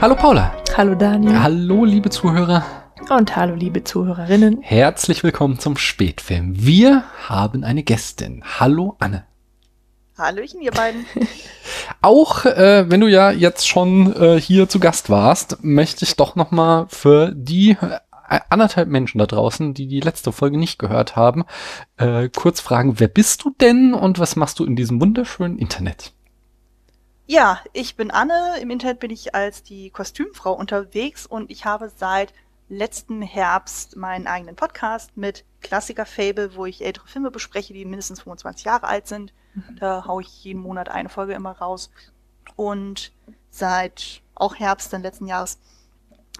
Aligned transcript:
Hallo 0.00 0.14
Paula. 0.14 0.54
Hallo 0.76 0.94
Daniel. 0.94 1.42
Hallo 1.42 1.84
liebe 1.84 2.08
Zuhörer. 2.08 2.64
Und 3.10 3.34
hallo 3.34 3.56
liebe 3.56 3.82
Zuhörerinnen. 3.82 4.62
Herzlich 4.62 5.24
willkommen 5.24 5.58
zum 5.58 5.76
Spätfilm. 5.76 6.52
Wir 6.54 7.02
haben 7.26 7.64
eine 7.64 7.82
Gästin. 7.82 8.44
Hallo 8.60 8.94
Anne. 9.00 9.24
Hallöchen, 10.16 10.60
ihr 10.60 10.70
beiden. 10.70 11.04
Auch 12.00 12.44
äh, 12.44 12.88
wenn 12.88 13.00
du 13.00 13.08
ja 13.08 13.32
jetzt 13.32 13.66
schon 13.66 14.14
äh, 14.14 14.40
hier 14.40 14.68
zu 14.68 14.78
Gast 14.78 15.10
warst, 15.10 15.64
möchte 15.64 16.04
ich 16.04 16.14
doch 16.14 16.36
noch 16.36 16.52
mal 16.52 16.86
für 16.88 17.32
die 17.34 17.70
äh, 17.70 18.40
anderthalb 18.50 18.88
Menschen 18.88 19.18
da 19.18 19.26
draußen, 19.26 19.74
die 19.74 19.88
die 19.88 20.00
letzte 20.00 20.30
Folge 20.30 20.58
nicht 20.58 20.78
gehört 20.78 21.16
haben, 21.16 21.44
äh, 21.96 22.28
kurz 22.28 22.60
fragen, 22.60 23.00
wer 23.00 23.08
bist 23.08 23.42
du 23.42 23.52
denn 23.60 23.94
und 23.94 24.20
was 24.20 24.36
machst 24.36 24.60
du 24.60 24.64
in 24.64 24.76
diesem 24.76 25.00
wunderschönen 25.00 25.58
Internet? 25.58 26.12
Ja, 27.30 27.60
ich 27.74 27.94
bin 27.94 28.10
Anne. 28.10 28.58
Im 28.58 28.70
Internet 28.70 29.00
bin 29.00 29.10
ich 29.10 29.34
als 29.34 29.62
die 29.62 29.90
Kostümfrau 29.90 30.54
unterwegs 30.54 31.26
und 31.26 31.50
ich 31.50 31.66
habe 31.66 31.92
seit 31.94 32.32
letzten 32.70 33.20
Herbst 33.20 33.96
meinen 33.96 34.26
eigenen 34.26 34.56
Podcast 34.56 35.14
mit 35.14 35.44
Klassiker 35.60 36.06
Fable, 36.06 36.54
wo 36.56 36.64
ich 36.64 36.82
ältere 36.82 37.06
Filme 37.06 37.30
bespreche, 37.30 37.74
die 37.74 37.84
mindestens 37.84 38.22
25 38.22 38.64
Jahre 38.64 38.86
alt 38.86 39.08
sind. 39.08 39.34
Da 39.78 40.06
haue 40.06 40.22
ich 40.22 40.42
jeden 40.42 40.62
Monat 40.62 40.88
eine 40.88 41.10
Folge 41.10 41.34
immer 41.34 41.52
raus. 41.52 41.90
Und 42.56 43.12
seit 43.50 44.22
auch 44.34 44.54
Herbst 44.54 44.94
dann 44.94 45.02
letzten 45.02 45.26
Jahres 45.26 45.58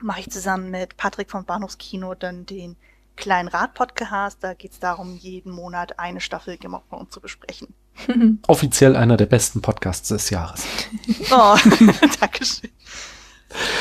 mache 0.01 0.21
ich 0.21 0.31
zusammen 0.31 0.71
mit 0.71 0.97
Patrick 0.97 1.31
vom 1.31 1.45
Bahnhofskino 1.45 2.15
dann 2.15 2.47
den 2.47 2.77
kleinen 3.15 3.49
Rad-Podcast. 3.49 4.43
Da 4.43 4.55
geht 4.55 4.73
es 4.73 4.81
darum, 4.81 5.17
jeden 5.17 5.53
Monat 5.53 5.99
eine 5.99 6.23
Staffel 6.23 6.57
Game 6.57 6.73
of 6.73 6.85
Thrones 6.89 7.11
zu 7.11 7.21
besprechen. 7.21 7.75
Offiziell 8.47 8.97
einer 8.97 9.17
der 9.17 9.27
besten 9.27 9.63
Podcasts 9.63 10.09
des 10.09 10.31
Jahres. 10.31 10.65
Oh, 11.31 11.57
Dankeschön. 12.21 12.71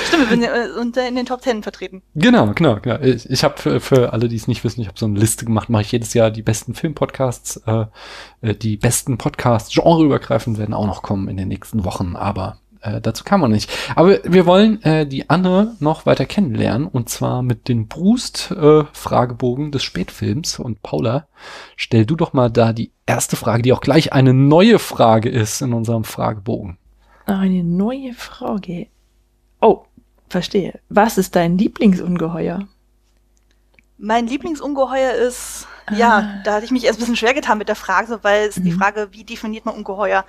Stimmt, 0.07 0.29
wir 0.29 0.73
sind 0.73 0.95
ja 0.95 1.07
in 1.07 1.15
den 1.15 1.25
Top 1.25 1.41
Ten 1.41 1.61
vertreten. 1.61 2.01
Genau, 2.15 2.47
genau, 2.53 2.79
genau. 2.79 2.99
Ich, 3.01 3.29
ich 3.29 3.43
habe 3.43 3.57
für, 3.57 3.79
für 3.81 4.13
alle, 4.13 4.29
die 4.29 4.35
es 4.37 4.47
nicht 4.47 4.63
wissen, 4.63 4.81
ich 4.81 4.87
habe 4.87 4.97
so 4.97 5.05
eine 5.05 5.19
Liste 5.19 5.45
gemacht, 5.45 5.69
mache 5.69 5.81
ich 5.81 5.91
jedes 5.91 6.13
Jahr 6.13 6.31
die 6.31 6.41
besten 6.41 6.73
Filmpodcasts. 6.73 7.57
Äh, 7.65 7.85
äh, 8.41 8.55
die 8.55 8.77
besten 8.77 9.17
Podcasts, 9.17 9.73
genreübergreifend, 9.73 10.57
werden 10.57 10.73
auch 10.73 10.87
noch 10.87 11.01
kommen 11.01 11.27
in 11.27 11.37
den 11.37 11.49
nächsten 11.49 11.83
Wochen, 11.83 12.15
aber 12.15 12.59
äh, 12.87 13.01
dazu 13.01 13.23
kann 13.23 13.39
man 13.39 13.51
nicht. 13.51 13.71
Aber 13.95 14.19
wir 14.23 14.45
wollen 14.45 14.81
äh, 14.83 15.05
die 15.05 15.29
Anne 15.29 15.75
noch 15.79 16.05
weiter 16.05 16.25
kennenlernen 16.25 16.87
und 16.87 17.09
zwar 17.09 17.41
mit 17.41 17.67
den 17.67 17.87
Brust-Fragebogen 17.87 19.67
äh, 19.67 19.71
des 19.71 19.83
Spätfilms. 19.83 20.59
Und 20.59 20.81
Paula, 20.81 21.27
stell 21.75 22.05
du 22.05 22.15
doch 22.15 22.33
mal 22.33 22.49
da 22.49 22.73
die 22.73 22.91
erste 23.05 23.35
Frage, 23.35 23.63
die 23.63 23.73
auch 23.73 23.81
gleich 23.81 24.13
eine 24.13 24.33
neue 24.33 24.79
Frage 24.79 25.29
ist 25.29 25.61
in 25.61 25.73
unserem 25.73 26.03
Fragebogen. 26.03 26.77
Eine 27.25 27.63
neue 27.63 28.13
Frage. 28.13 28.87
Oh, 29.59 29.83
verstehe. 30.29 30.79
Was 30.89 31.17
ist 31.17 31.35
dein 31.35 31.57
Lieblingsungeheuer? 31.57 32.67
Mein 33.97 34.27
Lieblingsungeheuer 34.27 35.13
ist, 35.13 35.67
ah. 35.87 35.95
ja, 35.95 36.41
da 36.43 36.53
hatte 36.53 36.65
ich 36.65 36.71
mich 36.71 36.85
erst 36.85 36.99
ein 36.99 37.01
bisschen 37.01 37.15
schwer 37.15 37.33
getan 37.33 37.57
mit 37.57 37.67
der 37.67 37.75
Frage, 37.75 38.19
weil 38.21 38.47
es 38.47 38.59
mhm. 38.59 38.63
die 38.63 38.71
Frage, 38.71 39.09
wie 39.11 39.23
definiert 39.23 39.65
man 39.65 39.75
Ungeheuer? 39.75 40.23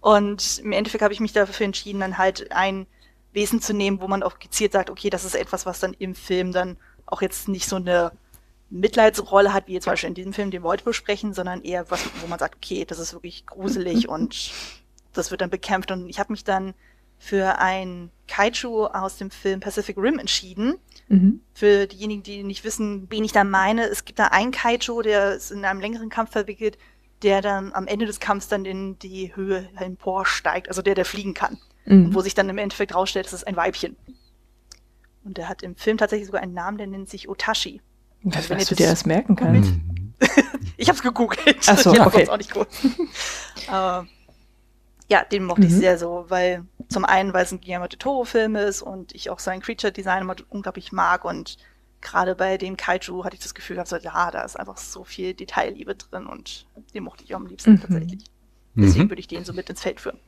Und 0.00 0.58
im 0.58 0.72
Endeffekt 0.72 1.02
habe 1.02 1.12
ich 1.12 1.20
mich 1.20 1.32
dafür 1.32 1.66
entschieden, 1.66 2.00
dann 2.00 2.18
halt 2.18 2.52
ein 2.52 2.86
Wesen 3.32 3.60
zu 3.60 3.74
nehmen, 3.74 4.00
wo 4.00 4.08
man 4.08 4.22
auch 4.22 4.38
gezielt 4.38 4.72
sagt, 4.72 4.90
okay, 4.90 5.10
das 5.10 5.24
ist 5.24 5.34
etwas, 5.34 5.66
was 5.66 5.80
dann 5.80 5.94
im 5.94 6.14
Film 6.14 6.52
dann 6.52 6.76
auch 7.06 7.22
jetzt 7.22 7.48
nicht 7.48 7.68
so 7.68 7.76
eine 7.76 8.12
Mitleidsrolle 8.70 9.52
hat, 9.52 9.66
wie 9.66 9.74
jetzt 9.74 9.84
zum 9.84 9.92
Beispiel 9.92 10.08
in 10.08 10.14
diesem 10.14 10.32
Film, 10.32 10.50
den 10.50 10.62
heute 10.62 10.84
besprechen, 10.84 11.32
sondern 11.32 11.62
eher 11.62 11.90
was, 11.90 12.04
wo 12.20 12.26
man 12.26 12.38
sagt, 12.38 12.56
okay, 12.56 12.84
das 12.84 12.98
ist 12.98 13.12
wirklich 13.12 13.46
gruselig 13.46 14.08
und 14.08 14.50
das 15.14 15.30
wird 15.30 15.40
dann 15.40 15.50
bekämpft. 15.50 15.90
Und 15.90 16.08
ich 16.08 16.18
habe 16.18 16.32
mich 16.32 16.44
dann 16.44 16.74
für 17.18 17.58
ein 17.58 18.10
Kaiju 18.28 18.86
aus 18.86 19.16
dem 19.16 19.30
Film 19.30 19.60
Pacific 19.60 19.96
Rim 19.96 20.18
entschieden. 20.18 20.74
Mhm. 21.08 21.40
Für 21.54 21.86
diejenigen, 21.86 22.22
die 22.22 22.44
nicht 22.44 22.64
wissen, 22.64 23.08
wen 23.10 23.24
ich 23.24 23.32
da 23.32 23.42
meine, 23.42 23.86
es 23.86 24.04
gibt 24.04 24.18
da 24.18 24.26
einen 24.26 24.52
Kaiju, 24.52 25.02
der 25.02 25.34
ist 25.34 25.50
in 25.50 25.64
einem 25.64 25.80
längeren 25.80 26.10
Kampf 26.10 26.30
verwickelt, 26.30 26.78
der 27.22 27.42
dann 27.42 27.72
am 27.72 27.86
Ende 27.86 28.06
des 28.06 28.20
Kampfs 28.20 28.48
dann 28.48 28.64
in 28.64 28.98
die 28.98 29.34
Höhe 29.34 29.68
emporsteigt, 29.76 30.68
also 30.68 30.82
der, 30.82 30.94
der 30.94 31.04
fliegen 31.04 31.34
kann. 31.34 31.58
Mhm. 31.88 32.14
wo 32.14 32.20
sich 32.20 32.34
dann 32.34 32.48
im 32.50 32.58
Endeffekt 32.58 32.94
rausstellt, 32.94 33.24
das 33.24 33.32
ist 33.32 33.46
ein 33.46 33.56
Weibchen. 33.56 33.96
Und 35.24 35.38
der 35.38 35.48
hat 35.48 35.62
im 35.62 35.74
Film 35.74 35.96
tatsächlich 35.96 36.26
sogar 36.26 36.42
einen 36.42 36.52
Namen, 36.52 36.76
der 36.76 36.86
nennt 36.86 37.08
sich 37.08 37.28
Otashi. 37.28 37.80
Was, 38.22 38.36
also, 38.36 38.50
wenn 38.50 38.58
du 38.58 38.74
dir 38.74 38.88
das 38.88 39.06
merken 39.06 39.36
kannst? 39.36 39.72
ich 40.76 40.88
hab's 40.88 41.02
gegoogelt. 41.02 41.66
Ach 41.66 41.78
so, 41.78 41.92
ich 41.94 42.00
okay. 42.00 42.28
auch 42.28 42.36
nicht 42.36 42.52
gut. 42.52 42.68
Aber 43.68 44.06
ja, 45.08 45.24
den 45.24 45.44
mochte 45.44 45.62
mhm. 45.62 45.68
ich 45.68 45.74
sehr 45.74 45.98
so, 45.98 46.26
weil 46.28 46.64
zum 46.88 47.04
einen, 47.04 47.32
weil 47.32 47.44
es 47.44 47.52
ein 47.52 47.60
Guillermo 47.60 47.86
del 47.86 47.98
Toro-Film 47.98 48.56
ist 48.56 48.82
und 48.82 49.14
ich 49.14 49.30
auch 49.30 49.38
sein 49.38 49.60
Creature-Design 49.60 50.30
unglaublich 50.50 50.92
mag 50.92 51.24
und 51.24 51.56
gerade 52.00 52.34
bei 52.34 52.58
dem 52.58 52.76
Kaiju 52.76 53.24
hatte 53.24 53.36
ich 53.36 53.42
das 53.42 53.54
Gefühl 53.54 53.76
gehabt, 53.76 53.88
so, 53.88 53.96
ja, 53.96 54.30
da 54.30 54.42
ist 54.42 54.58
einfach 54.58 54.76
so 54.76 55.04
viel 55.04 55.34
Detailliebe 55.34 55.94
drin 55.94 56.26
und 56.26 56.66
den 56.94 57.04
mochte 57.04 57.24
ich 57.24 57.34
auch 57.34 57.40
am 57.40 57.46
liebsten 57.46 57.72
mhm. 57.72 57.80
tatsächlich. 57.80 58.24
Deswegen 58.74 59.04
mhm. 59.04 59.10
würde 59.10 59.20
ich 59.20 59.28
den 59.28 59.44
so 59.44 59.52
mit 59.52 59.68
ins 59.68 59.82
Feld 59.82 60.00
führen. 60.00 60.18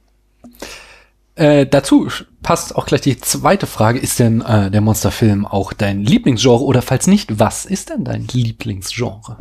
Äh, 1.36 1.66
dazu 1.66 2.08
passt 2.42 2.74
auch 2.74 2.86
gleich 2.86 3.02
die 3.02 3.18
zweite 3.18 3.66
Frage. 3.66 3.98
Ist 3.98 4.18
denn 4.18 4.40
äh, 4.40 4.70
der 4.70 4.80
Monsterfilm 4.80 5.46
auch 5.46 5.72
dein 5.72 6.02
Lieblingsgenre 6.02 6.62
oder 6.62 6.82
falls 6.82 7.06
nicht, 7.06 7.38
was 7.38 7.64
ist 7.64 7.90
denn 7.90 8.04
dein 8.04 8.26
Lieblingsgenre? 8.26 9.38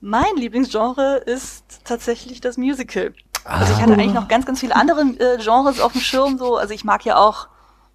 Mein 0.00 0.34
Lieblingsgenre 0.36 1.18
ist 1.26 1.84
tatsächlich 1.84 2.40
das 2.40 2.56
Musical. 2.56 3.12
Also 3.44 3.72
ich 3.72 3.80
hatte 3.80 3.92
eigentlich 3.92 4.14
noch 4.14 4.28
ganz, 4.28 4.46
ganz 4.46 4.60
viele 4.60 4.74
andere 4.74 5.02
äh, 5.02 5.38
Genres 5.42 5.80
auf 5.80 5.92
dem 5.92 6.00
Schirm. 6.00 6.38
So, 6.38 6.56
also 6.56 6.72
ich 6.72 6.84
mag 6.84 7.04
ja 7.04 7.16
auch, 7.16 7.48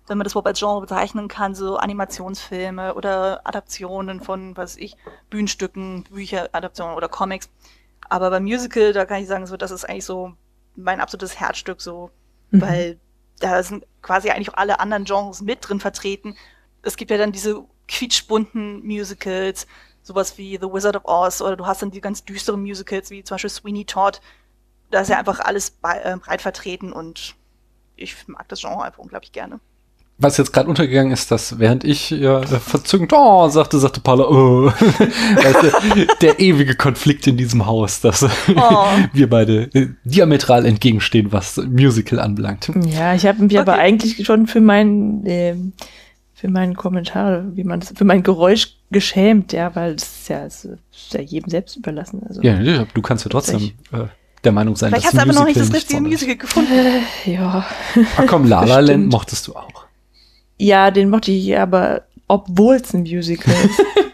wenn 0.07 0.17
man 0.17 0.25
das 0.25 0.33
überhaupt 0.33 0.47
als 0.47 0.59
Genre 0.59 0.81
bezeichnen 0.81 1.27
kann, 1.27 1.55
so 1.55 1.77
Animationsfilme 1.77 2.93
oder 2.93 3.41
Adaptionen 3.45 4.21
von, 4.21 4.55
was 4.55 4.73
weiß 4.73 4.77
ich, 4.77 4.95
Bühnenstücken, 5.29 6.03
Bücher, 6.03 6.49
Adaptionen 6.51 6.95
oder 6.95 7.09
Comics. 7.09 7.49
Aber 8.07 8.29
beim 8.29 8.43
Musical, 8.43 8.93
da 8.93 9.05
kann 9.05 9.21
ich 9.21 9.27
sagen, 9.27 9.47
so, 9.47 9.57
das 9.57 9.71
ist 9.71 9.85
eigentlich 9.85 10.05
so 10.05 10.33
mein 10.75 11.01
absolutes 11.01 11.39
Herzstück, 11.39 11.81
so, 11.81 12.11
mhm. 12.51 12.61
weil 12.61 12.99
da 13.39 13.63
sind 13.63 13.85
quasi 14.01 14.29
eigentlich 14.29 14.49
auch 14.49 14.57
alle 14.57 14.79
anderen 14.79 15.05
Genres 15.05 15.41
mit 15.41 15.67
drin 15.67 15.79
vertreten. 15.79 16.35
Es 16.83 16.97
gibt 16.97 17.11
ja 17.11 17.17
dann 17.17 17.31
diese 17.31 17.63
quietschbunten 17.87 18.85
Musicals, 18.85 19.65
sowas 20.03 20.37
wie 20.37 20.57
The 20.61 20.71
Wizard 20.71 20.95
of 20.95 21.05
Oz, 21.05 21.41
oder 21.41 21.55
du 21.55 21.65
hast 21.65 21.81
dann 21.81 21.91
die 21.91 22.01
ganz 22.01 22.23
düsteren 22.23 22.61
Musicals, 22.61 23.09
wie 23.09 23.23
zum 23.23 23.35
Beispiel 23.35 23.49
Sweeney 23.49 23.85
Todd, 23.85 24.21
da 24.91 25.01
ist 25.01 25.09
ja 25.09 25.17
einfach 25.17 25.39
alles 25.39 25.71
bei, 25.71 25.99
äh, 25.99 26.15
breit 26.17 26.41
vertreten 26.41 26.93
und 26.93 27.35
ich 27.95 28.27
mag 28.27 28.47
das 28.49 28.61
Genre 28.61 28.83
einfach 28.83 28.99
unglaublich 28.99 29.31
gerne. 29.31 29.59
Was 30.17 30.37
jetzt 30.37 30.53
gerade 30.53 30.69
untergegangen 30.69 31.11
ist, 31.11 31.29
dass 31.29 31.59
während 31.59 31.83
ich 31.83 32.09
ja 32.09 32.41
verzückend 32.41 33.11
oh 33.13 33.49
sagte, 33.49 33.79
sagte 33.79 33.99
Paula, 33.99 34.25
oh. 34.29 34.65
weißt 34.71 36.21
der 36.21 36.39
ewige 36.39 36.75
Konflikt 36.75 37.27
in 37.27 37.35
diesem 37.35 37.65
Haus, 37.65 37.99
dass 37.99 38.23
oh. 38.23 38.85
wir 39.11 39.29
beide 39.29 39.63
äh, 39.73 39.89
diametral 40.05 40.65
entgegenstehen, 40.65 41.33
was 41.33 41.57
Musical 41.57 42.19
anbelangt. 42.19 42.71
Ja, 42.85 43.13
ich 43.13 43.25
habe 43.25 43.43
mich 43.43 43.51
okay. 43.51 43.59
aber 43.59 43.73
eigentlich 43.73 44.25
schon 44.25 44.47
für 44.47 44.61
meinen 44.61 45.25
äh, 45.25 45.55
für 46.33 46.49
meinen 46.49 46.75
Kommentar, 46.75 47.43
wie 47.55 47.63
man 47.63 47.79
das, 47.79 47.93
für 47.95 48.05
mein 48.05 48.21
Geräusch 48.21 48.75
geschämt, 48.91 49.51
ja, 49.51 49.73
weil 49.75 49.95
es 49.95 50.03
ist 50.03 50.29
ja, 50.29 50.45
ist 50.45 50.67
ja 51.11 51.21
jedem 51.21 51.49
selbst 51.49 51.75
überlassen. 51.75 52.21
Also, 52.27 52.41
ja, 52.41 52.85
du 52.93 53.01
kannst 53.01 53.25
ja 53.25 53.29
trotzdem. 53.29 53.71
Äh, 53.91 54.05
der 54.43 54.51
Meinung 54.51 54.75
sein, 54.75 54.91
Vielleicht 54.91 55.07
dass 55.07 55.13
hast 55.13 55.25
du 55.25 55.29
aber 55.29 55.39
noch 55.39 55.45
nicht 55.45 55.59
das 55.59 55.73
richtige 55.73 56.01
Musical 56.01 56.35
gefunden. 56.35 56.71
Ja. 57.25 57.65
Ach 58.15 58.23
komm, 58.27 58.45
La 58.47 58.63
La 58.63 58.79
Land 58.81 59.11
mochtest 59.11 59.47
du 59.47 59.55
auch. 59.55 59.84
Ja, 60.57 60.91
den 60.91 61.09
mochte 61.09 61.31
ich 61.31 61.57
aber, 61.57 62.03
obwohl 62.27 62.75
es 62.75 62.93
ein 62.93 63.01
Musical 63.01 63.53
ist. 63.53 63.81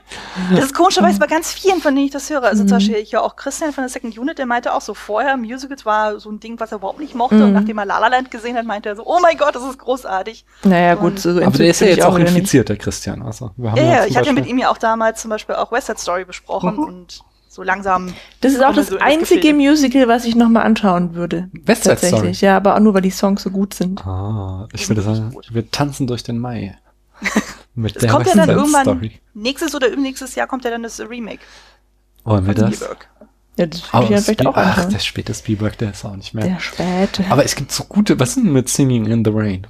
Das 0.49 0.65
ist 0.65 0.73
komischerweise 0.73 1.19
bei 1.19 1.27
ganz 1.27 1.51
vielen, 1.51 1.81
von 1.81 1.93
denen 1.93 2.07
ich 2.07 2.11
das 2.11 2.29
höre. 2.29 2.43
Also 2.43 2.63
mhm. 2.63 2.67
zum 2.67 2.77
Beispiel 2.77 2.95
ich 2.95 3.13
höre 3.13 3.23
auch 3.23 3.35
Christian 3.35 3.73
von 3.73 3.83
der 3.83 3.89
Second 3.89 4.17
Unit, 4.17 4.37
der 4.37 4.45
meinte 4.45 4.73
auch 4.73 4.81
so 4.81 4.93
vorher, 4.93 5.35
Musicals 5.37 5.85
war 5.85 6.19
so 6.19 6.29
ein 6.29 6.39
Ding, 6.39 6.59
was 6.59 6.71
er 6.71 6.77
überhaupt 6.77 6.99
nicht 6.99 7.15
mochte. 7.15 7.35
Mhm. 7.35 7.43
Und 7.43 7.53
nachdem 7.53 7.77
er 7.77 7.85
La 7.85 7.99
La 7.99 8.07
Land 8.07 8.31
gesehen 8.31 8.57
hat, 8.57 8.65
meinte 8.65 8.89
er 8.89 8.95
so, 8.95 9.05
oh 9.05 9.19
mein 9.21 9.37
Gott, 9.37 9.55
das 9.55 9.63
ist 9.63 9.77
großartig. 9.77 10.45
Naja, 10.63 10.95
gut. 10.95 11.19
So 11.19 11.29
aber 11.29 11.57
der 11.57 11.67
ist 11.67 11.81
ja 11.81 11.87
jetzt 11.87 12.03
auch 12.03 12.17
infiziert, 12.17 12.69
der 12.69 12.77
Christian. 12.77 13.21
Also, 13.21 13.51
wir 13.57 13.71
haben 13.71 13.77
ja, 13.77 13.83
ja, 13.83 14.05
ich 14.05 14.15
hatte 14.17 14.27
ja 14.27 14.33
mit 14.33 14.47
ihm 14.47 14.57
ja 14.57 14.69
auch 14.69 14.77
damals 14.77 15.21
zum 15.21 15.29
Beispiel 15.29 15.55
auch 15.55 15.71
West 15.71 15.87
Side 15.87 15.99
Story 15.99 16.25
besprochen 16.25 16.75
mhm. 16.75 16.83
und 16.83 17.23
so 17.51 17.63
langsam. 17.63 18.13
Das 18.39 18.53
ist 18.53 18.63
auch 18.63 18.73
das 18.73 18.87
so 18.87 18.97
einzige 18.97 19.53
Musical, 19.53 20.07
was 20.07 20.23
ich 20.23 20.35
nochmal 20.35 20.63
anschauen 20.63 21.15
würde. 21.15 21.49
West 21.65 21.83
Side 21.83 21.97
Story. 21.97 22.31
Ja, 22.31 22.55
aber 22.55 22.75
auch 22.75 22.79
nur, 22.79 22.93
weil 22.93 23.01
die 23.01 23.11
Songs 23.11 23.43
so 23.43 23.49
gut 23.49 23.73
sind. 23.73 24.05
Ah, 24.07 24.69
ich 24.73 24.87
würde 24.87 25.01
sagen, 25.01 25.35
wir 25.49 25.69
tanzen 25.69 26.07
durch 26.07 26.23
den 26.23 26.39
Mai. 26.39 26.77
Mit 27.75 27.97
es 27.97 28.09
kommt 28.09 28.27
ja 28.27 28.35
dann 28.35 28.49
irgendwann, 28.49 28.83
Story. 28.83 29.19
nächstes 29.33 29.75
oder 29.75 29.89
übernächstes 29.89 30.35
Jahr 30.35 30.47
kommt 30.47 30.63
ja 30.63 30.71
dann 30.71 30.83
das 30.83 30.99
Remake. 31.01 31.41
Wollen 32.23 32.47
wir 32.47 32.53
das? 32.53 32.75
Spielberg. 32.75 33.09
Ja, 33.57 33.65
das 33.65 33.83
oh, 33.93 34.07
ja 34.09 34.21
vielleicht 34.21 34.45
auch 34.45 34.55
Ach, 34.55 34.85
der 34.85 34.99
späte 34.99 35.33
Spielberg, 35.33 35.77
der 35.77 35.91
ist 35.91 36.05
auch 36.05 36.15
nicht 36.15 36.33
mehr. 36.33 36.45
Der 36.45 36.59
späte. 36.59 37.25
Aber 37.29 37.43
es 37.43 37.55
gibt 37.55 37.73
so 37.73 37.83
gute, 37.83 38.17
was 38.17 38.29
ist 38.29 38.37
denn 38.37 38.53
mit 38.53 38.69
Singing 38.69 39.05
in 39.07 39.25
the 39.25 39.31
Rain? 39.33 39.67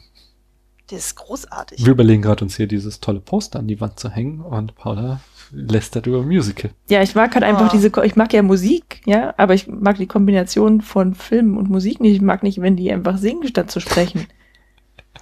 Das 0.91 0.99
ist 0.99 1.15
großartig. 1.15 1.83
Wir 1.83 1.93
überlegen 1.93 2.21
gerade 2.21 2.43
uns 2.43 2.57
hier 2.57 2.67
dieses 2.67 2.99
tolle 2.99 3.21
Poster 3.21 3.57
an 3.57 3.67
die 3.67 3.81
Wand 3.81 3.99
zu 3.99 4.09
hängen 4.09 4.41
und 4.41 4.75
Paula 4.75 5.19
lästert 5.51 6.07
über 6.07 6.23
Musical. 6.23 6.71
Ja, 6.89 7.01
ich 7.01 7.15
mag 7.15 7.33
halt 7.33 7.43
einfach 7.43 7.67
oh. 7.67 7.71
diese, 7.71 7.91
ich 8.03 8.15
mag 8.15 8.33
ja 8.33 8.41
Musik, 8.41 9.01
ja, 9.05 9.33
aber 9.37 9.53
ich 9.53 9.67
mag 9.67 9.97
die 9.97 10.07
Kombination 10.07 10.81
von 10.81 11.13
Film 11.13 11.57
und 11.57 11.69
Musik 11.69 11.99
nicht. 11.99 12.15
Ich 12.15 12.21
mag 12.21 12.43
nicht, 12.43 12.61
wenn 12.61 12.75
die 12.75 12.91
einfach 12.91 13.17
singen, 13.17 13.47
statt 13.47 13.71
zu 13.71 13.79
sprechen. 13.79 14.27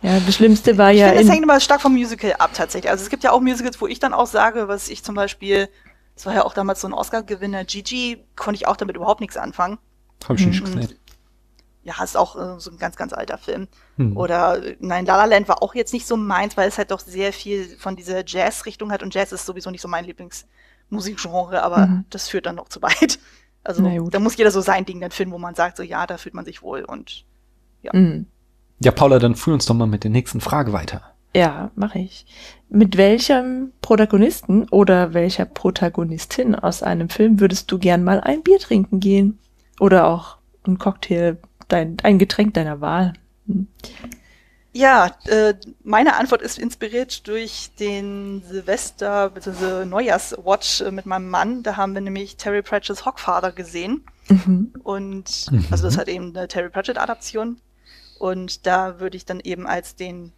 Ja, 0.01 0.17
das 0.19 0.35
Schlimmste 0.35 0.77
war 0.77 0.93
Ich 0.93 0.99
ja 0.99 1.07
finde, 1.07 1.23
das 1.23 1.31
hängt 1.33 1.43
immer 1.43 1.59
stark 1.59 1.81
vom 1.81 1.91
Musical 1.93 2.33
ab 2.37 2.51
tatsächlich. 2.53 2.89
Also 2.89 3.03
es 3.03 3.09
gibt 3.09 3.23
ja 3.23 3.31
auch 3.31 3.41
Musicals, 3.41 3.81
wo 3.81 3.87
ich 3.87 3.99
dann 3.99 4.13
auch 4.13 4.27
sage, 4.27 4.69
was 4.69 4.87
ich 4.87 5.03
zum 5.03 5.13
Beispiel, 5.13 5.67
das 6.15 6.25
war 6.25 6.33
ja 6.33 6.45
auch 6.45 6.53
damals 6.53 6.79
so 6.79 6.87
ein 6.87 6.93
Oscar-Gewinner, 6.93 7.65
Gigi, 7.65 8.23
konnte 8.37 8.55
ich 8.55 8.67
auch 8.67 8.77
damit 8.77 8.95
überhaupt 8.95 9.19
nichts 9.19 9.35
anfangen. 9.35 9.77
Habe 10.23 10.39
ich 10.39 10.45
nicht 10.45 10.61
Mhm. 10.61 10.65
gesehen. 10.65 10.95
Ja, 11.89 12.03
ist 12.03 12.15
auch 12.15 12.35
äh, 12.35 12.59
so 12.59 12.69
ein 12.69 12.77
ganz, 12.77 12.95
ganz 12.97 13.13
alter 13.13 13.39
Film. 13.39 13.67
Hm. 13.97 14.15
Oder 14.15 14.61
nein, 14.79 15.05
La 15.07 15.17
La 15.17 15.25
Land 15.25 15.47
war 15.47 15.63
auch 15.63 15.73
jetzt 15.73 15.91
nicht 15.91 16.05
so 16.05 16.15
meins, 16.17 16.55
weil 16.55 16.67
es 16.67 16.77
halt 16.77 16.91
doch 16.91 16.99
sehr 16.99 17.33
viel 17.33 17.65
von 17.79 17.95
dieser 17.95 18.23
Jazz-Richtung 18.25 18.91
hat 18.91 19.01
und 19.01 19.13
Jazz 19.15 19.31
ist 19.31 19.45
sowieso 19.47 19.71
nicht 19.71 19.81
so 19.81 19.87
mein 19.87 20.05
Lieblingsmusikgenre, 20.05 21.63
aber 21.63 21.87
Mhm. 21.87 22.05
das 22.11 22.29
führt 22.29 22.45
dann 22.45 22.55
noch 22.55 22.69
zu 22.69 22.81
weit. 22.81 23.19
Also 23.61 23.83
da 24.09 24.19
muss 24.19 24.37
jeder 24.37 24.51
so 24.51 24.61
sein 24.61 24.85
Ding 24.85 25.01
dann 25.01 25.11
finden, 25.11 25.33
wo 25.33 25.37
man 25.37 25.53
sagt, 25.53 25.75
so 25.75 25.83
ja, 25.83 26.07
da 26.07 26.17
fühlt 26.17 26.33
man 26.33 26.45
sich 26.45 26.61
wohl 26.61 26.85
und 26.85 27.25
Mhm. 27.91 28.25
Ja, 28.81 28.91
Paula, 28.91 29.19
dann 29.19 29.35
führ 29.35 29.53
uns 29.53 29.65
doch 29.65 29.75
mal 29.75 29.85
mit 29.85 30.03
der 30.05 30.11
nächsten 30.11 30.39
Frage 30.41 30.71
weiter. 30.73 31.01
Ja, 31.35 31.69
mache 31.75 31.99
ich. 31.99 32.25
Mit 32.69 32.95
welchem 32.97 33.73
Protagonisten 33.81 34.67
oder 34.69 35.13
welcher 35.13 35.45
Protagonistin 35.45 36.55
aus 36.55 36.81
einem 36.83 37.09
Film 37.09 37.39
würdest 37.41 37.69
du 37.71 37.77
gern 37.79 38.03
mal 38.03 38.21
ein 38.21 38.43
Bier 38.43 38.59
trinken 38.59 38.99
gehen? 39.01 39.37
Oder 39.79 40.07
auch 40.07 40.37
ein 40.65 40.79
Cocktail, 40.79 41.37
dein, 41.69 41.97
ein 42.03 42.19
Getränk 42.19 42.53
deiner 42.55 42.81
Wahl? 42.81 43.13
Hm. 43.47 43.67
Ja, 44.71 45.15
äh, 45.25 45.55
meine 45.83 46.15
Antwort 46.15 46.41
ist 46.43 46.59
inspiriert 46.59 47.27
durch 47.27 47.71
den 47.79 48.43
Silvester- 48.47 49.29
bzw. 49.31 49.85
Neujahrswatch 49.85 50.81
äh, 50.81 50.91
mit 50.91 51.05
meinem 51.07 51.29
Mann. 51.29 51.63
Da 51.63 51.75
haben 51.75 51.93
wir 51.95 52.01
nämlich 52.01 52.37
Terry 52.37 52.61
Pratchett's 52.61 53.03
Hockfather 53.05 53.51
gesehen. 53.51 54.03
Mhm. 54.29 54.73
Und 54.83 55.47
Mhm. 55.51 55.65
also 55.71 55.85
das 55.85 55.97
hat 55.97 56.07
eben 56.07 56.35
eine 56.37 56.47
Terry 56.47 56.69
Pratchett-Adaption. 56.69 57.57
Und 58.19 58.67
da 58.67 58.99
würde 58.99 59.17
ich 59.17 59.25
dann 59.25 59.39
eben 59.39 59.65
als 59.65 59.95
den 59.95 60.33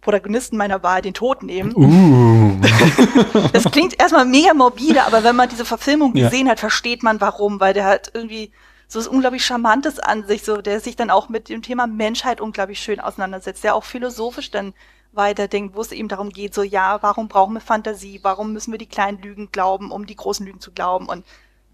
Protagonisten 0.00 0.56
meiner 0.56 0.82
Wahl 0.82 1.00
den 1.02 1.14
Tod 1.14 1.42
nehmen. 1.44 1.72
Uh. 1.76 2.56
Das 3.52 3.64
klingt 3.70 4.00
erstmal 4.00 4.24
mega 4.24 4.52
morbide, 4.54 5.04
aber 5.04 5.22
wenn 5.22 5.36
man 5.36 5.48
diese 5.48 5.64
Verfilmung 5.64 6.14
Ja. 6.16 6.28
gesehen 6.28 6.48
hat, 6.48 6.58
versteht 6.60 7.02
man 7.02 7.20
warum, 7.20 7.60
weil 7.60 7.72
der 7.74 7.84
hat 7.84 8.10
irgendwie 8.14 8.50
so 8.88 8.98
was 8.98 9.08
unglaublich 9.08 9.44
Charmantes 9.44 9.98
an 9.98 10.26
sich, 10.26 10.44
so 10.44 10.60
der 10.60 10.80
sich 10.80 10.96
dann 10.96 11.10
auch 11.10 11.28
mit 11.28 11.48
dem 11.48 11.62
Thema 11.62 11.86
Menschheit 11.86 12.40
unglaublich 12.40 12.78
schön 12.78 13.00
auseinandersetzt, 13.00 13.64
der 13.64 13.74
auch 13.74 13.84
philosophisch 13.84 14.50
dann 14.50 14.74
weiterdenkt, 15.12 15.74
wo 15.74 15.80
es 15.80 15.92
eben 15.92 16.08
darum 16.08 16.30
geht, 16.30 16.54
so 16.54 16.62
ja, 16.62 16.98
warum 17.02 17.28
brauchen 17.28 17.54
wir 17.54 17.60
Fantasie, 17.60 18.20
warum 18.22 18.52
müssen 18.52 18.72
wir 18.72 18.78
die 18.78 18.86
kleinen 18.86 19.20
Lügen 19.20 19.50
glauben, 19.50 19.90
um 19.90 20.06
die 20.06 20.16
großen 20.16 20.44
Lügen 20.46 20.60
zu 20.60 20.72
glauben 20.72 21.08
und 21.08 21.24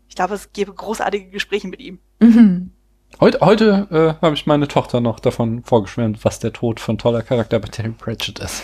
ich 0.09 0.17
glaube, 0.17 0.35
es 0.35 0.53
gäbe 0.53 0.75
großartige 0.75 1.31
Gespräche 1.31 1.69
mit 1.69 1.81
ihm. 1.81 1.99
Mhm. 2.20 2.70
Heute, 3.20 3.41
heute 3.41 4.17
äh, 4.20 4.25
habe 4.25 4.35
ich 4.35 4.47
meine 4.47 4.69
Tochter 4.69 5.00
noch 5.00 5.20
davon 5.20 5.62
vorgeschwärmt, 5.65 6.25
was 6.25 6.38
der 6.38 6.53
Tod 6.53 6.81
von 6.81 6.99
toller 6.99 7.23
Charakter 7.23 7.58
bei 7.58 7.69
Terry 7.69 7.91
Pratchett 7.91 8.38
ist. 8.38 8.62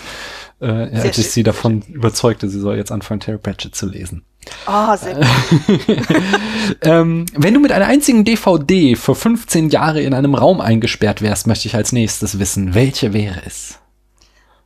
Äh, 0.61 0.67
als 0.67 1.05
ich 1.05 1.15
schön, 1.15 1.25
sie 1.25 1.43
davon 1.43 1.83
überzeugte, 1.83 2.49
sie 2.49 2.61
soll 2.61 2.77
jetzt 2.77 2.93
anfangen, 2.93 3.21
Terry 3.21 3.39
Pratchett 3.39 3.75
zu 3.75 3.87
lesen. 3.87 4.25
Ah, 4.67 4.97
sehr 4.97 5.15
gut. 5.15 5.27
ähm, 6.83 7.27
wenn 7.35 7.55
du 7.55 7.61
mit 7.61 7.73
einer 7.73 7.87
einzigen 7.87 8.25
DVD 8.25 8.97
für 8.97 9.15
15 9.15 9.71
Jahre 9.71 10.01
in 10.03 10.15
einem 10.15 10.35
Raum 10.35 10.61
eingesperrt 10.61 11.23
wärst, 11.23 11.47
möchte 11.47 11.69
ich 11.69 11.75
als 11.75 11.93
nächstes 11.93 12.39
wissen, 12.39 12.75
welche 12.75 13.13
wäre 13.13 13.41
es? 13.47 13.79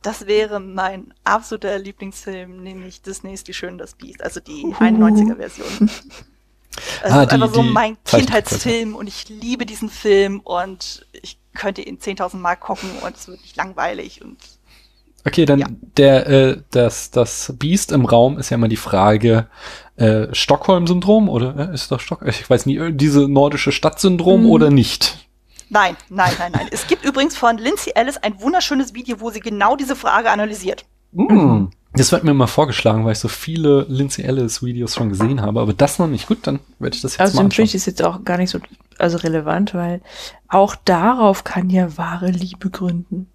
Das 0.01 0.27
wäre 0.27 0.59
mein 0.59 1.13
absoluter 1.23 1.79
Lieblingsfilm, 1.79 2.61
nämlich 2.61 3.01
Disneys 3.01 3.43
Die 3.45 3.53
Schön 3.53 3.77
das 3.77 3.93
Biest, 3.95 4.21
also 4.21 4.39
die 4.41 4.63
Uhu. 4.65 4.73
91er-Version. 4.83 5.89
Es 7.03 7.11
Ah, 7.11 7.21
ist 7.21 7.29
die- 7.31 7.35
einfach 7.35 7.53
so 7.53 7.61
mein. 7.61 7.97
Kindheitsfilm 8.03 8.95
und 8.95 9.05
ich 9.05 9.29
liebe 9.29 9.63
diesen 9.63 9.89
Film 9.91 10.39
und 10.39 11.05
ich 11.21 11.37
könnte 11.53 11.83
ihn 11.83 11.99
10.000 11.99 12.37
Mal 12.37 12.55
gucken 12.55 12.89
und 13.03 13.15
es 13.15 13.27
wird 13.27 13.41
nicht 13.41 13.55
langweilig 13.55 14.23
und 14.23 14.37
Okay, 15.25 15.45
dann 15.45 15.59
Ja. 15.59 15.67
der 15.97 16.27
äh, 16.27 16.57
das 16.71 17.11
das 17.11 17.53
Biest 17.57 17.91
im 17.91 18.05
Raum 18.05 18.37
ist 18.37 18.49
ja 18.49 18.55
immer 18.55 18.67
die 18.67 18.75
Frage 18.75 19.47
äh, 19.95 20.27
Stockholm-Syndrom 20.33 21.29
oder 21.29 21.69
äh, 21.71 21.73
ist 21.73 21.91
das 21.91 22.01
Stock? 22.01 22.23
Ich 22.27 22.49
weiß 22.49 22.65
nie, 22.65 22.77
äh, 22.77 22.91
diese 22.91 23.27
nordische 23.29 23.71
Stadt-Syndrom 23.71 24.41
Mhm. 24.43 24.49
oder 24.49 24.69
nicht? 24.69 25.17
nein, 25.69 25.95
nein, 26.09 26.31
nein, 26.37 26.51
nein. 26.53 26.67
Es 26.71 26.85
gibt 26.87 27.03
übrigens 27.03 27.35
von 27.35 27.57
Lindsay 27.57 27.93
Ellis 27.95 28.17
ein 28.17 28.39
wunderschönes 28.41 28.93
Video, 28.93 29.19
wo 29.21 29.31
sie 29.31 29.39
genau 29.39 29.75
diese 29.75 29.95
Frage 29.95 30.29
analysiert. 30.29 30.85
Mm. 31.13 31.65
Das 31.93 32.11
wird 32.11 32.23
mir 32.23 32.33
mal 32.35 32.45
vorgeschlagen, 32.47 33.05
weil 33.05 33.13
ich 33.13 33.19
so 33.19 33.27
viele 33.27 33.85
Lindsay 33.89 34.23
Ellis 34.23 34.61
Videos 34.63 34.93
schon 34.95 35.09
gesehen 35.09 35.41
habe, 35.41 35.59
aber 35.61 35.73
das 35.73 35.97
noch 35.99 36.07
nicht. 36.07 36.27
Gut, 36.27 36.39
dann 36.45 36.59
werde 36.79 36.95
ich 36.95 37.01
das 37.01 37.13
jetzt 37.13 37.21
Also 37.21 37.37
mal 37.37 37.45
anschauen. 37.45 37.63
mich 37.63 37.73
ist 37.75 37.85
jetzt 37.87 38.03
auch 38.03 38.23
gar 38.23 38.37
nicht 38.37 38.51
so 38.51 38.59
also 38.99 39.17
relevant, 39.17 39.73
weil 39.73 40.01
auch 40.47 40.75
darauf 40.75 41.43
kann 41.43 41.69
ja 41.71 41.97
wahre 41.97 42.29
Liebe 42.29 42.69
gründen. 42.69 43.27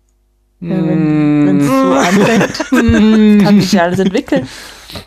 Ja, 0.61 0.71
wenn 0.71 1.47
wenn 1.47 1.61
es 1.61 1.67
so 1.67 1.73
Mm. 1.73 1.93
anfängt, 1.93 2.71
kann 3.45 3.61
sich 3.61 3.73
ja 3.73 3.83
alles 3.83 3.99
entwickeln. 4.01 4.47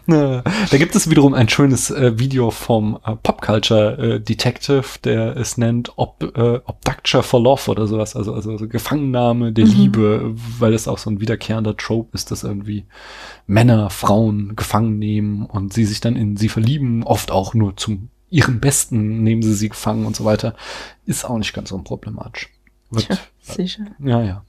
Da 0.06 0.44
gibt 0.78 0.96
es 0.96 1.10
wiederum 1.10 1.34
ein 1.34 1.50
schönes 1.50 1.90
äh, 1.90 2.20
Video 2.20 2.52
vom 2.52 3.00
äh, 3.04 3.16
Popculture 3.16 3.98
äh, 3.98 4.20
Detective, 4.20 4.84
der 5.04 5.36
es 5.38 5.58
nennt 5.58 5.94
Ob, 5.96 6.22
äh, 6.38 6.60
Obducture 6.66 7.24
for 7.24 7.42
Love 7.42 7.72
oder 7.72 7.88
sowas, 7.88 8.16
also, 8.16 8.34
also 8.36 8.58
so 8.60 8.68
Gefangennahme 8.68 9.52
der 9.52 9.66
Mhm. 9.66 9.72
Liebe, 9.72 10.36
weil 10.60 10.76
es 10.76 10.88
auch 10.88 11.00
so 11.00 11.10
ein 11.10 11.20
wiederkehrender 11.20 11.76
Trope 11.78 12.10
ist, 12.14 12.30
dass 12.30 12.44
irgendwie 12.44 12.86
Männer 13.48 13.90
Frauen 13.90 14.56
gefangen 14.56 15.00
nehmen 15.00 15.48
und 15.48 15.74
sie 15.74 15.86
sich 15.86 16.00
dann 16.00 16.16
in 16.16 16.38
sie 16.38 16.50
verlieben, 16.50 17.02
oft 17.02 17.32
auch 17.32 17.56
nur 17.56 17.76
zum 17.76 18.10
ihrem 18.30 18.60
Besten 18.60 19.24
nehmen 19.24 19.42
sie 19.42 19.56
sie 19.56 19.70
gefangen 19.70 20.06
und 20.06 20.16
so 20.16 20.26
weiter, 20.26 20.54
ist 21.08 21.26
auch 21.26 21.38
nicht 21.40 21.54
ganz 21.54 21.72
unproblematisch. 21.72 22.50
Wird, 22.92 23.08
Tja, 23.08 23.18
sicher. 23.42 23.86
ja, 24.00 24.22
ja. 24.22 24.44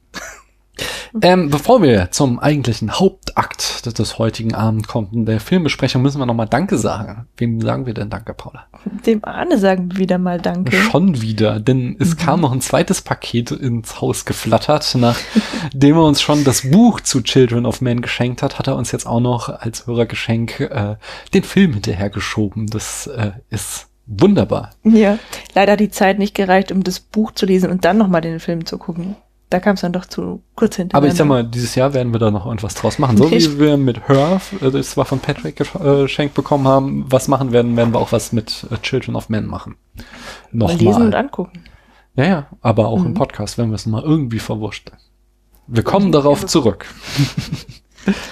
Ähm, 1.20 1.50
bevor 1.50 1.82
wir 1.82 2.10
zum 2.10 2.38
eigentlichen 2.38 2.98
Hauptakt 2.98 3.84
des, 3.84 3.92
des 3.92 4.18
heutigen 4.18 4.54
Abends 4.54 4.88
kommen, 4.88 5.26
der 5.26 5.40
Filmbesprechung, 5.40 6.00
müssen 6.00 6.18
wir 6.18 6.24
nochmal 6.26 6.48
Danke 6.48 6.78
sagen. 6.78 7.26
Wem 7.36 7.60
sagen 7.60 7.84
wir 7.84 7.92
denn 7.92 8.08
Danke, 8.08 8.32
Paula? 8.32 8.64
Dem 9.06 9.22
Arne 9.22 9.58
sagen 9.58 9.90
wir 9.92 9.98
wieder 9.98 10.16
mal 10.16 10.40
Danke. 10.40 10.74
Schon 10.74 11.20
wieder, 11.20 11.60
denn 11.60 11.96
es 11.98 12.12
Mhm. 12.12 12.16
kam 12.16 12.40
noch 12.40 12.52
ein 12.52 12.62
zweites 12.62 13.02
Paket 13.02 13.50
ins 13.50 14.00
Haus 14.00 14.24
geflattert. 14.24 14.96
Nachdem 14.98 15.96
er 15.96 16.04
uns 16.04 16.22
schon 16.22 16.44
das 16.44 16.70
Buch 16.70 17.00
zu 17.00 17.20
Children 17.20 17.66
of 17.66 17.82
Men 17.82 18.00
geschenkt 18.00 18.42
hat, 18.42 18.58
hat 18.58 18.66
er 18.66 18.76
uns 18.76 18.90
jetzt 18.90 19.06
auch 19.06 19.20
noch 19.20 19.50
als 19.50 19.86
Hörergeschenk 19.86 20.60
äh, 20.60 20.96
den 21.34 21.42
Film 21.44 21.74
hinterhergeschoben. 21.74 22.68
Das 22.68 23.06
äh, 23.08 23.32
ist 23.50 23.88
wunderbar. 24.06 24.70
Ja, 24.84 25.18
leider 25.54 25.72
hat 25.72 25.80
die 25.80 25.90
Zeit 25.90 26.18
nicht 26.18 26.34
gereicht, 26.34 26.72
um 26.72 26.82
das 26.82 27.00
Buch 27.00 27.32
zu 27.32 27.44
lesen 27.44 27.70
und 27.70 27.84
dann 27.84 27.98
nochmal 27.98 28.22
den 28.22 28.40
Film 28.40 28.64
zu 28.64 28.78
gucken. 28.78 29.16
Da 29.52 29.60
kam 29.60 29.74
es 29.74 29.80
dann 29.82 29.92
doch 29.92 30.06
zu 30.06 30.42
kurz 30.54 30.76
hinterher. 30.76 30.96
Aber 30.98 31.06
ich 31.08 31.14
sag 31.14 31.26
mal, 31.26 31.44
dieses 31.44 31.74
Jahr 31.74 31.92
werden 31.94 32.12
wir 32.12 32.18
da 32.18 32.30
noch 32.30 32.46
irgendwas 32.46 32.74
draus 32.74 32.98
machen. 32.98 33.16
So 33.16 33.30
wie 33.30 33.58
wir 33.58 33.76
mit 33.76 34.08
Her, 34.08 34.40
äh, 34.60 34.70
das 34.70 34.96
wir 34.96 35.04
von 35.04 35.18
Patrick 35.20 35.60
äh, 35.60 36.02
geschenkt 36.02 36.34
bekommen 36.34 36.66
haben, 36.66 37.04
was 37.08 37.28
machen 37.28 37.52
werden, 37.52 37.76
werden 37.76 37.92
wir 37.92 37.98
auch 38.00 38.12
was 38.12 38.32
mit 38.32 38.66
äh, 38.70 38.76
Children 38.78 39.14
of 39.16 39.28
Men 39.28 39.46
machen. 39.46 39.76
mal 40.52 40.68
lesen 40.70 40.86
und 40.86 40.92
Nochmal. 41.04 41.14
angucken. 41.16 41.64
Ja, 42.14 42.24
ja, 42.24 42.46
aber 42.60 42.88
auch 42.88 43.02
im 43.04 43.10
Mhm. 43.10 43.14
Podcast, 43.14 43.58
wenn 43.58 43.70
wir 43.70 43.76
es 43.76 43.86
mal 43.86 44.02
irgendwie 44.02 44.38
verwurschteln. 44.38 44.98
Wir 45.66 45.82
kommen 45.82 46.12
darauf 46.12 46.46
zurück. 46.46 46.86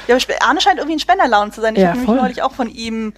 Ja, 0.09 0.17
aber 0.17 0.25
Arne 0.49 0.61
scheint 0.61 0.79
irgendwie 0.79 0.95
in 0.95 0.99
Spenderlaune 0.99 1.53
zu 1.53 1.61
sein. 1.61 1.77
Ich 1.77 1.81
Ja, 1.83 1.91
habe 1.91 2.01
nämlich 2.01 2.17
neulich 2.21 2.43
auch 2.43 2.51
von 2.51 2.69
ihm 2.69 3.13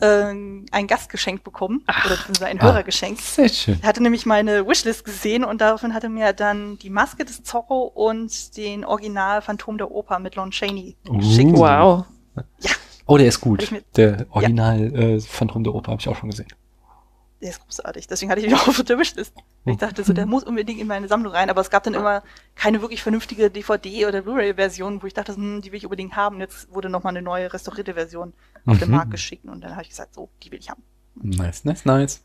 äh, 0.00 0.30
ein 0.70 0.86
Gastgeschenk 0.86 1.44
bekommen. 1.44 1.84
oder 2.06 2.16
beziehungsweise 2.16 2.46
ein 2.46 2.60
Ah. 2.60 2.64
Hörergeschenk. 2.64 3.20
Sehr 3.20 3.48
schön. 3.48 3.78
Er 3.82 3.88
hatte 3.88 4.02
nämlich 4.02 4.26
meine 4.26 4.66
Wishlist 4.66 5.04
gesehen 5.04 5.44
und 5.44 5.60
daraufhin 5.60 5.94
hatte 5.94 6.08
mir 6.08 6.32
dann 6.32 6.78
die 6.78 6.90
Maske 6.90 7.24
des 7.24 7.42
Zorro 7.42 7.84
und 7.84 8.56
den 8.56 8.84
Original 8.84 9.42
Phantom 9.42 9.78
der 9.78 9.90
Oper 9.90 10.18
mit 10.18 10.34
Lon 10.36 10.50
Chaney 10.50 10.96
Uh. 11.08 11.18
geschickt. 11.18 11.52
Wow. 11.52 12.04
Oh, 13.06 13.16
der 13.16 13.26
ist 13.28 13.40
gut. 13.40 13.68
Der 13.96 14.26
Original 14.30 14.94
äh, 14.94 15.20
Phantom 15.20 15.64
der 15.64 15.74
Oper 15.74 15.92
habe 15.92 16.00
ich 16.00 16.08
auch 16.08 16.16
schon 16.16 16.30
gesehen. 16.30 16.48
Der 17.40 17.50
ist 17.50 17.60
großartig. 17.64 18.06
Deswegen 18.06 18.30
hatte 18.30 18.40
ich 18.42 18.48
ihn 18.48 18.54
auch 18.54 18.68
auf 18.68 18.82
der 18.82 18.98
Wishlist. 18.98 19.32
Ich 19.68 19.74
Hm. 19.74 19.78
dachte 19.88 20.04
so, 20.04 20.12
der 20.12 20.26
muss 20.26 20.44
unbedingt 20.44 20.80
in 20.80 20.86
meine 20.86 21.08
Sammlung 21.08 21.32
rein, 21.32 21.50
aber 21.50 21.60
es 21.60 21.70
gab 21.70 21.82
dann 21.84 21.94
immer 21.94 22.22
keine 22.54 22.80
wirklich 22.80 23.02
vernünftige 23.02 23.46
DVD- 23.50 24.06
oder 24.06 24.22
Blu-ray-Version, 24.22 25.02
wo 25.02 25.06
ich 25.06 25.14
dachte, 25.14 25.34
hm, 25.34 25.62
die 25.62 25.70
will 25.72 25.78
ich 25.78 25.84
unbedingt 25.86 26.16
haben. 26.16 26.40
Jetzt 26.40 26.72
wurde 26.72 26.88
nochmal 26.88 27.12
eine 27.12 27.22
neue 27.22 27.52
restaurierte 27.52 27.94
Version 27.94 28.32
auf 28.66 28.78
den 28.78 28.88
Mhm. 28.90 28.96
Markt 28.96 29.10
geschickt 29.10 29.44
und 29.44 29.60
dann 29.62 29.72
habe 29.72 29.82
ich 29.82 29.88
gesagt, 29.90 30.14
so, 30.14 30.28
die 30.42 30.50
will 30.52 30.58
ich 30.58 30.70
haben. 30.70 30.82
Nice, 31.14 31.64
nice, 31.64 31.84
nice. 31.84 32.22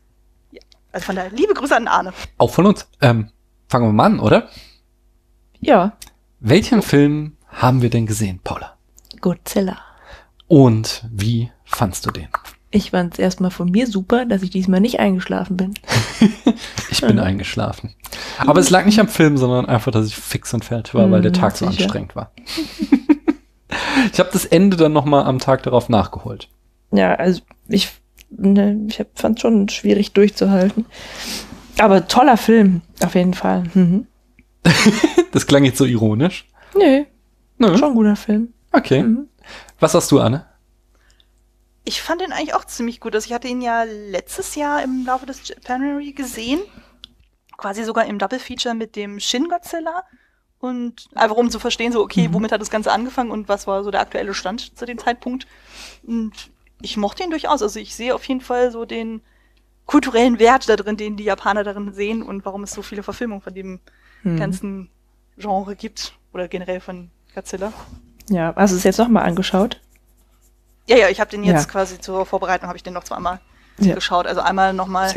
Also 0.92 1.06
von 1.06 1.16
daher, 1.16 1.30
liebe 1.30 1.54
Grüße 1.54 1.74
an 1.76 1.88
Arne. 1.88 2.12
Auch 2.38 2.50
von 2.50 2.66
uns. 2.66 2.86
Ähm, 3.00 3.30
fangen 3.68 3.86
wir 3.88 3.92
mal 3.92 4.04
an, 4.06 4.20
oder? 4.20 4.48
Ja, 5.60 5.96
Welchen 6.38 6.82
Film 6.82 7.36
haben 7.48 7.80
wir 7.82 7.90
denn 7.90 8.06
gesehen, 8.06 8.38
Paula? 8.44 8.76
Godzilla. 9.20 9.78
Und 10.46 11.04
wie 11.10 11.50
fandst 11.64 12.04
du 12.06 12.10
den? 12.10 12.28
Ich 12.76 12.90
fand 12.90 13.12
es 13.14 13.18
erstmal 13.20 13.52
von 13.52 13.70
mir 13.70 13.86
super, 13.86 14.24
dass 14.26 14.42
ich 14.42 14.50
diesmal 14.50 14.80
nicht 14.80 14.98
eingeschlafen 14.98 15.56
bin. 15.56 15.74
Ich 16.90 17.00
bin 17.00 17.18
eingeschlafen. 17.18 17.94
Aber 18.38 18.60
es 18.60 18.70
lag 18.70 18.84
nicht 18.86 18.98
am 19.00 19.08
Film, 19.08 19.36
sondern 19.36 19.66
einfach, 19.66 19.90
dass 19.92 20.06
ich 20.06 20.14
fix 20.16 20.54
und 20.54 20.64
fertig 20.64 20.94
war, 20.94 21.10
weil 21.10 21.22
der 21.22 21.32
Mhm, 21.32 21.36
Tag 21.36 21.56
so 21.56 21.66
sicher. 21.68 21.82
anstrengend 21.82 22.14
war. 22.16 22.30
ich 24.12 24.18
habe 24.20 24.30
das 24.32 24.44
Ende 24.44 24.76
dann 24.76 24.92
noch 24.92 25.04
mal 25.04 25.24
am 25.24 25.38
Tag 25.40 25.62
darauf 25.64 25.88
nachgeholt. 25.88 26.48
Ja, 26.92 27.14
also 27.14 27.42
ich, 27.68 27.90
ne, 28.30 28.86
ich 28.88 29.04
fand 29.14 29.40
schon 29.40 29.68
schwierig 29.68 30.12
durchzuhalten. 30.12 30.86
Aber 31.78 32.06
toller 32.06 32.36
Film, 32.36 32.82
auf 33.04 33.14
jeden 33.14 33.34
Fall. 33.34 33.64
Mhm. 33.74 34.06
Das 35.32 35.46
klang 35.48 35.64
jetzt 35.64 35.78
so 35.78 35.84
ironisch. 35.84 36.46
Nee, 36.78 37.06
Nö. 37.58 37.76
schon 37.76 37.88
ein 37.90 37.94
guter 37.96 38.14
Film. 38.16 38.48
Okay. 38.72 39.02
Mhm. 39.02 39.26
Was 39.80 39.94
hast 39.94 40.10
du, 40.12 40.20
Anne? 40.20 40.46
Ich 41.84 42.00
fand 42.02 42.20
den 42.22 42.32
eigentlich 42.32 42.54
auch 42.54 42.64
ziemlich 42.64 42.98
gut. 43.00 43.14
Also 43.14 43.26
ich 43.26 43.32
hatte 43.32 43.48
ihn 43.48 43.60
ja 43.60 43.82
letztes 43.84 44.54
Jahr 44.54 44.82
im 44.82 45.04
Laufe 45.06 45.26
des 45.26 45.42
January 45.66 46.12
gesehen. 46.12 46.60
Quasi 47.56 47.84
sogar 47.84 48.06
im 48.06 48.18
Double 48.18 48.38
Feature 48.38 48.74
mit 48.74 48.96
dem 48.96 49.20
Shin 49.20 49.48
Godzilla. 49.48 50.04
Und 50.58 51.08
einfach 51.14 51.36
um 51.36 51.50
zu 51.50 51.58
verstehen, 51.58 51.92
so, 51.92 52.00
okay, 52.02 52.28
Mhm. 52.28 52.34
womit 52.34 52.52
hat 52.52 52.60
das 52.60 52.70
Ganze 52.70 52.90
angefangen 52.90 53.30
und 53.30 53.48
was 53.48 53.66
war 53.66 53.84
so 53.84 53.90
der 53.90 54.00
aktuelle 54.00 54.32
Stand 54.32 54.78
zu 54.78 54.86
dem 54.86 54.96
Zeitpunkt. 54.96 55.46
Und 56.04 56.32
ich 56.80 56.96
mochte 56.96 57.22
ihn 57.22 57.30
durchaus. 57.30 57.62
Also 57.62 57.78
ich 57.78 57.94
sehe 57.94 58.14
auf 58.14 58.24
jeden 58.24 58.40
Fall 58.40 58.70
so 58.70 58.86
den 58.86 59.20
kulturellen 59.84 60.38
Wert 60.38 60.66
da 60.70 60.76
drin, 60.76 60.96
den 60.96 61.18
die 61.18 61.24
Japaner 61.24 61.64
darin 61.64 61.92
sehen 61.92 62.22
und 62.22 62.46
warum 62.46 62.62
es 62.62 62.70
so 62.70 62.80
viele 62.80 63.02
Verfilmungen 63.02 63.42
von 63.42 63.54
dem 63.54 63.80
Mhm. 64.22 64.38
ganzen 64.38 64.90
Genre 65.36 65.76
gibt. 65.76 66.14
Oder 66.32 66.48
generell 66.48 66.80
von 66.80 67.10
Godzilla. 67.34 67.72
Ja, 68.30 68.54
hast 68.56 68.72
du 68.72 68.76
es 68.78 68.84
jetzt 68.84 68.96
nochmal 68.98 69.24
angeschaut? 69.24 69.80
Ja, 70.86 70.96
ja, 70.96 71.08
ich 71.08 71.20
habe 71.20 71.30
den 71.30 71.44
jetzt 71.44 71.66
Ja. 71.66 71.70
quasi 71.72 71.98
zur 72.00 72.26
Vorbereitung, 72.26 72.68
habe 72.68 72.76
ich 72.76 72.82
den 72.82 72.92
noch 72.94 73.04
zweimal 73.04 73.40
Ja. 73.78 73.94
geschaut. 73.94 74.26
Also 74.26 74.40
einmal 74.40 74.72
nochmal 74.72 75.12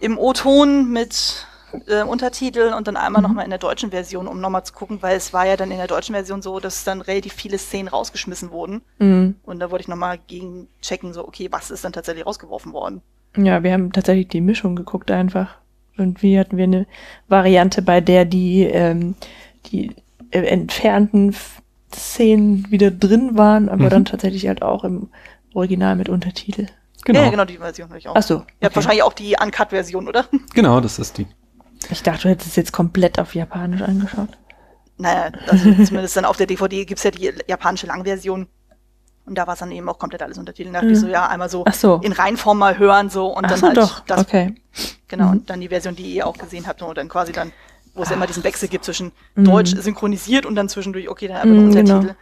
im 0.00 0.18
O-Ton 0.18 0.90
mit 0.90 1.46
äh, 1.86 2.02
Untertiteln 2.02 2.74
und 2.74 2.88
dann 2.88 2.96
einmal 2.96 3.22
Mhm. 3.22 3.28
nochmal 3.28 3.44
in 3.44 3.50
der 3.50 3.58
deutschen 3.60 3.90
Version, 3.90 4.26
um 4.26 4.40
nochmal 4.40 4.64
zu 4.64 4.72
gucken, 4.72 5.02
weil 5.02 5.16
es 5.16 5.32
war 5.32 5.46
ja 5.46 5.56
dann 5.56 5.70
in 5.70 5.76
der 5.76 5.86
deutschen 5.86 6.14
Version 6.14 6.42
so, 6.42 6.58
dass 6.58 6.82
dann 6.82 7.00
relativ 7.00 7.32
viele 7.32 7.58
Szenen 7.58 7.86
rausgeschmissen 7.88 8.50
wurden. 8.50 8.82
Mhm. 8.98 9.36
Und 9.44 9.60
da 9.60 9.70
wollte 9.70 9.82
ich 9.82 9.88
nochmal 9.88 10.18
gegen 10.26 10.66
checken, 10.82 11.12
so, 11.12 11.26
okay, 11.26 11.46
was 11.52 11.70
ist 11.70 11.84
dann 11.84 11.92
tatsächlich 11.92 12.26
rausgeworfen 12.26 12.72
worden? 12.72 13.02
Ja, 13.36 13.62
wir 13.62 13.72
haben 13.72 13.92
tatsächlich 13.92 14.26
die 14.28 14.40
Mischung 14.40 14.74
geguckt 14.74 15.10
einfach. 15.12 15.56
Irgendwie 15.96 16.38
hatten 16.40 16.56
wir 16.56 16.64
eine 16.64 16.86
Variante, 17.28 17.82
bei 17.82 18.00
der 18.00 18.24
die, 18.24 18.64
ähm, 18.64 19.14
die 19.66 19.94
äh, 20.32 20.40
entfernten 20.40 21.34
Szenen 21.94 22.70
wieder 22.70 22.90
drin 22.90 23.36
waren, 23.36 23.68
aber 23.68 23.84
Mhm. 23.84 23.90
dann 23.90 24.04
tatsächlich 24.04 24.46
halt 24.48 24.62
auch 24.62 24.84
im 24.84 25.08
Original 25.54 25.96
mit 25.96 26.08
Untertitel. 26.08 26.66
Genau. 27.04 27.18
Ja, 27.20 27.24
ja, 27.26 27.30
genau, 27.30 27.44
die 27.44 27.56
Version 27.58 27.88
habe 27.88 27.98
ich 27.98 28.08
auch. 28.08 28.14
Ach 28.16 28.22
so. 28.22 28.34
Ihr 28.34 28.40
habt 28.40 28.48
okay. 28.64 28.76
wahrscheinlich 28.76 29.02
auch 29.02 29.12
die 29.14 29.36
Uncut-Version, 29.42 30.06
oder? 30.08 30.26
Genau, 30.54 30.80
das 30.80 30.98
ist 30.98 31.18
die. 31.18 31.26
Ich 31.90 32.02
dachte, 32.02 32.22
du 32.24 32.28
hättest 32.28 32.50
es 32.50 32.56
jetzt 32.56 32.72
komplett 32.72 33.18
auf 33.18 33.34
Japanisch 33.34 33.80
angeschaut. 33.82 34.28
Naja, 34.98 35.32
also 35.48 35.72
zumindest 35.84 36.16
dann 36.16 36.26
auf 36.26 36.36
der 36.36 36.46
DVD 36.46 36.84
gibt's 36.84 37.02
ja 37.04 37.10
die 37.10 37.32
japanische 37.48 37.86
Langversion. 37.86 38.46
Und 39.26 39.34
da 39.38 39.46
war 39.46 39.54
es 39.54 39.60
dann 39.60 39.70
eben 39.72 39.88
auch 39.88 39.98
komplett 39.98 40.22
alles 40.22 40.38
untertitelt. 40.38 40.74
Da 40.74 40.80
dachte 40.80 40.88
Mhm. 40.88 40.92
ich 40.94 41.00
so, 41.00 41.06
ja, 41.08 41.26
einmal 41.28 41.48
so 41.48 41.64
so. 41.72 41.96
in 42.02 42.12
Reinform 42.12 42.58
mal 42.58 42.78
hören 42.78 43.08
so 43.10 43.28
und 43.34 43.44
Ach 43.46 43.50
dann 43.50 43.58
so, 43.60 43.66
halt 43.68 43.76
doch. 43.78 44.00
das 44.00 44.20
okay. 44.20 44.54
Genau, 45.08 45.26
Mhm. 45.26 45.30
und 45.32 45.50
dann 45.50 45.60
die 45.60 45.68
Version, 45.68 45.96
die 45.96 46.14
ihr 46.14 46.26
auch 46.26 46.36
gesehen 46.36 46.66
habt, 46.66 46.82
und 46.82 46.98
dann 46.98 47.08
quasi 47.08 47.32
dann, 47.32 47.52
wo 47.94 48.02
es 48.02 48.08
ja 48.10 48.16
immer 48.16 48.26
diesen 48.26 48.44
Wechsel 48.44 48.68
gibt 48.68 48.84
zwischen 48.84 49.12
Mhm. 49.34 49.44
Deutsch 49.44 49.74
synchronisiert 49.76 50.46
und 50.46 50.54
dann 50.54 50.68
zwischendurch, 50.68 51.08
okay, 51.08 51.28
dann 51.28 51.36
einfach 51.38 51.48
Mhm, 51.56 51.64
Untertitel. 51.68 52.00
genau. 52.00 52.14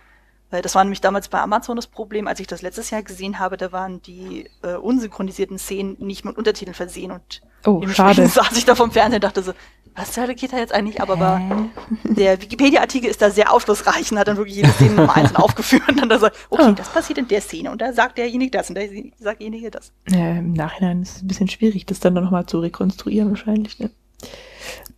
Weil 0.50 0.62
das 0.62 0.74
war 0.74 0.82
nämlich 0.82 1.02
damals 1.02 1.28
bei 1.28 1.40
Amazon 1.42 1.76
das 1.76 1.86
Problem, 1.86 2.26
als 2.26 2.40
ich 2.40 2.46
das 2.46 2.62
letztes 2.62 2.88
Jahr 2.88 3.02
gesehen 3.02 3.38
habe, 3.38 3.58
da 3.58 3.70
waren 3.70 4.00
die 4.00 4.48
äh, 4.62 4.76
unsynchronisierten 4.76 5.58
Szenen 5.58 5.96
nicht 5.98 6.24
mit 6.24 6.38
Untertiteln 6.38 6.74
versehen 6.74 7.10
und 7.12 7.42
Oh, 7.66 7.86
schade. 7.88 8.26
saß 8.28 8.56
ich 8.56 8.64
da 8.64 8.74
vom 8.74 8.90
Fernseher 8.90 9.16
und 9.18 9.24
dachte 9.24 9.42
so, 9.42 9.52
was 9.94 10.12
zur 10.12 10.22
Hölle 10.22 10.34
geht 10.36 10.52
da 10.54 10.58
jetzt 10.58 10.72
eigentlich? 10.72 11.02
Aber 11.02 11.18
war, 11.20 11.68
der 12.04 12.40
Wikipedia-Artikel 12.40 13.10
ist 13.10 13.20
da 13.20 13.28
sehr 13.30 13.52
aufschlussreich 13.52 14.10
und 14.10 14.18
hat 14.18 14.28
dann 14.28 14.38
wirklich 14.38 14.56
jede 14.56 14.70
Szene 14.70 14.94
nochmal 14.94 15.16
einzeln 15.18 15.36
aufgeführt 15.42 15.86
und 15.88 16.00
dann 16.00 16.08
da 16.08 16.18
so, 16.18 16.28
okay, 16.48 16.62
Ah. 16.62 16.72
das 16.72 16.88
passiert 16.88 17.18
in 17.18 17.28
der 17.28 17.42
Szene 17.42 17.70
und 17.70 17.82
da 17.82 17.92
sagt 17.92 18.16
derjenige 18.16 18.52
das 18.52 18.70
und 18.70 18.76
der 18.76 18.88
sagt 19.18 19.40
derjenige 19.40 19.70
das. 19.70 19.92
Ja, 20.08 20.30
Im 20.38 20.54
Nachhinein 20.54 21.02
ist 21.02 21.16
es 21.16 21.22
ein 21.22 21.26
bisschen 21.28 21.48
schwierig, 21.48 21.84
das 21.84 22.00
dann 22.00 22.14
nochmal 22.14 22.46
zu 22.46 22.60
rekonstruieren 22.60 23.28
wahrscheinlich. 23.28 23.78
Ne? 23.80 23.90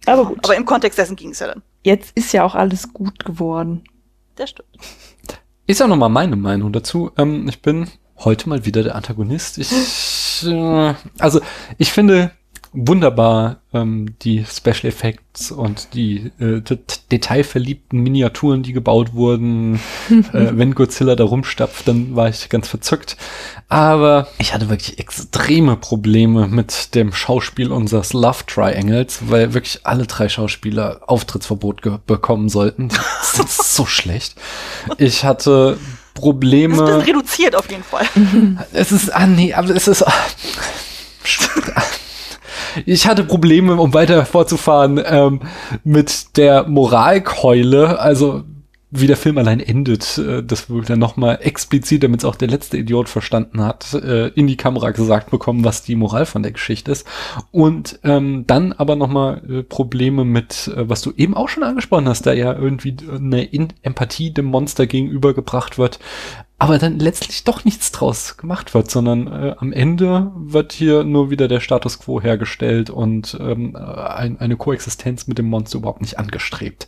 Aber 0.06 0.26
gut, 0.26 0.38
Aber 0.44 0.56
im 0.56 0.64
Kontext 0.64 0.98
dessen 0.98 1.16
ging 1.16 1.30
es 1.30 1.38
ja 1.40 1.48
dann. 1.48 1.62
jetzt 1.82 2.12
ist 2.16 2.32
ja 2.32 2.44
auch 2.44 2.54
alles 2.54 2.92
gut 2.92 3.24
geworden. 3.24 3.84
Das 4.36 4.50
stimmt. 4.50 4.68
Ist 5.66 5.82
auch 5.82 5.88
nochmal 5.88 6.08
meine 6.08 6.36
Meinung 6.36 6.72
dazu. 6.72 7.10
Ähm, 7.16 7.46
ich 7.48 7.62
bin 7.62 7.88
heute 8.18 8.48
mal 8.48 8.64
wieder 8.64 8.82
der 8.82 8.94
Antagonist. 8.96 9.58
Ich, 9.58 10.42
äh, 10.46 10.94
also, 11.18 11.40
ich 11.78 11.92
finde 11.92 12.32
wunderbar 12.72 13.56
ähm, 13.74 14.14
die 14.22 14.44
Special 14.44 14.84
Effects 14.86 15.50
und 15.50 15.94
die 15.94 16.30
äh, 16.38 16.60
det- 16.60 17.10
detailverliebten 17.10 18.00
Miniaturen, 18.00 18.62
die 18.62 18.72
gebaut 18.72 19.12
wurden. 19.14 19.76
äh, 20.10 20.50
wenn 20.52 20.74
Godzilla 20.74 21.16
da 21.16 21.24
rumstapft, 21.24 21.88
dann 21.88 22.14
war 22.14 22.28
ich 22.28 22.48
ganz 22.48 22.68
verzückt. 22.68 23.16
Aber 23.68 24.28
ich 24.38 24.54
hatte 24.54 24.68
wirklich 24.68 24.98
extreme 24.98 25.76
Probleme 25.76 26.46
mit 26.48 26.94
dem 26.94 27.12
Schauspiel 27.12 27.72
unseres 27.72 28.12
Love 28.12 28.44
Triangles, 28.46 29.18
weil 29.28 29.52
wirklich 29.54 29.80
alle 29.84 30.06
drei 30.06 30.28
Schauspieler 30.28 31.00
Auftrittsverbot 31.06 32.06
bekommen 32.06 32.48
sollten. 32.48 32.88
Die 33.32 33.36
sind 33.36 33.50
so 33.50 33.86
schlecht. 33.86 34.36
Ich 34.98 35.24
hatte 35.24 35.72
Das 35.72 35.80
ist 35.80 35.86
ein 35.88 35.98
Probleme. 36.14 36.76
bisschen 36.76 37.00
reduziert 37.00 37.56
auf 37.56 37.70
jeden 37.70 37.84
Fall. 37.84 38.06
Es 38.72 38.92
ist, 38.92 39.12
ah 39.14 39.26
nee, 39.26 39.54
aber 39.54 39.70
es 39.74 39.88
ist. 39.88 40.04
Ich 42.86 43.06
hatte 43.06 43.24
Probleme, 43.24 43.76
um 43.76 43.94
weiter 43.94 44.24
fortzufahren, 44.24 45.00
ähm, 45.04 45.40
mit 45.84 46.36
der 46.36 46.68
Moralkeule, 46.68 47.98
also 47.98 48.44
wie 48.90 49.06
der 49.06 49.16
Film 49.16 49.38
allein 49.38 49.60
endet, 49.60 50.18
äh, 50.18 50.42
das 50.42 50.68
wird 50.68 50.90
dann 50.90 50.98
nochmal 50.98 51.38
explizit, 51.42 52.02
damit 52.02 52.20
es 52.20 52.24
auch 52.24 52.34
der 52.34 52.48
letzte 52.48 52.76
Idiot 52.76 53.08
verstanden 53.08 53.62
hat, 53.62 53.94
äh, 53.94 54.28
in 54.28 54.46
die 54.46 54.56
Kamera 54.56 54.90
gesagt 54.90 55.30
bekommen, 55.30 55.64
was 55.64 55.82
die 55.82 55.94
Moral 55.94 56.26
von 56.26 56.42
der 56.42 56.52
Geschichte 56.52 56.90
ist. 56.90 57.06
Und 57.52 58.00
ähm, 58.02 58.44
dann 58.46 58.72
aber 58.72 58.96
nochmal 58.96 59.42
äh, 59.48 59.62
Probleme 59.62 60.24
mit, 60.24 60.68
äh, 60.68 60.88
was 60.88 61.02
du 61.02 61.12
eben 61.16 61.34
auch 61.34 61.48
schon 61.48 61.62
angesprochen 61.62 62.08
hast, 62.08 62.26
da 62.26 62.32
ja 62.32 62.52
irgendwie 62.52 62.96
eine 63.14 63.44
In 63.44 63.68
Empathie 63.82 64.32
dem 64.32 64.46
Monster 64.46 64.86
gegenübergebracht 64.86 65.78
wird, 65.78 66.00
aber 66.60 66.76
dann 66.76 66.98
letztlich 66.98 67.42
doch 67.44 67.64
nichts 67.64 67.90
draus 67.90 68.36
gemacht 68.36 68.74
wird, 68.74 68.90
sondern 68.90 69.28
äh, 69.28 69.54
am 69.56 69.72
Ende 69.72 70.30
wird 70.36 70.72
hier 70.72 71.04
nur 71.04 71.30
wieder 71.30 71.48
der 71.48 71.60
Status 71.60 71.98
quo 71.98 72.20
hergestellt 72.20 72.90
und 72.90 73.34
ähm, 73.40 73.74
ein, 73.76 74.38
eine 74.38 74.56
Koexistenz 74.56 75.26
mit 75.26 75.38
dem 75.38 75.48
Monster 75.48 75.78
überhaupt 75.78 76.02
nicht 76.02 76.18
angestrebt. 76.18 76.86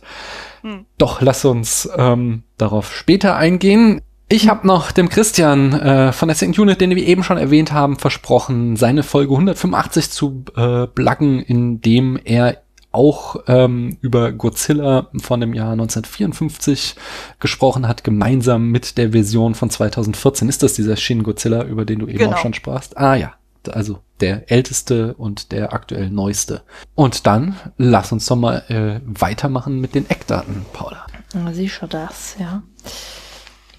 Hm. 0.61 0.85
Doch 0.99 1.21
lass 1.21 1.43
uns 1.43 1.89
ähm, 1.97 2.43
darauf 2.57 2.93
später 2.93 3.35
eingehen. 3.35 4.01
Ich 4.29 4.47
habe 4.47 4.67
noch 4.67 4.91
dem 4.91 5.09
Christian 5.09 5.73
äh, 5.73 6.11
von 6.11 6.27
der 6.27 6.35
Second 6.35 6.59
Unit, 6.59 6.79
den 6.79 6.95
wir 6.95 7.07
eben 7.07 7.23
schon 7.23 7.39
erwähnt 7.39 7.71
haben, 7.71 7.97
versprochen, 7.97 8.75
seine 8.75 9.01
Folge 9.01 9.33
185 9.33 10.11
zu 10.11 10.45
äh, 10.55 10.85
blaggen, 10.85 11.39
indem 11.39 12.19
er 12.23 12.61
auch 12.93 13.35
ähm, 13.47 13.97
über 14.01 14.31
Godzilla 14.31 15.07
von 15.21 15.41
dem 15.41 15.53
Jahr 15.53 15.71
1954 15.73 16.95
gesprochen 17.39 17.87
hat, 17.87 18.03
gemeinsam 18.03 18.69
mit 18.69 18.97
der 18.97 19.11
Version 19.11 19.55
von 19.55 19.69
2014. 19.69 20.47
Ist 20.47 20.63
das 20.63 20.73
dieser 20.73 20.95
Shin 20.95 21.23
Godzilla, 21.23 21.63
über 21.63 21.85
den 21.85 21.99
du 21.99 22.07
eben 22.07 22.19
Genau. 22.19 22.33
auch 22.33 22.37
schon 22.37 22.53
sprachst? 22.53 22.97
Ah 22.97 23.15
ja, 23.15 23.33
also 23.71 23.99
der 24.21 24.49
älteste 24.51 25.15
und 25.15 25.51
der 25.51 25.73
aktuell 25.73 26.09
neueste. 26.09 26.61
Und 26.95 27.27
dann 27.27 27.55
lass 27.77 28.11
uns 28.11 28.25
doch 28.27 28.35
mal 28.35 28.63
äh, 28.69 29.01
weitermachen 29.05 29.81
mit 29.81 29.95
den 29.95 30.09
Eckdaten, 30.09 30.65
Paula. 30.71 31.05
Sicher 31.51 31.87
das, 31.87 32.35
ja. 32.39 32.61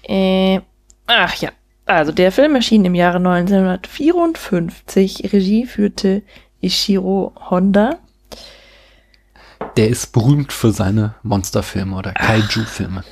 Äh, 0.03 0.59
ach 1.07 1.35
ja. 1.35 1.49
Also 1.85 2.11
der 2.11 2.31
Film 2.31 2.55
erschien 2.55 2.83
im 2.83 2.95
Jahre 2.95 3.17
1954. 3.17 5.31
Regie 5.31 5.65
führte 5.65 6.23
Ishiro 6.59 7.33
Honda. 7.49 7.99
Der 9.77 9.89
ist 9.89 10.13
berühmt 10.13 10.53
für 10.53 10.71
seine 10.71 11.15
Monsterfilme 11.23 11.95
oder 11.95 12.13
Kaiju-Filme. 12.13 13.03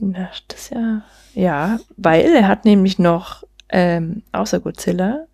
Nein, 0.00 0.42
das 0.48 0.60
ist 0.60 0.70
ja. 0.70 1.02
Ja, 1.34 1.78
weil 1.96 2.26
er 2.26 2.46
hat 2.46 2.64
nämlich 2.64 2.98
noch 2.98 3.44
ähm, 3.68 4.22
außer 4.32 4.60
Godzilla 4.60 5.26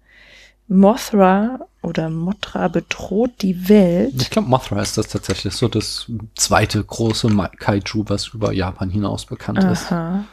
Mothra 0.70 1.58
oder 1.82 2.08
Mothra 2.10 2.68
bedroht 2.68 3.32
die 3.42 3.68
Welt. 3.68 4.14
Ich 4.20 4.30
glaube, 4.30 4.48
Mothra 4.48 4.80
ist 4.80 4.96
das 4.96 5.08
tatsächlich 5.08 5.52
so 5.54 5.66
das 5.66 6.06
zweite 6.36 6.82
große 6.82 7.28
Kaiju, 7.58 8.04
was 8.06 8.28
über 8.28 8.52
Japan 8.52 8.88
hinaus 8.88 9.26
bekannt 9.26 9.64
ist. 9.64 9.90
Aha. 9.90 10.24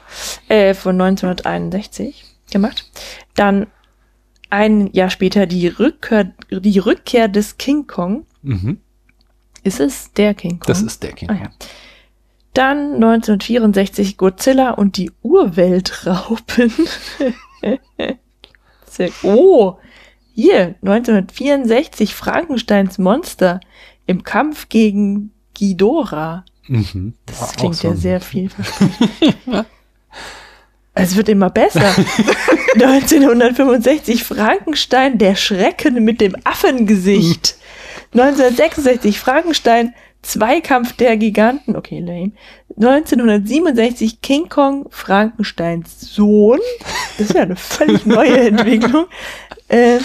Äh, 0.47 0.75
von 0.75 1.01
1961 1.01 2.23
gemacht. 2.51 2.89
Dann 3.35 3.65
ein 4.51 4.93
Jahr 4.93 5.09
später 5.09 5.47
die 5.47 5.67
Rückkehr, 5.67 6.31
die 6.51 6.79
Rückkehr 6.79 7.27
des 7.27 7.57
King 7.57 7.87
Kong. 7.87 8.25
Mhm. 8.43 8.79
Ist 9.67 9.81
es 9.81 10.13
der 10.13 10.33
King 10.33 10.59
Kong? 10.59 10.67
Das 10.67 10.81
ist 10.81 11.03
der 11.03 11.11
King. 11.11 11.29
Ah, 11.29 11.33
ja. 11.35 11.51
Dann 12.53 12.95
1964 12.95 14.17
Godzilla 14.17 14.71
und 14.71 14.97
die 14.97 15.11
Urweltraupen. 15.21 16.71
Oh, 19.21 19.77
hier 20.33 20.73
1964 20.81 22.15
Frankensteins 22.15 22.97
Monster 22.97 23.59
im 24.07 24.23
Kampf 24.23 24.69
gegen 24.69 25.33
Ghidorah. 25.53 26.45
Mhm. 26.67 27.13
Das 27.27 27.53
klingt 27.57 27.75
so 27.75 27.89
ja 27.89 27.95
sehr 27.95 28.21
vielversprechend. 28.21 29.67
es 30.95 31.15
wird 31.15 31.29
immer 31.29 31.51
besser. 31.51 31.93
1965 32.73 34.23
Frankenstein, 34.23 35.17
der 35.19 35.35
Schrecken 35.35 36.03
mit 36.03 36.21
dem 36.21 36.35
Affengesicht. 36.43 37.57
1966 38.13 39.19
Frankenstein, 39.19 39.93
Zweikampf 40.21 40.93
der 40.93 41.17
Giganten, 41.17 41.75
okay, 41.75 41.99
lame. 41.99 42.31
1967 42.75 44.21
King 44.21 44.47
Kong, 44.49 44.87
Frankensteins 44.89 46.01
Sohn. 46.01 46.59
Das 47.17 47.27
ist 47.27 47.35
ja 47.35 47.43
eine 47.43 47.55
völlig 47.55 48.05
neue 48.05 48.39
Entwicklung. 48.39 49.05
Äh, 49.69 49.99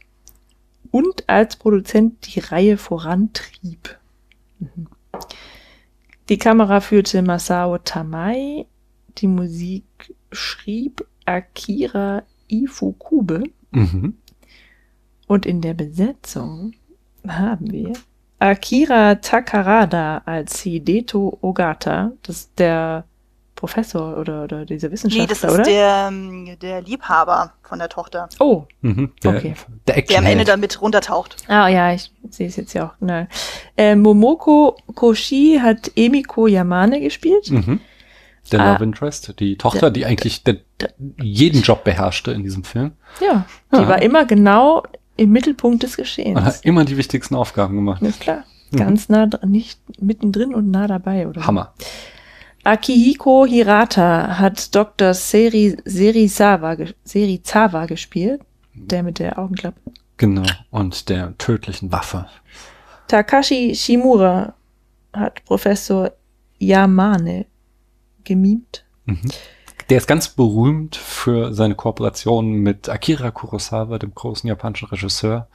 und 0.90 1.28
als 1.28 1.58
Produzent 1.58 2.34
die 2.34 2.40
Reihe 2.40 2.78
vorantrieb. 2.78 3.98
Mhm. 4.60 4.88
Die 6.30 6.38
Kamera 6.38 6.80
führte 6.80 7.22
Masao 7.22 7.78
Tamai, 7.78 8.66
die 9.18 9.28
Musik 9.28 10.16
schrieb 10.32 11.06
Akira 11.26 12.24
Ifukube. 12.48 13.44
Mhm. 13.72 14.18
Und 15.32 15.46
in 15.46 15.62
der 15.62 15.74
Besetzung 15.74 16.74
haben 17.26 17.72
wir 17.72 17.94
Akira 18.40 19.16
Takarada 19.16 20.24
als 20.26 20.60
Hideto 20.60 21.38
Ogata. 21.40 22.12
Das 22.24 22.36
ist 22.36 22.60
der 22.60 23.06
Professor 23.56 24.18
oder, 24.18 24.44
oder 24.44 24.66
dieser 24.66 24.92
Wissenschaftler, 24.92 25.24
Nee, 25.24 25.30
das 25.30 25.42
ist 25.42 25.54
oder? 25.54 25.64
Der, 25.64 26.10
ähm, 26.10 26.58
der 26.62 26.82
Liebhaber 26.82 27.54
von 27.64 27.80
der 27.80 27.88
Tochter. 27.88 28.28
Oh, 28.40 28.66
mhm, 28.82 29.14
der, 29.24 29.38
okay. 29.38 29.54
Der, 29.88 30.02
der 30.02 30.20
am 30.20 30.26
Ende 30.26 30.44
damit 30.44 30.82
runtertaucht. 30.82 31.38
Ah 31.48 31.70
ja, 31.70 31.94
ich 31.94 32.12
sehe 32.30 32.50
es 32.50 32.58
jetzt 32.58 32.74
ja 32.74 32.88
auch. 32.88 33.00
Ne. 33.00 33.30
Äh, 33.78 33.96
Momoko 33.96 34.76
Koshi 34.96 35.62
hat 35.64 35.94
Emiko 35.96 36.48
Yamane 36.48 37.00
gespielt. 37.00 37.50
Mhm. 37.50 37.80
Der 38.52 38.60
ah, 38.60 38.74
Love 38.74 38.84
Interest, 38.84 39.40
die 39.40 39.58
Tochter, 39.58 39.80
der, 39.80 39.92
die 39.92 40.06
eigentlich 40.06 40.44
der, 40.44 40.58
jeden 41.22 41.62
Job 41.62 41.86
beherrschte 41.86 42.32
in 42.32 42.44
diesem 42.44 42.65
Film. 42.65 42.91
Ja, 43.22 43.46
die 43.72 43.78
ja. 43.78 43.88
war 43.88 44.02
immer 44.02 44.26
genau 44.26 44.84
im 45.17 45.32
Mittelpunkt 45.32 45.84
des 45.84 45.97
Geschehens. 45.97 46.39
Und 46.39 46.45
hat 46.45 46.65
immer 46.65 46.86
die 46.86 46.97
wichtigsten 46.97 47.36
Aufgaben 47.36 47.76
gemacht. 47.76 48.02
Ist 48.02 48.19
klar. 48.19 48.43
Mhm. 48.71 48.78
Ganz 48.78 49.10
nah, 49.10 49.30
nicht 49.45 49.80
mittendrin 50.02 50.54
und 50.54 50.71
nah 50.71 50.88
dabei, 50.88 51.28
oder? 51.28 51.45
Hammer. 51.45 51.74
Akihiko 52.63 53.45
Hirata 53.45 54.38
hat 54.38 54.74
Dr. 54.76 55.13
Seri, 55.13 55.78
Serizawa, 55.84 56.78
Serizawa 57.04 57.86
gespielt, 57.88 58.41
der 58.74 59.04
mit 59.04 59.19
der 59.19 59.39
Augenklappe. 59.39 59.80
Genau, 60.17 60.45
und 60.69 61.10
der 61.10 61.36
tödlichen 61.39 61.91
Waffe. 61.91 62.28
Takashi 63.08 63.74
Shimura 63.76 64.54
hat 65.13 65.43
Professor 65.45 66.12
Yamane 66.60 67.47
gemimt. 68.24 68.86
Mhm. 69.06 69.32
Der 69.91 69.97
ist 69.97 70.08
ganz 70.08 70.30
berühmt 70.30 70.95
für 70.95 71.54
seine 71.54 71.75
Kooperation 71.75 72.54
mit 72.54 72.88
Akira 72.88 73.30
Kurosawa, 73.30 73.99
dem 73.99 74.15
großen 74.15 74.47
japanischen 74.47 74.88
Regisseur. 74.88 75.49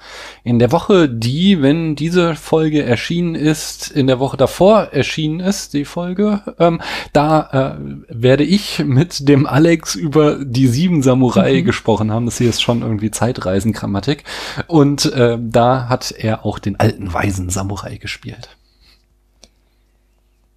In 0.45 0.59
der 0.59 0.73
Woche, 0.73 1.09
die, 1.09 1.63
wenn 1.63 1.97
diese 1.97 2.35
Folge 2.35 2.83
erschienen 2.83 3.35
ist, 3.35 3.91
in 3.91 4.07
der 4.07 4.19
Woche 4.19 4.37
davor 4.37 4.93
erschienen 4.93 5.41
ist, 5.41 5.73
die 5.73 5.87
Folge, 5.87 6.43
ähm, 6.59 6.83
da 7.15 7.79
äh, 7.79 7.95
werde 8.11 8.45
ich 8.45 8.85
mit 8.85 9.27
dem 9.27 9.47
Alex 9.47 9.95
über 9.95 10.45
die 10.45 10.67
sieben 10.67 11.03
Samurai 11.03 11.63
mhm. 11.63 11.65
gesprochen 11.65 12.13
haben. 12.13 12.27
Das 12.27 12.37
hier 12.37 12.51
ist 12.51 12.61
schon 12.61 12.83
irgendwie 12.83 13.11
Zeitreisengrammatik. 13.11 14.25
Und 14.67 15.07
äh, 15.15 15.39
da 15.41 15.89
hat 15.89 16.11
er 16.11 16.45
auch 16.45 16.59
den 16.59 16.79
alten 16.79 17.11
weisen 17.11 17.49
Samurai 17.49 17.97
gespielt. 17.97 18.55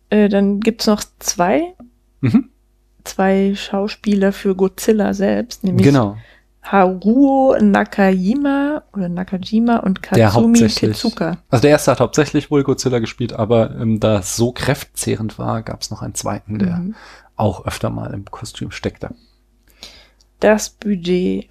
Äh, 0.10 0.28
dann 0.28 0.60
gibt's 0.60 0.86
noch 0.86 1.02
zwei 1.20 1.76
Mhm. 2.22 2.50
Zwei 3.10 3.56
Schauspieler 3.56 4.32
für 4.32 4.56
Godzilla 4.56 5.16
selbst, 5.16 5.64
nämlich 5.64 5.84
genau. 5.84 6.16
Haruo 6.62 7.58
Nakajima 7.60 8.84
oder 8.94 9.10
Nakajima 9.10 9.78
und 9.78 10.04
Katsumi 10.04 10.68
Tezuka. 10.68 11.40
Also 11.50 11.62
der 11.64 11.72
erste 11.72 11.90
hat 11.90 12.02
hauptsächlich 12.02 12.52
wohl 12.52 12.64
Godzilla 12.64 13.00
gespielt, 13.00 13.34
aber 13.34 13.76
ähm, 13.80 14.00
da 14.00 14.20
es 14.20 14.36
so 14.36 14.52
kräftzehrend 14.52 15.40
war, 15.40 15.64
gab 15.64 15.82
es 15.82 15.90
noch 15.90 16.04
einen 16.04 16.14
zweiten, 16.14 16.60
der 16.60 16.76
mhm. 16.76 16.96
auch 17.36 17.66
öfter 17.66 17.90
mal 17.90 18.14
im 18.14 18.26
Kostüm 18.26 18.70
steckte. 18.70 19.16
Das 20.40 20.70
Budget 20.70 21.50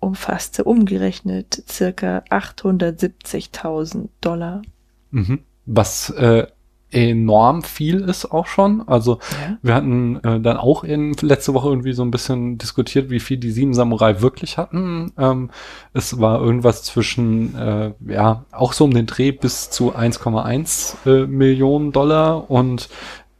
umfasste 0.00 0.64
umgerechnet 0.64 1.62
circa 1.68 2.24
870.000 2.30 4.08
Dollar. 4.22 4.62
Mhm. 5.10 5.40
Was 5.66 6.08
äh, 6.10 6.46
enorm 6.94 7.62
viel 7.62 8.00
ist 8.00 8.26
auch 8.26 8.46
schon. 8.46 8.86
Also 8.86 9.18
ja. 9.32 9.58
wir 9.62 9.74
hatten 9.74 10.16
äh, 10.22 10.40
dann 10.40 10.56
auch 10.56 10.84
in 10.84 11.14
letzte 11.20 11.52
Woche 11.52 11.68
irgendwie 11.68 11.92
so 11.92 12.02
ein 12.02 12.10
bisschen 12.10 12.56
diskutiert, 12.56 13.10
wie 13.10 13.20
viel 13.20 13.36
die 13.36 13.50
sieben 13.50 13.74
Samurai 13.74 14.20
wirklich 14.20 14.56
hatten. 14.56 15.12
Ähm, 15.18 15.50
es 15.92 16.20
war 16.20 16.40
irgendwas 16.40 16.84
zwischen, 16.84 17.56
äh, 17.58 17.92
ja, 18.06 18.44
auch 18.52 18.72
so 18.72 18.84
um 18.84 18.94
den 18.94 19.06
Dreh 19.06 19.32
bis 19.32 19.70
zu 19.70 19.94
1,1 19.94 20.94
äh, 21.06 21.26
Millionen 21.26 21.92
Dollar 21.92 22.50
und 22.50 22.88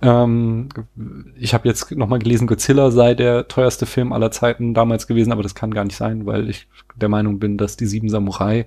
ähm, 0.03 0.69
ich 1.39 1.55
habe 1.55 1.67
jetzt 1.67 1.91
nochmal 1.93 2.19
gelesen, 2.19 2.47
Godzilla 2.47 2.91
sei 2.91 3.15
der 3.15 3.49
teuerste 3.49 3.87
Film 3.87 4.13
aller 4.13 4.31
Zeiten 4.31 4.75
damals 4.75 5.07
gewesen, 5.07 5.33
aber 5.33 5.43
das 5.43 5.55
kann 5.55 5.73
gar 5.73 5.85
nicht 5.85 5.97
sein, 5.97 6.27
weil 6.27 6.51
ich 6.51 6.67
der 6.97 7.09
Meinung 7.09 7.39
bin, 7.39 7.57
dass 7.57 7.77
die 7.77 7.87
Sieben 7.87 8.11
Samurai 8.11 8.67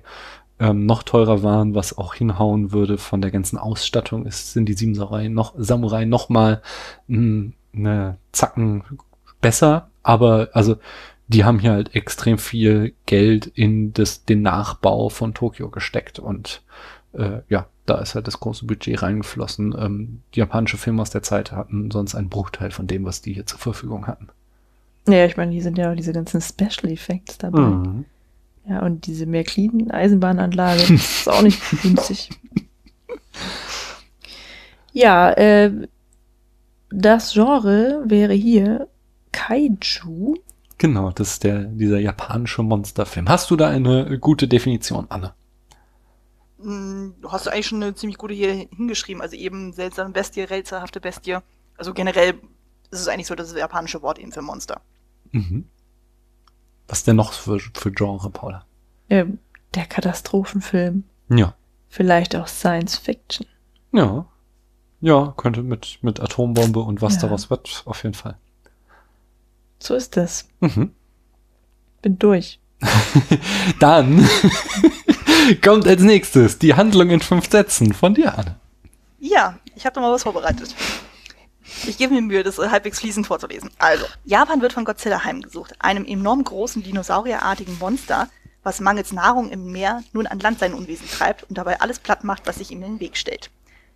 ähm, 0.60 0.86
noch 0.86 1.02
teurer 1.02 1.42
waren, 1.42 1.74
was 1.74 1.96
auch 1.96 2.14
hinhauen 2.14 2.72
würde 2.72 2.98
von 2.98 3.20
der 3.20 3.30
ganzen 3.30 3.58
Ausstattung, 3.58 4.26
ist, 4.26 4.52
sind 4.52 4.66
die 4.66 4.74
sieben 4.74 4.94
Samurai 4.94 5.28
noch, 5.28 5.54
Samurai 5.56 6.04
noch 6.04 6.28
mal 6.28 6.62
eine 7.08 8.16
Zacken 8.32 8.84
besser, 9.40 9.90
aber 10.02 10.48
also 10.52 10.76
die 11.28 11.44
haben 11.44 11.58
hier 11.58 11.72
halt 11.72 11.94
extrem 11.94 12.38
viel 12.38 12.94
Geld 13.06 13.46
in 13.46 13.92
das, 13.92 14.24
den 14.24 14.42
Nachbau 14.42 15.10
von 15.10 15.34
Tokio 15.34 15.68
gesteckt 15.68 16.18
und 16.18 16.62
äh, 17.12 17.40
ja, 17.48 17.66
da 17.86 17.98
ist 17.98 18.14
halt 18.14 18.26
das 18.26 18.40
große 18.40 18.66
Budget 18.66 19.02
reingeflossen. 19.02 19.74
Ähm, 19.78 20.22
die 20.34 20.40
japanische 20.40 20.76
Filme 20.76 21.02
aus 21.02 21.10
der 21.10 21.22
Zeit 21.22 21.52
hatten 21.52 21.90
sonst 21.90 22.14
einen 22.14 22.28
Bruchteil 22.28 22.70
von 22.70 22.86
dem, 22.86 23.04
was 23.04 23.22
die 23.22 23.32
hier 23.32 23.46
zur 23.46 23.58
Verfügung 23.58 24.06
hatten. 24.06 24.28
Ja, 25.06 25.24
ich 25.24 25.36
meine, 25.36 25.52
hier 25.52 25.62
sind 25.62 25.78
ja 25.78 25.90
auch 25.90 25.96
diese 25.96 26.12
ganzen 26.12 26.40
Special 26.40 26.92
Effects 26.92 27.38
dabei. 27.38 27.60
Mhm. 27.60 28.04
Ja, 28.68 28.82
und 28.82 29.06
diese 29.06 29.26
Märklin-Eisenbahnanlage 29.26 30.82
ist 30.94 31.28
auch 31.28 31.42
nicht 31.42 31.60
günstig. 31.82 32.30
Ja, 34.92 35.30
äh, 35.32 35.88
das 36.90 37.32
Genre 37.32 38.02
wäre 38.04 38.34
hier 38.34 38.88
Kaiju. 39.32 40.36
Genau, 40.76 41.10
das 41.10 41.32
ist 41.32 41.44
der, 41.44 41.64
dieser 41.64 41.98
japanische 41.98 42.62
Monsterfilm. 42.62 43.28
Hast 43.28 43.50
du 43.50 43.56
da 43.56 43.68
eine 43.68 44.18
gute 44.18 44.48
Definition, 44.48 45.06
Anne? 45.08 45.34
Hm, 46.60 47.14
du 47.20 47.32
hast 47.32 47.48
eigentlich 47.48 47.66
schon 47.66 47.82
eine 47.82 47.94
ziemlich 47.94 48.18
gute 48.18 48.34
hier 48.34 48.68
hingeschrieben. 48.76 49.22
Also 49.22 49.36
eben 49.36 49.72
seltsame 49.72 50.10
Bestie, 50.10 50.42
rätselhafte 50.42 51.00
Bestie. 51.00 51.38
Also 51.76 51.94
generell 51.94 52.34
ist 52.90 53.00
es 53.00 53.08
eigentlich 53.08 53.26
so 53.26 53.34
das 53.34 53.54
japanische 53.54 54.02
Wort 54.02 54.18
eben 54.18 54.32
für 54.32 54.42
Monster. 54.42 54.80
Mhm. 55.32 55.68
Was 56.88 57.04
denn 57.04 57.16
noch 57.16 57.32
für, 57.32 57.60
für 57.60 57.92
Genre, 57.92 58.30
Paula? 58.30 58.64
Ja, 59.08 59.24
der 59.74 59.86
Katastrophenfilm. 59.86 61.04
Ja. 61.28 61.54
Vielleicht 61.88 62.34
auch 62.34 62.48
Science 62.48 62.96
Fiction. 62.96 63.46
Ja. 63.92 64.26
Ja, 65.00 65.32
könnte 65.36 65.62
mit, 65.62 65.98
mit 66.02 66.20
Atombombe 66.20 66.80
und 66.80 67.00
was 67.00 67.16
ja. 67.16 67.20
daraus 67.22 67.50
wird, 67.50 67.82
auf 67.84 68.02
jeden 68.02 68.14
Fall. 68.14 68.36
So 69.78 69.94
ist 69.94 70.16
das. 70.16 70.48
Mhm. 70.60 70.92
Bin 72.02 72.18
durch. 72.18 72.58
Dann 73.80 74.28
kommt 75.64 75.86
als 75.86 76.02
nächstes 76.02 76.58
die 76.58 76.74
Handlung 76.74 77.10
in 77.10 77.20
fünf 77.20 77.50
Sätzen 77.50 77.92
von 77.92 78.14
dir, 78.14 78.36
Anne. 78.36 78.56
Ja, 79.20 79.58
ich 79.74 79.84
habe 79.84 79.94
da 79.94 80.00
mal 80.00 80.12
was 80.12 80.22
vorbereitet. 80.22 80.74
Ich 81.86 81.98
gebe 81.98 82.14
mir 82.14 82.22
Mühe, 82.22 82.42
das 82.42 82.58
halbwegs 82.58 83.00
fließend 83.00 83.26
vorzulesen. 83.26 83.70
Also, 83.78 84.06
Japan 84.24 84.60
wird 84.62 84.72
von 84.72 84.84
Godzilla 84.84 85.24
heimgesucht, 85.24 85.74
einem 85.78 86.04
enorm 86.04 86.44
großen 86.44 86.82
dinosaurierartigen 86.82 87.78
Monster, 87.78 88.28
was 88.62 88.80
mangels 88.80 89.12
Nahrung 89.12 89.50
im 89.50 89.70
Meer 89.70 90.02
nun 90.12 90.26
an 90.26 90.40
Land 90.40 90.58
sein 90.58 90.74
Unwesen 90.74 91.08
treibt 91.08 91.44
und 91.44 91.56
dabei 91.56 91.80
alles 91.80 91.98
platt 91.98 92.24
macht, 92.24 92.46
was 92.46 92.56
sich 92.56 92.70
ihm 92.70 92.82
in 92.82 92.92
den 92.92 93.00
Weg 93.00 93.16
stellt. 93.16 93.50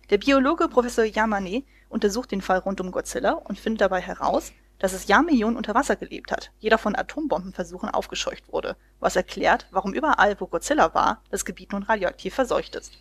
Der 0.09 0.17
Biologe 0.17 0.67
Professor 0.67 1.05
Yamane 1.05 1.63
untersucht 1.89 2.31
den 2.31 2.41
Fall 2.41 2.59
rund 2.59 2.81
um 2.81 2.91
Godzilla 2.91 3.33
und 3.33 3.59
findet 3.59 3.81
dabei 3.81 4.01
heraus, 4.01 4.51
dass 4.79 4.93
es 4.93 5.07
Jahrmillionen 5.07 5.55
unter 5.55 5.75
Wasser 5.75 5.95
gelebt 5.95 6.31
hat, 6.31 6.51
jeder 6.59 6.77
von 6.77 6.95
Atombombenversuchen 6.95 7.89
aufgescheucht 7.89 8.51
wurde, 8.51 8.75
was 8.99 9.15
erklärt, 9.15 9.67
warum 9.71 9.93
überall, 9.93 10.35
wo 10.39 10.47
Godzilla 10.47 10.93
war, 10.93 11.21
das 11.29 11.45
Gebiet 11.45 11.71
nun 11.71 11.83
radioaktiv 11.83 12.33
verseucht 12.33 12.75
ist. 12.75 12.91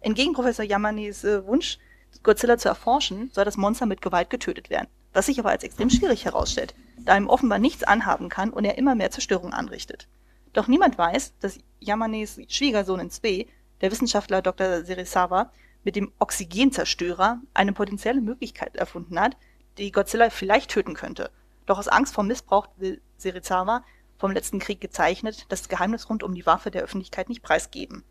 Entgegen 0.00 0.32
Professor 0.32 0.64
Yamanes 0.64 1.24
äh, 1.24 1.44
Wunsch, 1.46 1.78
Godzilla 2.22 2.58
zu 2.58 2.68
erforschen, 2.68 3.30
soll 3.32 3.44
das 3.44 3.56
Monster 3.56 3.86
mit 3.86 4.02
Gewalt 4.02 4.30
getötet 4.30 4.70
werden, 4.70 4.88
was 5.12 5.26
sich 5.26 5.38
aber 5.38 5.50
als 5.50 5.64
extrem 5.64 5.90
schwierig 5.90 6.24
herausstellt, 6.24 6.74
da 6.98 7.16
ihm 7.16 7.28
offenbar 7.28 7.58
nichts 7.58 7.84
anhaben 7.84 8.28
kann 8.28 8.50
und 8.50 8.64
er 8.64 8.78
immer 8.78 8.94
mehr 8.94 9.10
Zerstörung 9.10 9.52
anrichtet. 9.52 10.08
Doch 10.52 10.68
niemand 10.68 10.98
weiß, 10.98 11.34
dass 11.40 11.58
Yamanes 11.78 12.40
Schwiegersohn 12.48 13.00
in 13.00 13.10
Zwei, 13.10 13.46
der 13.80 13.90
Wissenschaftler 13.90 14.42
Dr. 14.42 14.84
Serizawa, 14.84 15.52
mit 15.84 15.96
dem 15.96 16.12
Oxygenzerstörer 16.18 17.40
eine 17.54 17.72
potenzielle 17.72 18.20
Möglichkeit 18.20 18.76
erfunden 18.76 19.18
hat, 19.18 19.36
die 19.78 19.92
Godzilla 19.92 20.28
vielleicht 20.28 20.70
töten 20.70 20.94
könnte. 20.94 21.30
Doch 21.66 21.78
aus 21.78 21.88
Angst 21.88 22.14
vor 22.14 22.24
Missbrauch 22.24 22.68
will 22.76 23.00
Serizawa, 23.16 23.84
vom 24.18 24.32
letzten 24.32 24.58
Krieg 24.58 24.80
gezeichnet, 24.80 25.46
das 25.48 25.68
Geheimnis 25.68 26.10
rund 26.10 26.22
um 26.22 26.34
die 26.34 26.44
Waffe 26.44 26.70
der 26.70 26.82
Öffentlichkeit 26.82 27.30
nicht 27.30 27.42
preisgeben. 27.42 28.04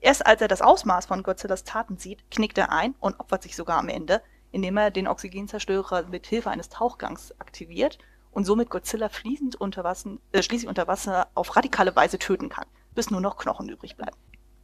Erst 0.00 0.26
als 0.26 0.40
er 0.40 0.48
das 0.48 0.62
Ausmaß 0.62 1.06
von 1.06 1.22
Godzillas 1.22 1.64
Taten 1.64 1.98
sieht, 1.98 2.30
knickt 2.30 2.56
er 2.58 2.72
ein 2.72 2.94
und 3.00 3.20
opfert 3.20 3.42
sich 3.42 3.54
sogar 3.54 3.78
am 3.78 3.88
Ende, 3.88 4.22
indem 4.50 4.76
er 4.76 4.90
den 4.90 5.06
Oxygenzerstörer 5.06 6.04
mit 6.10 6.26
Hilfe 6.26 6.50
eines 6.50 6.70
Tauchgangs 6.70 7.34
aktiviert 7.38 7.98
und 8.30 8.44
somit 8.44 8.70
Godzilla 8.70 9.08
fließend 9.08 9.56
unter 9.56 9.84
Wasser, 9.84 10.12
äh, 10.32 10.42
schließlich 10.42 10.68
unter 10.68 10.88
Wasser 10.88 11.28
auf 11.34 11.56
radikale 11.56 11.94
Weise 11.94 12.18
töten 12.18 12.48
kann, 12.48 12.66
bis 12.94 13.10
nur 13.10 13.20
noch 13.20 13.36
Knochen 13.36 13.68
übrig 13.68 13.96
bleiben. 13.96 14.16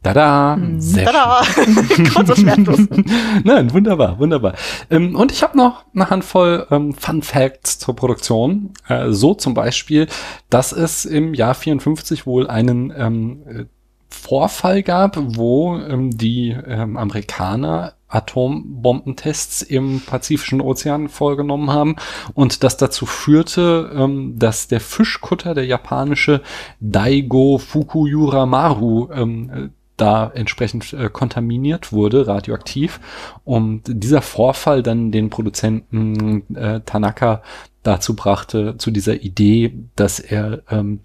Tada! 0.03 0.55
Mhm. 0.55 0.79
Sehr 0.79 1.05
Tada! 1.05 1.41
Kurz 2.13 2.29
und 2.29 2.37
schmerzlos. 2.37 2.79
Nein, 3.43 3.73
wunderbar, 3.73 4.17
wunderbar. 4.19 4.53
Ähm, 4.89 5.15
und 5.15 5.31
ich 5.31 5.43
habe 5.43 5.57
noch 5.57 5.85
eine 5.93 6.09
Handvoll 6.09 6.67
ähm, 6.71 6.93
Fun 6.93 7.23
Facts 7.23 7.79
zur 7.79 7.95
Produktion. 7.95 8.73
Äh, 8.87 9.11
so 9.11 9.33
zum 9.33 9.53
Beispiel, 9.53 10.07
dass 10.49 10.71
es 10.71 11.05
im 11.05 11.33
Jahr 11.33 11.55
54 11.55 12.25
wohl 12.25 12.47
einen 12.47 12.93
ähm, 12.95 13.43
äh, 13.47 13.65
Vorfall 14.09 14.83
gab, 14.83 15.17
wo 15.17 15.77
ähm, 15.77 16.17
die 16.17 16.49
ähm, 16.49 16.97
Amerikaner 16.97 17.93
Atombombentests 18.09 19.61
im 19.61 20.01
Pazifischen 20.05 20.61
Ozean 20.61 21.09
vorgenommen 21.09 21.71
haben 21.71 21.97
und 22.33 22.63
das 22.63 22.77
dazu 22.77 23.05
führte, 23.05 23.91
ähm, 23.93 24.39
dass 24.39 24.67
der 24.67 24.79
Fischkutter, 24.79 25.53
der 25.53 25.65
japanische 25.65 26.41
Daigo 26.79 27.57
Fukuyura 27.57 28.45
Maru, 28.45 29.09
ähm, 29.11 29.71
da 29.97 30.31
entsprechend 30.33 30.93
äh, 30.93 31.09
kontaminiert 31.11 31.91
wurde, 31.91 32.27
radioaktiv. 32.27 32.99
Und 33.43 33.81
dieser 33.87 34.21
Vorfall 34.21 34.83
dann 34.83 35.11
den 35.11 35.29
Produzenten 35.29 36.55
äh, 36.55 36.81
Tanaka 36.81 37.41
dazu 37.83 38.15
brachte, 38.15 38.77
zu 38.77 38.91
dieser 38.91 39.21
Idee, 39.21 39.73
dass 39.95 40.19
er 40.19 40.61
ähm, 40.69 40.99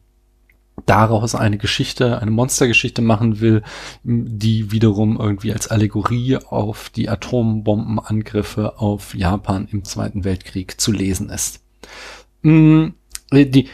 daraus 0.87 1.35
eine 1.35 1.59
Geschichte, 1.59 2.21
eine 2.21 2.31
Monstergeschichte 2.31 3.03
machen 3.03 3.41
will, 3.41 3.63
die 4.05 4.73
wiederum 4.73 5.19
irgendwie 5.19 5.53
als 5.53 5.69
Allegorie 5.69 6.37
auf 6.37 6.91
die 6.91 7.09
Atombombenangriffe 7.09 8.79
auf 8.79 9.15
Japan 9.15 9.69
im 9.71 9.85
Zweiten 9.85 10.25
Weltkrieg 10.25 10.81
zu 10.81 10.93
lesen 10.93 11.31
ist. 11.31 11.63
Mm, 12.43 12.89
die, 13.33 13.69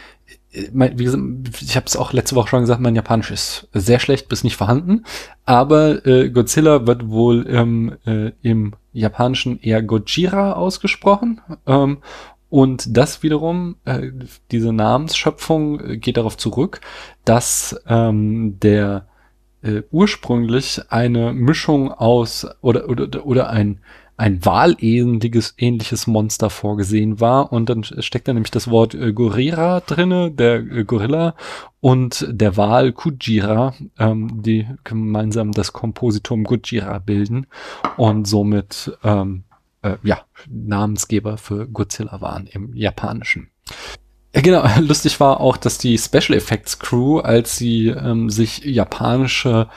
wie 0.51 1.05
gesagt, 1.05 1.23
ich 1.61 1.77
habe 1.77 1.87
es 1.87 1.97
auch 1.97 2.13
letzte 2.13 2.35
Woche 2.35 2.49
schon 2.49 2.61
gesagt, 2.63 2.81
mein 2.81 2.97
Japanisch 2.97 3.31
ist 3.31 3.69
sehr 3.73 4.01
schlecht 4.01 4.29
bis 4.29 4.45
nicht 4.45 4.57
vorhanden, 4.57 5.05
aber 5.45 6.05
äh, 6.07 6.31
Godzilla 6.31 6.87
wird 6.87 7.09
wohl 7.09 7.47
ähm, 7.49 7.97
äh, 8.07 8.33
im 8.43 8.75
Japanischen 8.93 9.61
eher 9.61 9.83
Gojira 9.83 10.53
ausgesprochen 10.53 11.41
ähm, 11.67 11.99
und 12.51 12.97
das 12.97 13.23
wiederum, 13.23 13.77
äh, 13.85 14.11
diese 14.51 14.73
Namensschöpfung 14.73 15.81
äh, 15.81 15.97
geht 15.99 16.17
darauf 16.17 16.37
zurück, 16.37 16.81
dass 17.25 17.81
ähm, 17.87 18.59
der 18.61 19.07
äh, 19.63 19.83
ursprünglich 19.91 20.81
eine 20.89 21.33
Mischung 21.33 21.93
aus 21.93 22.47
oder 22.61 22.89
oder 22.89 23.27
oder 23.27 23.51
ein 23.51 23.81
ein 24.19 24.45
wahlähnliches 24.45 25.55
ähnliches 25.59 26.09
Monster 26.09 26.51
vorgesehen 26.51 27.21
war. 27.21 27.53
Und 27.53 27.71
dann 27.71 27.85
steckt 27.85 28.27
da 28.27 28.33
nämlich 28.33 28.51
das 28.51 28.69
Wort 28.69 28.95
äh, 28.95 29.13
Gorira 29.13 29.81
drinne, 29.81 30.33
der 30.33 30.57
äh, 30.57 30.85
Gorilla 30.85 31.37
und 31.81 32.27
der 32.29 32.57
Wal 32.57 32.93
Kujira, 32.93 33.75
ähm, 33.97 34.43
die 34.43 34.67
gemeinsam 34.83 35.53
das 35.53 35.73
Kompositum 35.73 36.43
Gujira 36.43 36.99
bilden 36.99 37.47
und 37.97 38.27
somit 38.27 38.99
ähm, 39.05 39.45
äh, 39.83 39.97
ja, 40.03 40.23
Namensgeber 40.49 41.39
für 41.39 41.67
Godzilla 41.69 42.21
waren 42.21 42.47
im 42.47 42.75
Japanischen. 42.75 43.51
Ja, 44.35 44.41
genau. 44.41 44.65
Lustig 44.81 45.21
war 45.21 45.41
auch, 45.41 45.57
dass 45.57 45.79
die 45.79 45.99
Special 45.99 46.37
Effects 46.37 46.79
Crew, 46.79 47.21
als 47.21 47.57
sie 47.57 47.89
ähm, 47.89 48.31
sich 48.31 48.59
japanische 48.65 49.69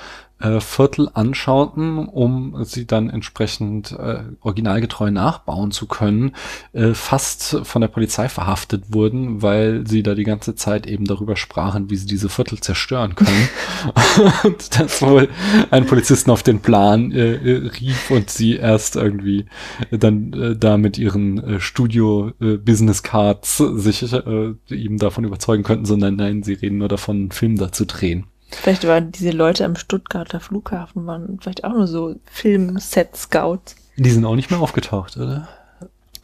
äh, 0.42 0.60
Viertel 0.60 1.10
anschauten, 1.14 2.08
um 2.08 2.64
sie 2.64 2.86
dann 2.86 3.10
entsprechend 3.10 3.92
äh, 3.92 4.24
originalgetreu 4.42 5.12
nachbauen 5.12 5.72
zu 5.72 5.88
können, 5.88 6.34
äh, 6.74 6.94
fast 6.94 7.60
von 7.64 7.82
der 7.82 7.88
Polizei 7.88 8.30
verhaftet 8.30 8.86
wurden, 8.90 9.42
weil 9.42 9.86
sie 9.88 10.04
da 10.04 10.16
die 10.16 10.24
ganze 10.24 10.56
Zeit 10.56 10.88
eben 10.88 11.06
darüber 11.06 11.36
sprachen, 11.36 11.90
wie 11.90 11.96
sie 11.96 12.08
diese 12.08 12.30
Viertel 12.30 12.60
zerstören 12.60 13.16
können. 13.16 13.50
und 14.44 14.80
das 14.80 15.02
wohl 15.02 15.30
ein 15.70 15.86
Polizisten 15.86 16.32
auf 16.32 16.44
den 16.44 16.60
Plan 16.60 17.12
äh, 17.12 17.36
äh, 17.36 17.68
rief 17.68 18.12
und 18.12 18.30
sie 18.30 18.56
erst 18.56 18.96
irgendwie 18.96 19.46
dann 19.92 20.34
äh, 20.34 20.56
da 20.56 20.78
mit 20.78 20.98
ihren 20.98 21.44
äh, 21.44 21.60
Studio-Business-Cards 21.60 23.60
äh, 23.60 23.78
sich 23.78 24.14
äh, 24.14 24.54
eben 24.70 24.98
davon 24.98 25.24
überzeugen 25.24 25.64
könnten, 25.64 25.86
sondern 25.86 26.16
nein, 26.16 26.44
sie 26.44 26.54
reden 26.54 26.78
nur 26.78 26.88
davon, 26.88 27.18
einen 27.18 27.32
Film 27.32 27.58
da 27.58 27.72
zu 27.72 27.86
drehen. 27.86 28.26
Vielleicht 28.56 28.86
waren 28.88 29.12
diese 29.12 29.32
Leute 29.32 29.66
am 29.66 29.76
Stuttgarter 29.76 30.40
Flughafen 30.40 31.06
waren 31.08 31.38
vielleicht 31.42 31.64
auch 31.64 31.74
nur 31.74 31.88
so 31.88 32.16
Film-Set-Scouts. 32.26 33.76
Die 33.98 34.10
sind 34.10 34.26
auch 34.26 34.36
nicht 34.36 34.52
mehr 34.52 34.60
aufgetaucht, 34.60 35.18
oder? 35.18 35.48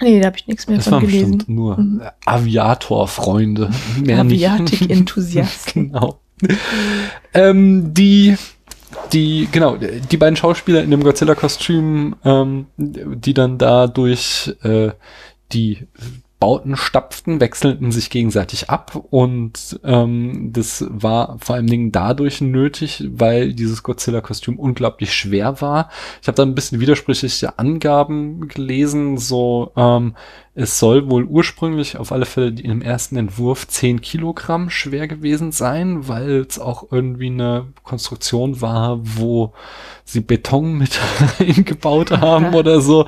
Nee, 0.02 0.20
da 0.20 0.28
habe 0.28 0.38
ich 0.38 0.48
nichts 0.48 0.68
mehr 0.68 0.78
das 0.78 0.88
von 0.88 1.02
gelesen. 1.02 1.44
nur 1.48 1.78
mhm. 1.78 2.02
Aviator-Freunde. 2.26 3.72
Aviatik-Enthusiasten. 4.08 5.92
genau. 5.92 6.20
ähm, 7.34 7.94
die 7.94 8.38
die, 9.12 9.48
genau, 9.52 9.78
die 9.78 10.18
beiden 10.18 10.36
Schauspieler 10.36 10.84
in 10.84 10.92
dem 10.92 11.04
Godzilla-Kostüm, 11.04 12.16
ähm, 12.24 12.68
die 12.78 13.34
dann 13.34 13.58
da 13.58 13.88
durch 13.88 14.56
äh, 14.64 14.92
die 15.52 15.88
Bauten 16.40 16.76
stapften, 16.78 17.40
wechselten 17.40 17.92
sich 17.92 18.12
gegenseitig 18.12 18.70
ab 18.70 18.96
und 19.10 19.80
ähm, 19.84 20.52
das 20.54 20.86
war 20.90 21.38
vor 21.40 21.56
allen 21.56 21.66
Dingen 21.66 21.92
dadurch 21.92 22.42
nötig, 22.42 23.04
weil 23.12 23.54
dieses 23.54 23.82
Godzilla-Kostüm 23.82 24.60
unglaublich 24.60 25.16
schwer 25.16 25.62
war. 25.62 25.90
Ich 26.22 26.28
habe 26.28 26.36
da 26.36 26.44
ein 26.44 26.54
bisschen 26.54 26.80
widersprüchliche 26.80 27.58
Angaben 27.58 28.48
gelesen, 28.50 29.18
so 29.18 29.72
ähm, 29.76 30.14
es 30.60 30.80
soll 30.80 31.08
wohl 31.08 31.24
ursprünglich 31.24 31.98
auf 31.98 32.12
alle 32.12 32.26
Fälle 32.26 32.60
im 32.60 32.82
ersten 32.82 33.16
Entwurf 33.16 33.68
10 33.68 34.02
Kilogramm 34.02 34.72
schwer 34.72 35.08
gewesen 35.08 35.52
sein, 35.52 36.08
weil 36.08 36.48
es 36.50 36.58
auch 36.58 36.92
irgendwie 36.92 37.28
eine 37.28 37.68
Konstruktion 37.84 38.60
war, 38.60 38.98
wo 39.04 39.54
sie 40.04 40.22
Beton 40.22 40.74
mit 40.80 41.00
eingebaut 41.38 42.10
haben 42.10 42.54
oder 42.56 42.82
so. 42.82 43.06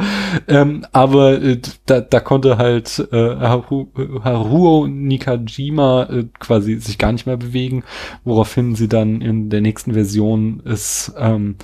Ähm, 0.47 0.85
aber 0.91 1.41
äh, 1.41 1.59
da, 1.87 2.01
da 2.01 2.19
konnte 2.19 2.59
halt 2.59 3.07
äh, 3.11 3.17
Haru, 3.17 3.87
Haruo 4.23 4.85
Nikajima 4.85 6.03
äh, 6.03 6.25
quasi 6.37 6.75
sich 6.75 6.99
gar 6.99 7.11
nicht 7.11 7.25
mehr 7.25 7.37
bewegen, 7.37 7.83
woraufhin 8.23 8.75
sie 8.75 8.87
dann 8.87 9.21
in 9.21 9.49
der 9.49 9.61
nächsten 9.61 9.93
Version 9.93 10.61
es 10.65 11.11
ähm, 11.17 11.55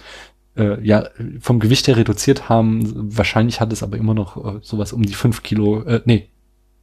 äh, 0.57 0.81
ja 0.85 1.07
vom 1.39 1.59
Gewicht 1.59 1.87
her 1.87 1.97
reduziert 1.97 2.49
haben. 2.49 3.15
Wahrscheinlich 3.15 3.59
hat 3.61 3.73
es 3.73 3.83
aber 3.83 3.97
immer 3.97 4.13
noch 4.13 4.37
äh, 4.37 4.59
sowas 4.61 4.93
um 4.93 5.03
die 5.03 5.13
fünf 5.13 5.43
Kilo, 5.43 5.81
äh, 5.83 6.01
nee, 6.05 6.29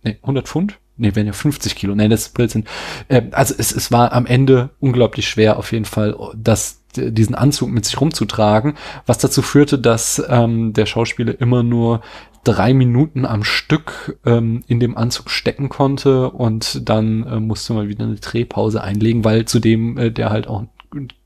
nee, 0.03 0.19
100 0.23 0.49
Pfund? 0.49 0.79
Nee, 0.97 1.15
wären 1.15 1.27
ja 1.27 1.33
50 1.33 1.75
Kilo. 1.75 1.95
Nee, 1.95 2.09
das 2.09 2.23
ist 2.23 2.35
Blödsinn. 2.35 2.65
Äh, 3.09 3.23
also 3.33 3.55
es, 3.57 3.73
es 3.73 3.91
war 3.91 4.13
am 4.13 4.27
Ende 4.27 4.71
unglaublich 4.79 5.29
schwer 5.29 5.59
auf 5.59 5.73
jeden 5.73 5.87
Fall, 5.87 6.17
das 6.37 6.83
diesen 6.95 7.35
Anzug 7.35 7.71
mit 7.71 7.87
sich 7.87 8.01
rumzutragen, 8.01 8.75
was 9.07 9.17
dazu 9.19 9.41
führte, 9.41 9.79
dass 9.79 10.23
ähm, 10.29 10.75
der 10.75 10.85
Schauspieler 10.87 11.41
immer 11.41 11.63
nur 11.63 12.03
drei 12.45 12.75
Minuten 12.75 13.25
am 13.25 13.45
Stück 13.45 14.19
ähm, 14.27 14.65
in 14.67 14.81
dem 14.81 14.97
Anzug 14.97 15.31
stecken 15.31 15.69
konnte 15.69 16.31
und 16.31 16.89
dann 16.89 17.25
äh, 17.27 17.41
musste 17.41 17.73
man 17.73 17.89
wieder 17.89 18.05
eine 18.05 18.17
Drehpause 18.17 18.83
einlegen, 18.83 19.25
weil 19.25 19.45
zudem 19.45 19.97
äh, 19.97 20.11
der 20.11 20.31
halt 20.31 20.49
auch 20.49 20.65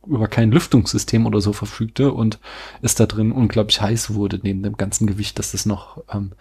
über 0.06 0.28
kein 0.28 0.50
Lüftungssystem 0.50 1.26
oder 1.26 1.40
so 1.40 1.52
verfügte 1.52 2.12
und 2.12 2.38
es 2.82 2.94
da 2.94 3.06
drin 3.06 3.32
unglaublich 3.32 3.80
heiß 3.80 4.14
wurde 4.14 4.40
neben 4.42 4.62
dem 4.62 4.76
ganzen 4.76 5.06
Gewicht, 5.06 5.38
dass 5.38 5.54
es 5.54 5.66
noch 5.66 6.02
ähm, 6.12 6.32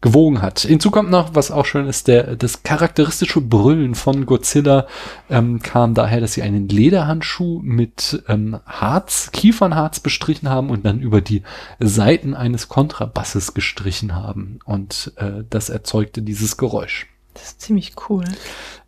gewogen 0.00 0.42
hat. 0.42 0.60
Hinzu 0.60 0.90
kommt 0.90 1.10
noch, 1.10 1.34
was 1.34 1.50
auch 1.50 1.66
schön 1.66 1.86
ist, 1.86 2.08
der 2.08 2.36
das 2.36 2.62
charakteristische 2.62 3.40
Brüllen 3.40 3.94
von 3.94 4.26
Godzilla 4.26 4.86
ähm, 5.30 5.60
kam 5.60 5.94
daher, 5.94 6.20
dass 6.20 6.34
sie 6.34 6.42
einen 6.42 6.68
Lederhandschuh 6.68 7.60
mit 7.62 8.22
ähm, 8.28 8.58
Harz, 8.66 9.30
Kiefernharz 9.32 10.00
bestrichen 10.00 10.48
haben 10.48 10.70
und 10.70 10.84
dann 10.84 11.00
über 11.00 11.20
die 11.20 11.42
Seiten 11.80 12.34
eines 12.34 12.68
Kontrabasses 12.68 13.54
gestrichen 13.54 14.14
haben 14.14 14.58
und 14.64 15.12
äh, 15.16 15.44
das 15.48 15.68
erzeugte 15.68 16.22
dieses 16.22 16.56
Geräusch. 16.56 17.06
Das 17.34 17.48
ist 17.48 17.60
ziemlich 17.60 17.92
cool. 18.08 18.24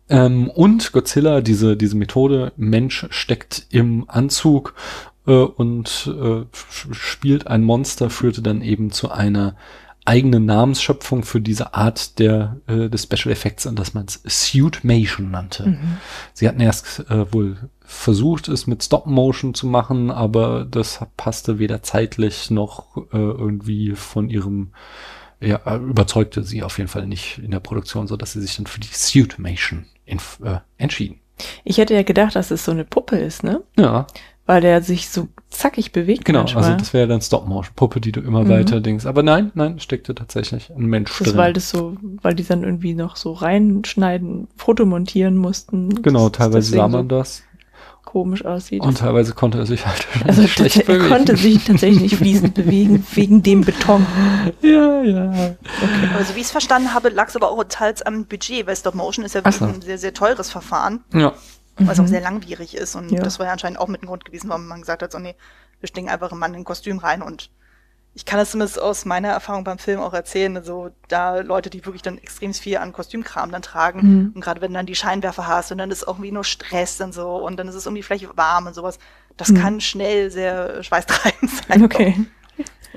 Ähm, 0.09 0.49
und 0.49 0.91
Godzilla, 0.91 1.41
diese, 1.41 1.77
diese 1.77 1.95
Methode, 1.95 2.51
Mensch 2.57 3.07
steckt 3.11 3.67
im 3.69 4.09
Anzug 4.09 4.73
äh, 5.27 5.31
und 5.31 6.11
äh, 6.19 6.45
spielt 6.91 7.47
ein 7.47 7.63
Monster, 7.63 8.09
führte 8.09 8.41
dann 8.41 8.61
eben 8.61 8.91
zu 8.91 9.11
einer 9.11 9.55
eigenen 10.05 10.45
Namensschöpfung 10.45 11.23
für 11.23 11.39
diese 11.39 11.75
Art 11.75 12.17
der, 12.17 12.57
äh, 12.65 12.89
des 12.89 13.03
Special 13.03 13.31
Effects, 13.31 13.67
an 13.67 13.75
das 13.75 13.93
man 13.93 14.05
es 14.05 14.21
Suitmation 14.25 15.29
nannte. 15.29 15.67
Mhm. 15.67 15.97
Sie 16.33 16.47
hatten 16.47 16.61
erst 16.61 17.05
äh, 17.11 17.31
wohl 17.31 17.57
versucht, 17.81 18.47
es 18.47 18.65
mit 18.65 18.83
Stop 18.83 19.05
Motion 19.05 19.53
zu 19.53 19.67
machen, 19.67 20.09
aber 20.09 20.65
das 20.65 21.05
passte 21.15 21.59
weder 21.59 21.83
zeitlich 21.83 22.49
noch 22.49 22.97
äh, 22.97 23.17
irgendwie 23.17 23.91
von 23.91 24.29
ihrem 24.29 24.71
ja, 25.41 25.77
überzeugte 25.77 26.43
sie 26.43 26.63
auf 26.63 26.79
jeden 26.79 26.89
Fall 26.89 27.07
nicht 27.07 27.37
in 27.37 27.51
der 27.51 27.61
Produktion, 27.61 28.07
so 28.07 28.17
dass 28.17 28.33
sie 28.33 28.41
sich 28.41 28.57
dann 28.57 28.65
für 28.65 28.79
die 28.79 28.89
Suitmation 28.91 29.85
äh, 30.09 30.59
entschieden. 30.77 31.19
Ich 31.63 31.77
hätte 31.77 31.93
ja 31.93 32.03
gedacht, 32.03 32.35
dass 32.35 32.51
es 32.51 32.65
so 32.65 32.71
eine 32.71 32.85
Puppe 32.85 33.17
ist, 33.17 33.43
ne? 33.43 33.61
Ja. 33.77 34.07
Weil 34.45 34.61
der 34.61 34.81
sich 34.81 35.09
so 35.09 35.27
zackig 35.49 35.91
bewegt. 35.91 36.25
Genau, 36.25 36.39
manchmal. 36.39 36.63
also 36.63 36.77
das 36.77 36.93
wäre 36.93 37.07
dann 37.07 37.21
Stop-Motion-Puppe, 37.21 38.01
die 38.01 38.11
du 38.11 38.19
immer 38.19 38.43
mhm. 38.43 38.49
weiter 38.49 38.81
denkst. 38.81 39.05
Aber 39.05 39.21
nein, 39.21 39.51
nein, 39.53 39.79
steckte 39.79 40.15
tatsächlich 40.15 40.71
ein 40.71 40.85
Mensch 40.85 41.17
das 41.17 41.27
drin. 41.27 41.37
Weil 41.37 41.53
das 41.53 41.69
so, 41.69 41.97
weil 42.21 42.33
die 42.33 42.43
dann 42.43 42.63
irgendwie 42.63 42.95
noch 42.95 43.15
so 43.15 43.33
reinschneiden, 43.33 44.47
Fotomontieren 44.55 45.37
mussten. 45.37 46.01
Genau, 46.01 46.29
teilweise 46.29 46.71
sah 46.71 46.87
man 46.87 47.09
so 47.09 47.17
das 47.17 47.43
komisch 48.09 48.43
aussieht. 48.43 48.81
Und 48.81 48.97
teilweise 48.97 49.33
konnte 49.33 49.59
er 49.59 49.67
sich 49.67 49.85
halt 49.85 50.07
also 50.27 50.47
schlecht 50.47 50.77
er 50.77 50.85
bewegen. 50.85 51.09
konnte 51.09 51.37
sich 51.37 51.63
tatsächlich 51.63 52.01
nicht 52.01 52.15
fließend 52.15 52.53
bewegen 52.55 53.05
wegen 53.13 53.43
dem 53.43 53.61
Beton. 53.61 54.03
Ja, 54.63 55.03
ja. 55.03 55.29
Okay. 55.29 56.09
Also 56.17 56.33
wie 56.33 56.39
ich 56.39 56.45
es 56.45 56.51
verstanden 56.51 56.95
habe, 56.95 57.09
lag 57.09 57.27
es 57.27 57.35
aber 57.35 57.51
auch 57.51 57.63
teils 57.65 58.01
am 58.01 58.25
Budget, 58.25 58.65
weil 58.65 58.75
Stop 58.75 58.95
Motion 58.95 59.25
ist 59.25 59.35
ja 59.35 59.51
so. 59.51 59.65
ein 59.65 59.81
sehr, 59.83 59.99
sehr 59.99 60.13
teures 60.13 60.49
Verfahren. 60.49 61.03
Ja. 61.13 61.33
Was 61.77 61.99
mhm. 61.99 62.03
auch 62.03 62.07
sehr 62.07 62.21
langwierig 62.21 62.75
ist. 62.75 62.95
Und 62.95 63.11
ja. 63.11 63.21
das 63.21 63.37
war 63.37 63.45
ja 63.45 63.51
anscheinend 63.51 63.79
auch 63.79 63.87
mit 63.87 64.01
dem 64.01 64.07
Grund 64.07 64.25
gewesen, 64.25 64.49
warum 64.49 64.67
man 64.67 64.79
gesagt 64.81 65.03
hat, 65.03 65.11
so 65.11 65.19
nee, 65.19 65.35
wir 65.79 65.87
stecken 65.87 66.09
einfach 66.09 66.31
einen 66.31 66.39
Mann 66.39 66.55
in 66.55 66.61
ein 66.61 66.65
Kostüm 66.65 66.97
rein 66.97 67.21
und 67.21 67.51
ich 68.19 68.25
kann 68.25 68.37
es 68.37 68.51
zumindest 68.51 68.81
aus 68.81 69.05
meiner 69.05 69.29
Erfahrung 69.29 69.63
beim 69.63 69.77
Film 69.77 70.01
auch 70.01 70.13
erzählen, 70.13 70.57
also 70.57 70.89
da 71.07 71.37
Leute, 71.37 71.69
die 71.69 71.85
wirklich 71.85 72.01
dann 72.01 72.17
extrem 72.17 72.53
viel 72.53 72.75
an 72.75 72.91
Kostümkram 72.91 73.49
dann 73.49 73.61
tragen 73.61 74.01
mhm. 74.01 74.31
und 74.35 74.41
gerade 74.41 74.59
wenn 74.59 74.73
dann 74.73 74.85
die 74.85 74.95
Scheinwerfer 74.95 75.47
hast 75.47 75.71
und 75.71 75.77
dann 75.77 75.89
ist 75.89 76.03
irgendwie 76.05 76.33
nur 76.33 76.43
Stress 76.43 76.99
und 76.99 77.13
so 77.13 77.37
und 77.37 77.55
dann 77.55 77.69
ist 77.69 77.75
es 77.75 77.85
irgendwie 77.85 78.03
vielleicht 78.03 78.35
warm 78.35 78.67
und 78.67 78.73
sowas, 78.75 78.99
das 79.37 79.47
mhm. 79.47 79.61
kann 79.61 79.79
schnell 79.79 80.31
sehr 80.31 80.83
schweißtreibend 80.83 81.49
sein. 81.69 81.81
Okay. 81.81 82.25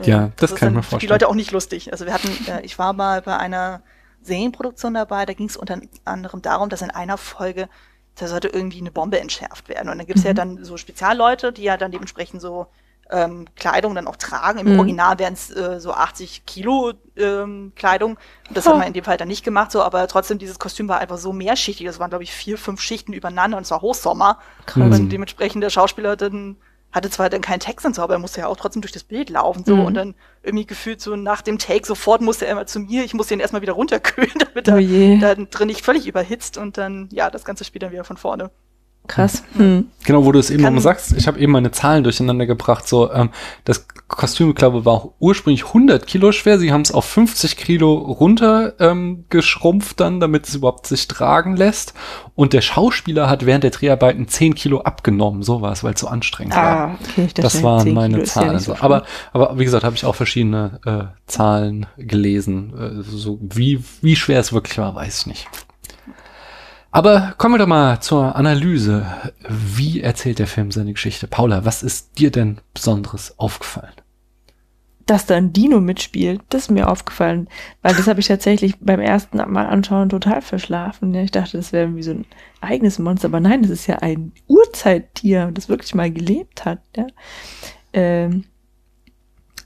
Ja, 0.02 0.32
das, 0.38 0.50
das 0.50 0.58
kann 0.58 0.70
ich 0.70 0.74
mir 0.74 0.82
vorstellen. 0.82 0.98
Die 0.98 1.06
Leute 1.06 1.28
auch 1.28 1.36
nicht 1.36 1.52
lustig. 1.52 1.92
Also 1.92 2.04
wir 2.04 2.14
hatten, 2.14 2.28
äh, 2.48 2.62
ich 2.62 2.80
war 2.80 2.92
mal 2.92 3.22
bei 3.22 3.36
einer 3.36 3.82
Serienproduktion 4.22 4.94
dabei, 4.94 5.24
da 5.24 5.34
ging 5.34 5.46
es 5.46 5.56
unter 5.56 5.80
anderem 6.04 6.42
darum, 6.42 6.68
dass 6.68 6.82
in 6.82 6.90
einer 6.90 7.16
Folge 7.16 7.68
da 8.16 8.26
sollte 8.26 8.48
irgendwie 8.48 8.80
eine 8.80 8.90
Bombe 8.90 9.20
entschärft 9.20 9.68
werden. 9.68 9.88
Und 9.88 9.98
dann 9.98 10.06
gibt's 10.06 10.22
mhm. 10.22 10.26
ja 10.26 10.34
dann 10.34 10.64
so 10.64 10.76
Spezialleute, 10.76 11.52
die 11.52 11.62
ja 11.62 11.76
dann 11.76 11.92
dementsprechend 11.92 12.42
so 12.42 12.66
ähm, 13.12 13.46
Kleidung 13.56 13.94
dann 13.94 14.06
auch 14.06 14.16
tragen. 14.16 14.58
Im 14.58 14.72
mhm. 14.72 14.78
Original 14.78 15.18
wären 15.18 15.34
es 15.34 15.54
äh, 15.54 15.78
so 15.78 15.92
80 15.92 16.46
Kilo 16.46 16.92
ähm, 17.16 17.72
Kleidung. 17.76 18.18
Und 18.48 18.56
das 18.56 18.66
oh. 18.66 18.70
hat 18.70 18.78
man 18.78 18.86
in 18.88 18.94
dem 18.94 19.04
Fall 19.04 19.16
dann 19.16 19.28
nicht 19.28 19.44
gemacht, 19.44 19.70
so, 19.70 19.82
aber 19.82 20.08
trotzdem, 20.08 20.38
dieses 20.38 20.58
Kostüm 20.58 20.88
war 20.88 20.98
einfach 20.98 21.18
so 21.18 21.32
mehrschichtig. 21.32 21.86
Das 21.86 21.98
waren, 21.98 22.10
glaube 22.10 22.24
ich, 22.24 22.32
vier, 22.32 22.58
fünf 22.58 22.80
Schichten 22.80 23.12
übereinander 23.12 23.56
und 23.58 23.64
es 23.64 23.70
war 23.70 23.82
Hochsommer. 23.82 24.38
Krass. 24.66 24.98
Und 24.98 25.10
dementsprechend 25.10 25.62
der 25.62 25.70
Schauspieler 25.70 26.16
dann 26.16 26.56
hatte 26.92 27.08
zwar 27.08 27.30
dann 27.30 27.40
keinen 27.40 27.60
Text 27.60 27.86
und 27.86 27.94
so, 27.94 28.02
aber 28.02 28.14
er 28.14 28.18
musste 28.18 28.40
ja 28.40 28.46
auch 28.46 28.56
trotzdem 28.56 28.82
durch 28.82 28.92
das 28.92 29.02
Bild 29.02 29.30
laufen, 29.30 29.64
so, 29.64 29.76
mhm. 29.76 29.84
und 29.86 29.94
dann 29.94 30.14
irgendwie 30.42 30.66
gefühlt 30.66 31.00
so 31.00 31.16
nach 31.16 31.40
dem 31.40 31.58
Take 31.58 31.86
sofort 31.86 32.20
musste 32.20 32.46
er 32.46 32.52
immer 32.52 32.66
zu 32.66 32.80
mir, 32.80 33.02
ich 33.02 33.14
musste 33.14 33.32
ihn 33.32 33.40
erstmal 33.40 33.62
wieder 33.62 33.72
runterkühlen, 33.72 34.32
damit 34.38 34.68
er 34.68 34.76
oh 34.76 35.20
da 35.20 35.34
drin 35.34 35.68
nicht 35.68 35.82
völlig 35.82 36.06
überhitzt 36.06 36.58
und 36.58 36.76
dann, 36.76 37.08
ja, 37.10 37.30
das 37.30 37.46
ganze 37.46 37.64
Spiel 37.64 37.80
dann 37.80 37.92
wieder 37.92 38.04
von 38.04 38.18
vorne. 38.18 38.50
Krass. 39.08 39.42
Hm. 39.56 39.88
Genau, 40.04 40.24
wo 40.24 40.32
du 40.32 40.38
es 40.38 40.50
eben 40.50 40.62
nochmal 40.62 40.80
sagst, 40.80 41.12
ich 41.16 41.26
habe 41.26 41.38
eben 41.38 41.52
meine 41.52 41.72
Zahlen 41.72 42.04
durcheinander 42.04 42.46
gebracht. 42.46 42.86
So, 42.86 43.12
ähm, 43.12 43.30
das 43.64 43.86
Kostüm, 44.08 44.54
glaube 44.54 44.84
war 44.84 45.10
ursprünglich 45.18 45.66
100 45.66 46.06
Kilo 46.06 46.32
schwer. 46.32 46.58
Sie 46.58 46.72
haben 46.72 46.82
es 46.82 46.92
auf 46.92 47.04
50 47.06 47.56
Kilo 47.56 47.94
runter 47.94 48.74
ähm, 48.78 49.24
geschrumpft 49.28 50.00
dann, 50.00 50.20
damit 50.20 50.46
es 50.46 50.54
überhaupt 50.54 50.86
sich 50.86 51.08
tragen 51.08 51.56
lässt. 51.56 51.94
Und 52.34 52.52
der 52.52 52.60
Schauspieler 52.60 53.28
hat 53.28 53.44
während 53.44 53.64
der 53.64 53.70
Dreharbeiten 53.70 54.28
10 54.28 54.54
Kilo 54.54 54.82
abgenommen. 54.82 55.42
So 55.42 55.62
war 55.62 55.72
es, 55.72 55.82
weil 55.82 55.94
es 55.94 56.00
so 56.00 56.06
anstrengend 56.06 56.56
ah, 56.56 56.62
war. 56.62 56.98
Okay, 57.00 57.28
das, 57.34 57.54
das 57.54 57.62
waren 57.62 57.92
meine 57.92 58.22
Zahlen. 58.22 58.52
Ja 58.52 58.58
so 58.60 58.76
aber, 58.78 59.04
aber 59.32 59.58
wie 59.58 59.64
gesagt, 59.64 59.84
habe 59.84 59.96
ich 59.96 60.04
auch 60.04 60.14
verschiedene 60.14 60.80
äh, 60.84 61.04
Zahlen 61.26 61.86
gelesen. 61.96 63.00
Äh, 63.00 63.02
so 63.02 63.38
wie, 63.40 63.82
wie 64.00 64.16
schwer 64.16 64.40
es 64.40 64.52
wirklich 64.52 64.78
war, 64.78 64.94
weiß 64.94 65.20
ich 65.20 65.26
nicht. 65.26 65.48
Aber 66.94 67.34
kommen 67.38 67.54
wir 67.54 67.58
doch 67.58 67.66
mal 67.66 68.00
zur 68.00 68.36
Analyse. 68.36 69.06
Wie 69.48 70.02
erzählt 70.02 70.38
der 70.38 70.46
Film 70.46 70.70
seine 70.70 70.92
Geschichte? 70.92 71.26
Paula, 71.26 71.64
was 71.64 71.82
ist 71.82 72.18
dir 72.18 72.30
denn 72.30 72.60
Besonderes 72.74 73.38
aufgefallen? 73.38 73.94
Dass 75.06 75.24
da 75.24 75.34
ein 75.34 75.54
Dino 75.54 75.80
mitspielt, 75.80 76.42
das 76.50 76.64
ist 76.64 76.70
mir 76.70 76.88
aufgefallen, 76.88 77.48
weil 77.80 77.94
das 77.94 78.06
habe 78.06 78.20
ich 78.20 78.28
tatsächlich 78.28 78.74
beim 78.78 79.00
ersten 79.00 79.38
Mal 79.38 79.66
anschauen 79.66 80.10
total 80.10 80.42
verschlafen. 80.42 81.14
Ich 81.14 81.30
dachte, 81.30 81.56
das 81.56 81.72
wäre 81.72 81.84
irgendwie 81.84 82.02
so 82.02 82.12
ein 82.12 82.26
eigenes 82.60 82.98
Monster, 82.98 83.28
aber 83.28 83.40
nein, 83.40 83.62
das 83.62 83.70
ist 83.70 83.86
ja 83.86 83.96
ein 83.96 84.32
Urzeittier, 84.46 85.50
das 85.52 85.70
wirklich 85.70 85.94
mal 85.94 86.12
gelebt 86.12 86.66
hat. 86.66 86.80
Ja. 86.94 87.06
Ähm, 87.94 88.44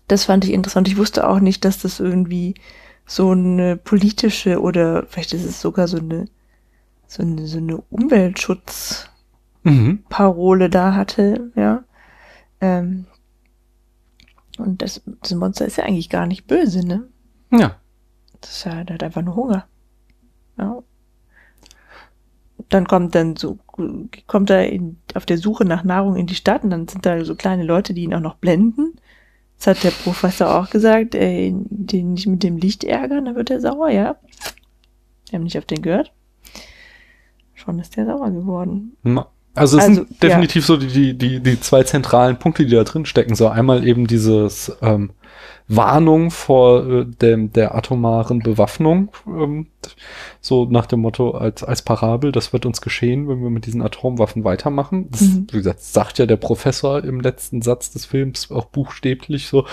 das 0.06 0.24
fand 0.24 0.44
ich 0.44 0.52
interessant. 0.52 0.86
Ich 0.86 0.96
wusste 0.96 1.28
auch 1.28 1.40
nicht, 1.40 1.64
dass 1.64 1.80
das 1.80 1.98
irgendwie 1.98 2.54
so 3.04 3.32
eine 3.32 3.76
politische 3.76 4.60
oder 4.60 5.06
vielleicht 5.08 5.34
ist 5.34 5.44
es 5.44 5.60
sogar 5.60 5.88
so 5.88 5.98
eine 5.98 6.26
so 7.06 7.22
eine, 7.22 7.46
so 7.46 7.58
eine 7.58 7.78
Umweltschutzparole 7.78 10.66
mhm. 10.66 10.70
da 10.70 10.94
hatte, 10.94 11.52
ja. 11.54 11.84
Ähm, 12.60 13.06
und 14.58 14.82
das, 14.82 15.02
das 15.22 15.34
Monster 15.34 15.66
ist 15.66 15.76
ja 15.76 15.84
eigentlich 15.84 16.08
gar 16.08 16.26
nicht 16.26 16.46
böse, 16.46 16.86
ne? 16.86 17.08
Ja. 17.50 17.76
Das 18.40 18.50
ist 18.50 18.64
ja, 18.64 18.84
der 18.84 18.94
hat 18.94 19.02
einfach 19.02 19.22
nur 19.22 19.36
Hunger. 19.36 19.66
Ja. 20.58 20.82
Dann 22.68 22.86
kommt 22.86 23.14
dann 23.14 23.36
so, 23.36 23.58
kommt 24.26 24.50
er 24.50 24.70
in, 24.70 24.98
auf 25.14 25.26
der 25.26 25.38
Suche 25.38 25.64
nach 25.64 25.84
Nahrung 25.84 26.16
in 26.16 26.26
die 26.26 26.34
Stadt 26.34 26.64
und 26.64 26.70
dann 26.70 26.88
sind 26.88 27.06
da 27.06 27.24
so 27.24 27.36
kleine 27.36 27.64
Leute, 27.64 27.94
die 27.94 28.02
ihn 28.02 28.14
auch 28.14 28.20
noch 28.20 28.36
blenden. 28.36 28.96
Das 29.58 29.68
hat 29.68 29.84
der 29.84 29.90
Professor 29.90 30.54
auch 30.54 30.70
gesagt, 30.70 31.14
ey, 31.14 31.54
den 31.54 32.14
nicht 32.14 32.26
mit 32.26 32.42
dem 32.42 32.56
Licht 32.56 32.84
ärgern, 32.84 33.26
dann 33.26 33.36
wird 33.36 33.50
er 33.50 33.60
sauer, 33.60 33.90
ja. 33.90 34.16
Wir 35.30 35.38
haben 35.38 35.44
nicht 35.44 35.58
auf 35.58 35.64
den 35.64 35.82
gehört 35.82 36.12
schon 37.56 37.78
ist 37.80 37.96
der 37.96 38.06
sauer 38.06 38.30
geworden. 38.30 38.96
Also 39.54 39.78
es 39.78 39.84
also, 39.84 39.94
sind 40.02 40.22
definitiv 40.22 40.62
ja. 40.62 40.66
so 40.66 40.76
die, 40.76 41.14
die, 41.16 41.40
die 41.40 41.60
zwei 41.60 41.82
zentralen 41.82 42.38
Punkte, 42.38 42.66
die 42.66 42.74
da 42.74 42.84
drin 42.84 43.06
stecken. 43.06 43.34
So 43.34 43.48
einmal 43.48 43.86
eben 43.86 44.06
dieses 44.06 44.76
ähm, 44.82 45.10
Warnung 45.68 46.30
vor 46.30 46.86
äh, 46.86 47.06
dem, 47.06 47.52
der 47.52 47.74
atomaren 47.74 48.40
Bewaffnung, 48.40 49.10
ähm, 49.26 49.66
so 50.40 50.66
nach 50.66 50.86
dem 50.86 51.00
Motto 51.00 51.32
als, 51.32 51.64
als 51.64 51.82
Parabel, 51.82 52.30
das 52.30 52.52
wird 52.52 52.66
uns 52.66 52.80
geschehen, 52.80 53.28
wenn 53.28 53.42
wir 53.42 53.50
mit 53.50 53.66
diesen 53.66 53.82
Atomwaffen 53.82 54.44
weitermachen. 54.44 55.10
Das, 55.10 55.22
mhm. 55.22 55.46
Wie 55.50 55.56
gesagt, 55.56 55.80
sagt 55.80 56.18
ja 56.18 56.26
der 56.26 56.36
Professor 56.36 57.02
im 57.02 57.20
letzten 57.20 57.62
Satz 57.62 57.90
des 57.90 58.04
Films 58.04 58.50
auch 58.50 58.66
buchstäblich 58.66 59.48
so, 59.48 59.66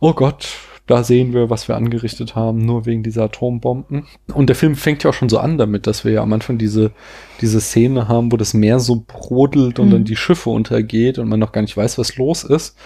oh 0.00 0.14
Gott, 0.14 0.48
da 0.86 1.02
sehen 1.02 1.32
wir, 1.32 1.50
was 1.50 1.66
wir 1.66 1.76
angerichtet 1.76 2.36
haben, 2.36 2.64
nur 2.64 2.86
wegen 2.86 3.02
dieser 3.02 3.24
Atombomben. 3.24 4.06
Und 4.32 4.46
der 4.46 4.56
Film 4.56 4.76
fängt 4.76 5.02
ja 5.02 5.10
auch 5.10 5.14
schon 5.14 5.28
so 5.28 5.38
an 5.38 5.58
damit, 5.58 5.86
dass 5.86 6.04
wir 6.04 6.12
ja 6.12 6.22
am 6.22 6.32
Anfang 6.32 6.58
diese, 6.58 6.92
diese 7.40 7.60
Szene 7.60 8.06
haben, 8.06 8.30
wo 8.30 8.36
das 8.36 8.54
Meer 8.54 8.78
so 8.78 9.04
brodelt 9.06 9.78
und 9.78 9.88
mhm. 9.88 9.92
dann 9.92 10.04
die 10.04 10.16
Schiffe 10.16 10.50
untergeht 10.50 11.18
und 11.18 11.28
man 11.28 11.40
noch 11.40 11.52
gar 11.52 11.62
nicht 11.62 11.76
weiß, 11.76 11.98
was 11.98 12.16
los 12.16 12.44
ist. 12.44 12.76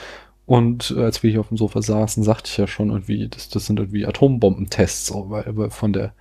Und 0.46 0.94
äh, 0.96 1.02
als 1.02 1.22
wir 1.22 1.30
hier 1.30 1.40
auf 1.40 1.48
dem 1.48 1.58
Sofa 1.58 1.82
saßen, 1.82 2.24
sagte 2.24 2.48
ich 2.50 2.56
ja 2.56 2.66
schon 2.66 2.90
irgendwie, 2.90 3.28
das, 3.28 3.50
das 3.50 3.66
sind 3.66 3.78
irgendwie 3.78 4.06
Atombombentests, 4.06 5.12
weil, 5.14 5.44
aber 5.44 5.70
von 5.70 5.92
der 5.92 6.14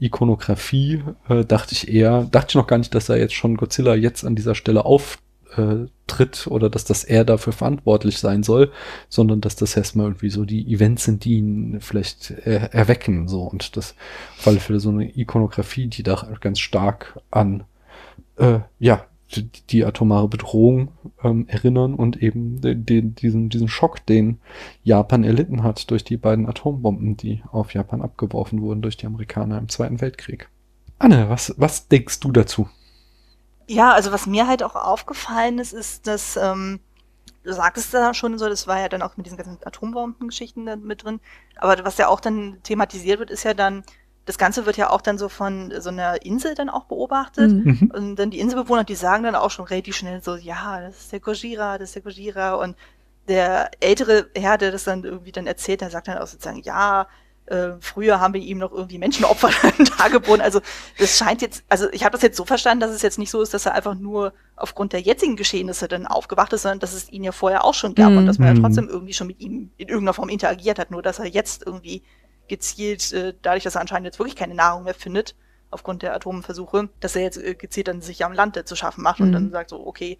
Ikonografie 0.00 1.04
äh, 1.28 1.44
dachte 1.44 1.72
ich 1.72 1.88
eher, 1.88 2.24
dachte 2.24 2.48
ich 2.50 2.54
noch 2.56 2.66
gar 2.66 2.78
nicht, 2.78 2.94
dass 2.94 3.08
er 3.08 3.18
jetzt 3.18 3.34
schon 3.34 3.56
Godzilla 3.56 3.94
jetzt 3.94 4.24
an 4.24 4.34
dieser 4.34 4.56
Stelle 4.56 4.84
auf 4.84 5.18
äh, 5.56 5.86
tritt 6.06 6.46
oder 6.46 6.68
dass 6.68 6.84
das 6.84 7.04
er 7.04 7.24
dafür 7.24 7.52
verantwortlich 7.52 8.18
sein 8.18 8.42
soll, 8.42 8.70
sondern 9.08 9.40
dass 9.40 9.56
das 9.56 9.76
erstmal 9.76 10.06
irgendwie 10.06 10.30
so 10.30 10.44
die 10.44 10.72
Events 10.72 11.04
sind, 11.04 11.24
die 11.24 11.38
ihn 11.38 11.80
vielleicht 11.80 12.30
äh, 12.30 12.68
erwecken, 12.72 13.28
so 13.28 13.42
und 13.42 13.76
das 13.76 13.94
alle 14.44 14.60
Fälle 14.60 14.80
so 14.80 14.90
eine 14.90 15.16
Ikonografie, 15.16 15.86
die 15.86 16.02
da 16.02 16.28
ganz 16.40 16.60
stark 16.60 17.20
an 17.30 17.64
äh, 18.36 18.60
ja 18.78 19.06
die, 19.36 19.48
die 19.70 19.84
atomare 19.84 20.28
Bedrohung 20.28 20.88
ähm, 21.22 21.46
erinnern 21.48 21.94
und 21.94 22.22
eben 22.22 22.60
den, 22.60 22.84
den, 22.84 23.14
diesen, 23.14 23.48
diesen 23.48 23.68
Schock, 23.68 24.04
den 24.06 24.38
Japan 24.82 25.24
erlitten 25.24 25.62
hat 25.62 25.90
durch 25.90 26.04
die 26.04 26.16
beiden 26.16 26.46
Atombomben, 26.46 27.16
die 27.16 27.42
auf 27.50 27.74
Japan 27.74 28.02
abgeworfen 28.02 28.60
wurden 28.60 28.82
durch 28.82 28.96
die 28.96 29.06
Amerikaner 29.06 29.58
im 29.58 29.68
Zweiten 29.68 30.00
Weltkrieg. 30.00 30.48
Anne, 30.98 31.28
was, 31.28 31.54
was 31.56 31.88
denkst 31.88 32.20
du 32.20 32.32
dazu? 32.32 32.68
Ja, 33.68 33.92
also 33.92 34.12
was 34.12 34.26
mir 34.26 34.46
halt 34.46 34.62
auch 34.62 34.74
aufgefallen 34.74 35.58
ist, 35.58 35.72
ist, 35.72 36.06
dass, 36.06 36.36
ähm, 36.36 36.80
du 37.44 37.52
sagtest 37.52 37.92
da 37.92 38.14
schon 38.14 38.38
so, 38.38 38.48
das 38.48 38.66
war 38.66 38.80
ja 38.80 38.88
dann 38.88 39.02
auch 39.02 39.16
mit 39.16 39.26
diesen 39.26 39.38
ganzen 39.38 39.58
Atombomben-Geschichten 39.64 40.66
da 40.66 40.76
mit 40.76 41.04
drin, 41.04 41.20
aber 41.56 41.84
was 41.84 41.98
ja 41.98 42.08
auch 42.08 42.20
dann 42.20 42.58
thematisiert 42.62 43.18
wird, 43.18 43.30
ist 43.30 43.44
ja 43.44 43.54
dann, 43.54 43.82
das 44.24 44.38
Ganze 44.38 44.66
wird 44.66 44.76
ja 44.76 44.90
auch 44.90 45.00
dann 45.00 45.18
so 45.18 45.28
von 45.28 45.72
so 45.80 45.90
einer 45.90 46.24
Insel 46.24 46.54
dann 46.54 46.70
auch 46.70 46.84
beobachtet. 46.84 47.50
Mhm. 47.50 47.90
Und 47.92 48.16
dann 48.16 48.30
die 48.30 48.38
Inselbewohner, 48.38 48.84
die 48.84 48.94
sagen 48.94 49.24
dann 49.24 49.34
auch 49.34 49.50
schon 49.50 49.64
relativ 49.64 49.96
schnell 49.96 50.22
so, 50.22 50.36
ja, 50.36 50.80
das 50.80 51.00
ist 51.00 51.12
der 51.12 51.20
Gojira, 51.20 51.78
das 51.78 51.88
ist 51.88 51.94
der 51.96 52.02
Gojira. 52.02 52.54
Und 52.54 52.76
der 53.26 53.70
ältere 53.80 54.28
Herr, 54.36 54.58
der 54.58 54.70
das 54.70 54.84
dann 54.84 55.02
irgendwie 55.02 55.32
dann 55.32 55.48
erzählt, 55.48 55.80
der 55.80 55.90
sagt 55.90 56.06
dann 56.06 56.18
auch 56.18 56.28
sozusagen, 56.28 56.62
ja, 56.62 57.08
äh, 57.46 57.72
früher 57.80 58.20
haben 58.20 58.34
wir 58.34 58.40
ihm 58.40 58.58
noch 58.58 58.72
irgendwie 58.72 58.98
Menschenopfer 58.98 59.50
dargeboten. 59.98 60.40
Also 60.40 60.60
das 60.98 61.16
scheint 61.16 61.42
jetzt, 61.42 61.64
also 61.68 61.88
ich 61.92 62.04
habe 62.04 62.12
das 62.12 62.22
jetzt 62.22 62.36
so 62.36 62.44
verstanden, 62.44 62.80
dass 62.80 62.92
es 62.92 63.02
jetzt 63.02 63.18
nicht 63.18 63.30
so 63.30 63.42
ist, 63.42 63.52
dass 63.52 63.66
er 63.66 63.74
einfach 63.74 63.94
nur 63.94 64.32
aufgrund 64.56 64.92
der 64.92 65.00
jetzigen 65.00 65.36
Geschehnisse 65.36 65.88
dann 65.88 66.06
aufgewacht 66.06 66.52
ist, 66.52 66.62
sondern 66.62 66.78
dass 66.78 66.94
es 66.94 67.10
ihn 67.10 67.24
ja 67.24 67.32
vorher 67.32 67.64
auch 67.64 67.74
schon 67.74 67.94
gab 67.94 68.10
mhm. 68.10 68.18
und 68.18 68.26
dass 68.26 68.38
man 68.38 68.48
ja 68.48 68.54
mhm. 68.54 68.62
trotzdem 68.62 68.88
irgendwie 68.88 69.12
schon 69.12 69.26
mit 69.26 69.40
ihm 69.40 69.70
in 69.76 69.88
irgendeiner 69.88 70.14
Form 70.14 70.28
interagiert 70.28 70.78
hat, 70.78 70.90
nur 70.90 71.02
dass 71.02 71.18
er 71.18 71.26
jetzt 71.26 71.66
irgendwie 71.66 72.02
gezielt, 72.48 73.12
äh, 73.12 73.34
dadurch, 73.42 73.64
dass 73.64 73.74
er 73.74 73.80
anscheinend 73.80 74.06
jetzt 74.06 74.18
wirklich 74.18 74.36
keine 74.36 74.54
Nahrung 74.54 74.84
mehr 74.84 74.94
findet, 74.94 75.34
aufgrund 75.70 76.02
der 76.02 76.14
Atomenversuche, 76.14 76.90
dass 77.00 77.16
er 77.16 77.22
jetzt 77.22 77.38
äh, 77.38 77.54
gezielt 77.54 77.88
dann 77.88 78.02
sich 78.02 78.24
am 78.24 78.32
Land 78.32 78.60
zu 78.68 78.76
schaffen 78.76 79.02
macht 79.02 79.20
mhm. 79.20 79.26
und 79.26 79.32
dann 79.32 79.50
sagt 79.50 79.70
so, 79.70 79.84
okay, 79.84 80.18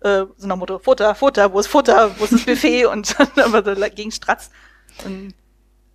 äh, 0.00 0.24
so 0.36 0.46
nach 0.46 0.56
Motto, 0.56 0.78
Futter, 0.78 1.14
Futter, 1.14 1.52
wo 1.52 1.60
ist 1.60 1.66
Futter, 1.66 2.18
wo 2.18 2.24
ist 2.24 2.32
das 2.32 2.44
Buffet 2.44 2.86
und 2.92 3.16
dann 3.18 3.54
aber 3.54 3.90
gegen 3.90 4.10
Stratz. 4.10 4.50
Und 5.04 5.34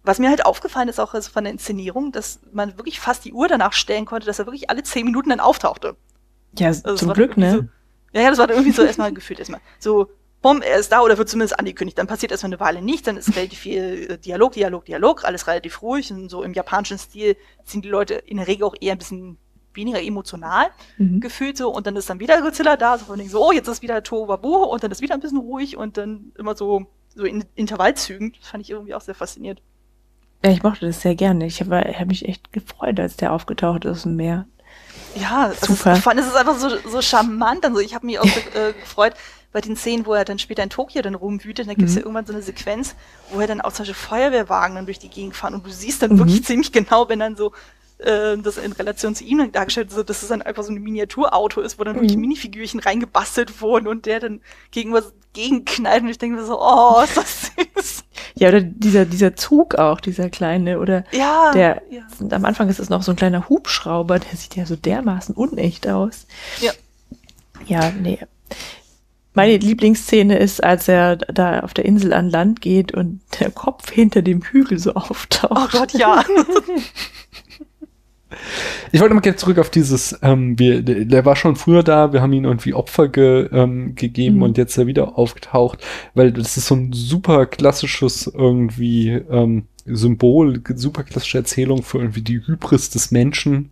was 0.04 0.20
mir 0.20 0.30
halt 0.30 0.46
aufgefallen 0.46 0.90
ist 0.90 1.00
auch 1.00 1.14
also 1.14 1.32
von 1.32 1.46
der 1.46 1.54
Inszenierung, 1.54 2.12
dass 2.12 2.40
man 2.52 2.78
wirklich 2.78 3.00
fast 3.00 3.24
die 3.26 3.34
Uhr 3.34 3.48
danach 3.48 3.74
stellen 3.74 4.06
konnte, 4.06 4.26
dass 4.26 4.40
er 4.40 4.46
wirklich 4.46 4.70
alle 4.70 4.84
zehn 4.84 5.06
Minuten 5.06 5.30
dann 5.30 5.40
auftauchte. 5.40 5.96
Ja, 6.58 6.68
also 6.68 6.96
zum 6.96 7.14
Glück, 7.14 7.38
ne? 7.38 7.70
So, 8.14 8.20
ja, 8.20 8.30
das 8.30 8.38
war 8.38 8.48
dann 8.48 8.58
irgendwie 8.58 8.76
so 8.76 8.84
erstmal 8.84 9.14
gefühlt 9.14 9.40
erstmal. 9.40 9.62
So, 9.80 10.10
bumm, 10.42 10.62
er 10.62 10.78
ist 10.78 10.92
da 10.92 11.02
oder 11.02 11.18
wird 11.18 11.30
zumindest 11.30 11.58
angekündigt. 11.58 11.98
Dann 11.98 12.08
passiert 12.08 12.32
erstmal 12.32 12.52
eine 12.52 12.60
Weile 12.60 12.82
nicht, 12.82 13.08
dann 13.08 13.18
ist 13.18 13.36
relativ 13.36 13.60
viel 13.60 14.08
äh, 14.12 14.18
Dialog, 14.18 14.52
Dialog, 14.52 14.86
Dialog, 14.86 15.24
alles 15.24 15.48
relativ 15.48 15.82
ruhig 15.82 16.12
und 16.12 16.30
so 16.30 16.44
im 16.44 16.54
japanischen 16.54 17.00
Stil 17.00 17.38
sind 17.64 17.86
die 17.86 17.90
Leute 17.90 18.16
in 18.16 18.38
der 18.38 18.48
Regel 18.48 18.66
auch 18.66 18.76
eher 18.80 18.92
ein 18.92 19.00
bisschen 19.00 19.38
weniger 19.74 20.04
emotional 20.04 20.68
mhm. 21.00 21.20
gefühlt 21.20 21.58
so 21.58 21.74
und 21.74 21.88
dann 21.88 21.96
ist 21.96 22.08
dann 22.08 22.20
wieder 22.20 22.40
Godzilla 22.42 22.78
da, 22.78 23.00
so 23.00 23.06
von 23.06 23.18
denen 23.18 23.32
so, 23.32 23.44
oh, 23.44 23.52
jetzt 23.52 23.68
ist 23.68 23.82
wieder 23.82 24.04
Tohuwabohu 24.04 24.66
und 24.66 24.84
dann 24.84 24.92
ist 24.92 25.02
wieder 25.02 25.16
ein 25.16 25.20
bisschen 25.20 25.40
ruhig 25.40 25.78
und 25.78 25.98
dann 25.98 26.32
immer 26.38 26.56
so, 26.56 26.86
so 27.16 27.24
in 27.24 27.46
Intervallzügen. 27.56 28.34
Das 28.40 28.50
fand 28.50 28.64
ich 28.64 28.70
irgendwie 28.70 28.94
auch 28.94 29.02
sehr 29.02 29.16
faszinierend. 29.16 29.62
Ja, 30.44 30.52
ich 30.52 30.64
mochte 30.64 30.86
das 30.86 31.02
sehr 31.02 31.16
gerne. 31.16 31.46
Ich 31.46 31.62
habe 31.62 31.80
hab 31.98 32.08
mich 32.08 32.28
echt 32.28 32.52
gefreut, 32.52 33.00
als 33.00 33.16
der 33.16 33.32
aufgetaucht 33.32 33.86
ist 33.86 34.06
im 34.06 34.18
Meer. 34.18 34.46
Ja, 35.16 35.52
Super. 35.62 35.92
Also 35.92 35.98
ich 35.98 36.04
fand 36.04 36.20
es 36.20 36.28
ist 36.28 36.36
einfach 36.36 36.58
so, 36.58 36.70
so 36.90 37.02
charmant. 37.02 37.66
Also 37.66 37.80
ich 37.80 37.96
habe 37.96 38.06
mich 38.06 38.20
auch 38.20 38.26
äh, 38.56 38.74
gefreut 38.80 39.14
bei 39.54 39.62
den 39.62 39.76
Szenen, 39.76 40.06
wo 40.06 40.14
er 40.14 40.26
dann 40.26 40.40
später 40.40 40.64
in 40.64 40.70
Tokio 40.70 41.02
dann 41.02 41.16
rumwütet. 41.16 41.68
Da 41.68 41.74
gibt 41.74 41.88
es 41.88 41.92
mhm. 41.92 41.98
ja 41.98 42.02
irgendwann 42.04 42.26
so 42.26 42.34
eine 42.34 42.42
Sequenz, 42.42 42.96
wo 43.32 43.40
er 43.40 43.48
dann 43.48 43.62
auch 43.62 43.72
solche 43.72 43.94
Feuerwehrwagen 43.94 44.76
dann 44.76 44.86
durch 44.86 45.00
die 45.00 45.10
Gegend 45.10 45.36
fahren 45.36 45.54
und 45.54 45.66
du 45.66 45.72
siehst 45.72 46.02
dann 46.02 46.14
mhm. 46.14 46.20
wirklich 46.20 46.44
ziemlich 46.44 46.72
genau, 46.72 47.08
wenn 47.08 47.20
dann 47.20 47.36
so 47.36 47.54
äh, 48.00 48.38
das 48.38 48.58
in 48.58 48.72
Relation 48.74 49.16
zu 49.16 49.24
ihm 49.24 49.52
dargestellt 49.52 49.96
wird, 49.96 50.10
dass 50.10 50.24
es 50.24 50.30
dann 50.30 50.42
einfach 50.42 50.64
so 50.64 50.72
ein 50.72 50.82
Miniaturauto 50.82 51.62
ist, 51.62 51.80
wo 51.80 51.84
dann 51.84 51.96
mhm. 51.96 52.02
wirklich 52.02 52.18
Minifigürchen 52.18 52.80
reingebastelt 52.80 53.62
wurden 53.62 53.88
und 53.88 54.08
der 54.08 54.20
dann 54.20 54.42
gegen 54.72 54.92
was 54.92 55.14
gegenknallt 55.34 56.04
und 56.04 56.10
ich 56.10 56.18
denke 56.18 56.38
mir 56.38 56.46
so, 56.46 56.60
oh, 56.60 57.02
ist 57.04 57.16
das 57.16 57.52
süß. 57.76 58.03
Ja, 58.44 58.50
oder 58.50 58.60
dieser, 58.60 59.06
dieser 59.06 59.38
Zug 59.38 59.76
auch, 59.76 60.02
dieser 60.02 60.30
kleine, 60.30 60.82
oder 60.82 61.06
ja, 61.14 61.54
der, 61.54 61.82
ja. 61.90 62.02
am 62.30 62.44
Anfang 62.44 62.68
ist 62.68 62.78
es 62.78 62.90
noch 62.90 63.02
so 63.02 63.14
ein 63.14 63.16
kleiner 63.16 63.48
Hubschrauber, 63.48 64.20
der 64.20 64.36
sieht 64.36 64.58
ja 64.58 64.66
so 64.66 64.76
dermaßen 64.76 65.34
unecht 65.34 65.88
aus. 65.88 66.28
Ja. 66.60 66.74
Ja, 67.66 67.92
nee. 67.92 68.20
Meine 69.34 69.56
Lieblingsszene 69.56 70.38
ist, 70.38 70.62
als 70.62 70.90
er 70.90 71.16
da 71.16 71.62
auf 71.62 71.74
der 71.74 71.86
Insel 71.86 72.12
an 72.12 72.30
Land 72.30 72.60
geht 72.60 72.94
und 72.94 73.22
der 73.40 73.50
Kopf 73.50 73.90
hinter 73.90 74.22
dem 74.22 74.42
Hügel 74.42 74.78
so 74.78 74.94
auftaucht. 74.94 75.74
Oh 75.74 75.80
Gott, 75.80 75.94
ja. 75.94 76.26
Ich 78.92 79.02
wollte 79.02 79.14
mal 79.14 79.22
gerne 79.22 79.38
zurück 79.38 79.58
auf 79.60 79.70
dieses, 79.70 80.18
ähm, 80.22 80.58
wir, 80.60 80.82
der 80.82 81.26
war 81.26 81.36
schon 81.36 81.56
früher 81.56 81.84
da, 81.84 82.14
wir 82.14 82.22
haben 82.22 82.34
ihn 82.34 82.46
irgendwie 82.46 82.74
Opfer 82.74 83.08
ge, 83.08 83.50
ähm, 83.52 83.96
gegeben 83.96 84.38
mhm. 84.38 84.44
und 84.44 84.58
jetzt 84.58 84.78
er 84.78 84.88
wieder 84.88 85.18
aufgetaucht, 85.18 85.80
weil 86.14 86.32
das 86.32 86.58
ist 86.58 86.68
so 86.68 86.76
ein 86.76 86.94
super 86.94 87.46
klassisches 87.46 88.28
irgendwie 88.28 89.10
ähm, 89.12 89.68
Symbol, 89.86 90.62
super 90.76 91.04
klassische 91.04 91.40
Erzählung 91.40 91.84
für 91.84 91.98
irgendwie 92.00 92.22
die 92.22 92.46
Hybris 92.46 92.90
des 92.90 93.12
Menschen, 93.12 93.72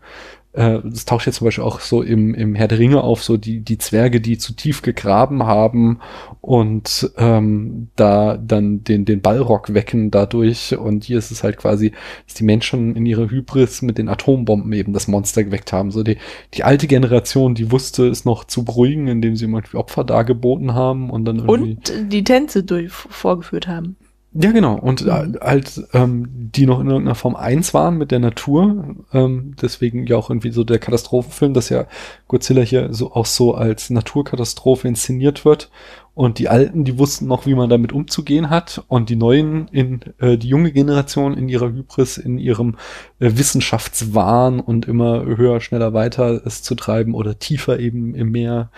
äh, 0.54 0.80
das 0.84 1.06
taucht 1.06 1.26
jetzt 1.26 1.38
zum 1.38 1.46
Beispiel 1.46 1.64
auch 1.64 1.80
so 1.80 2.02
im, 2.02 2.34
im 2.34 2.56
Herr 2.56 2.68
der 2.68 2.80
Ringe 2.80 3.02
auf, 3.02 3.24
so 3.24 3.38
die, 3.38 3.62
die 3.62 3.78
Zwerge, 3.78 4.20
die 4.20 4.38
zu 4.38 4.54
tief 4.54 4.82
gegraben 4.82 5.44
haben 5.44 6.00
und 6.42 7.12
ähm, 7.18 7.88
da 7.96 8.38
dann 8.38 8.84
den, 8.84 9.06
den 9.06 9.22
Ballrock 9.22 9.74
wecken 9.74 10.12
dadurch. 10.12 10.78
Und 10.78 11.06
hier 11.06 11.18
ist 11.18 11.32
es 11.32 11.44
halt 11.44 11.58
quasi, 11.58 11.92
dass 12.26 12.36
die 12.36 12.44
Menschen 12.44 12.96
in 12.96 13.06
ihrer 13.06 13.30
Hybris 13.30 13.82
mit 13.82 13.98
den 13.98 14.10
Atombomben 14.10 14.74
eben 14.74 14.94
das 14.94 15.08
Monster 15.08 15.44
geweckt 15.44 15.72
haben. 15.72 15.92
So 15.92 16.04
die, 16.04 16.18
die 16.54 16.64
alte 16.64 16.88
Generation, 16.88 17.56
die 17.56 17.72
wusste 17.72 18.08
es 18.08 18.26
noch 18.26 18.44
zu 18.44 18.66
beruhigen, 18.66 19.08
indem 19.08 19.36
sie 19.36 19.46
irgendwie 19.46 19.78
Opfer 19.78 20.04
dargeboten 20.04 20.74
haben 20.74 21.10
und 21.10 21.26
dann 21.26 21.40
irgendwie. 21.40 21.78
Und 21.78 22.12
die 22.12 22.24
Tänze 22.24 22.64
durch, 22.64 22.92
vorgeführt 22.92 23.68
haben. 23.68 23.96
Ja, 24.34 24.52
genau. 24.54 24.76
Und 24.76 25.06
mhm. 25.06 25.38
halt, 25.42 25.82
ähm, 25.92 26.26
die 26.30 26.66
noch 26.66 26.80
in 26.80 26.88
irgendeiner 26.88 27.16
Form 27.16 27.36
eins 27.36 27.74
waren 27.74 27.98
mit 27.98 28.12
der 28.12 28.20
Natur. 28.20 28.96
Ähm, 29.12 29.56
deswegen 29.62 30.08
ja 30.08 30.16
auch 30.16 30.30
irgendwie 30.30 30.52
so 30.52 30.64
der 30.64 30.80
Katastrophenfilm, 30.80 31.54
dass 31.54 31.68
ja 31.68 31.86
Godzilla 32.30 32.62
hier 32.62 32.94
so 32.94 33.12
auch 33.12 33.26
so 33.26 33.56
als 33.56 33.90
Naturkatastrophe 33.90 34.88
inszeniert 34.88 35.44
wird. 35.44 35.70
Und 36.14 36.40
die 36.40 36.48
Alten, 36.48 36.86
die 36.86 36.98
wussten 36.98 37.28
noch, 37.28 37.46
wie 37.46 37.56
man 37.56 37.70
damit 37.70 37.92
umzugehen 37.92 38.50
hat. 38.50 38.84
Und 38.88 39.10
die 39.10 39.18
Neuen, 39.18 39.68
in 39.68 40.00
äh, 40.20 40.38
die 40.38 40.48
junge 40.48 40.72
Generation 40.72 41.38
in 41.38 41.50
ihrer 41.50 41.68
Hybris, 41.68 42.18
in 42.18 42.38
ihrem 42.38 42.78
äh, 43.20 43.32
Wissenschaftswahn 43.36 44.62
und 44.62 44.88
immer 44.88 45.26
höher, 45.26 45.60
schneller 45.60 45.94
weiter 45.94 46.42
es 46.46 46.64
zu 46.64 46.76
treiben 46.76 47.16
oder 47.16 47.38
tiefer 47.38 47.80
eben 47.80 48.16
im 48.16 48.32
Meer 48.32 48.72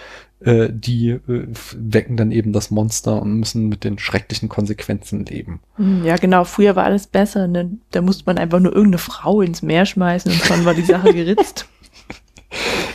äh, 0.45 0.69
die 0.71 1.09
äh, 1.09 1.47
wecken 1.75 2.17
dann 2.17 2.31
eben 2.31 2.53
das 2.53 2.71
Monster 2.71 3.21
und 3.21 3.39
müssen 3.39 3.69
mit 3.69 3.83
den 3.83 3.99
schrecklichen 3.99 4.49
Konsequenzen 4.49 5.25
leben. 5.25 5.61
Hm, 5.75 6.03
ja, 6.03 6.17
genau. 6.17 6.43
Früher 6.43 6.75
war 6.75 6.83
alles 6.83 7.07
besser. 7.07 7.47
Ne? 7.47 7.77
Da 7.91 8.01
musste 8.01 8.23
man 8.25 8.37
einfach 8.37 8.59
nur 8.59 8.73
irgendeine 8.73 8.99
Frau 8.99 9.41
ins 9.41 9.61
Meer 9.61 9.85
schmeißen 9.85 10.31
und 10.31 10.41
schon 10.41 10.65
war 10.65 10.73
die 10.73 10.83
Sache 10.83 11.13
geritzt. 11.13 11.67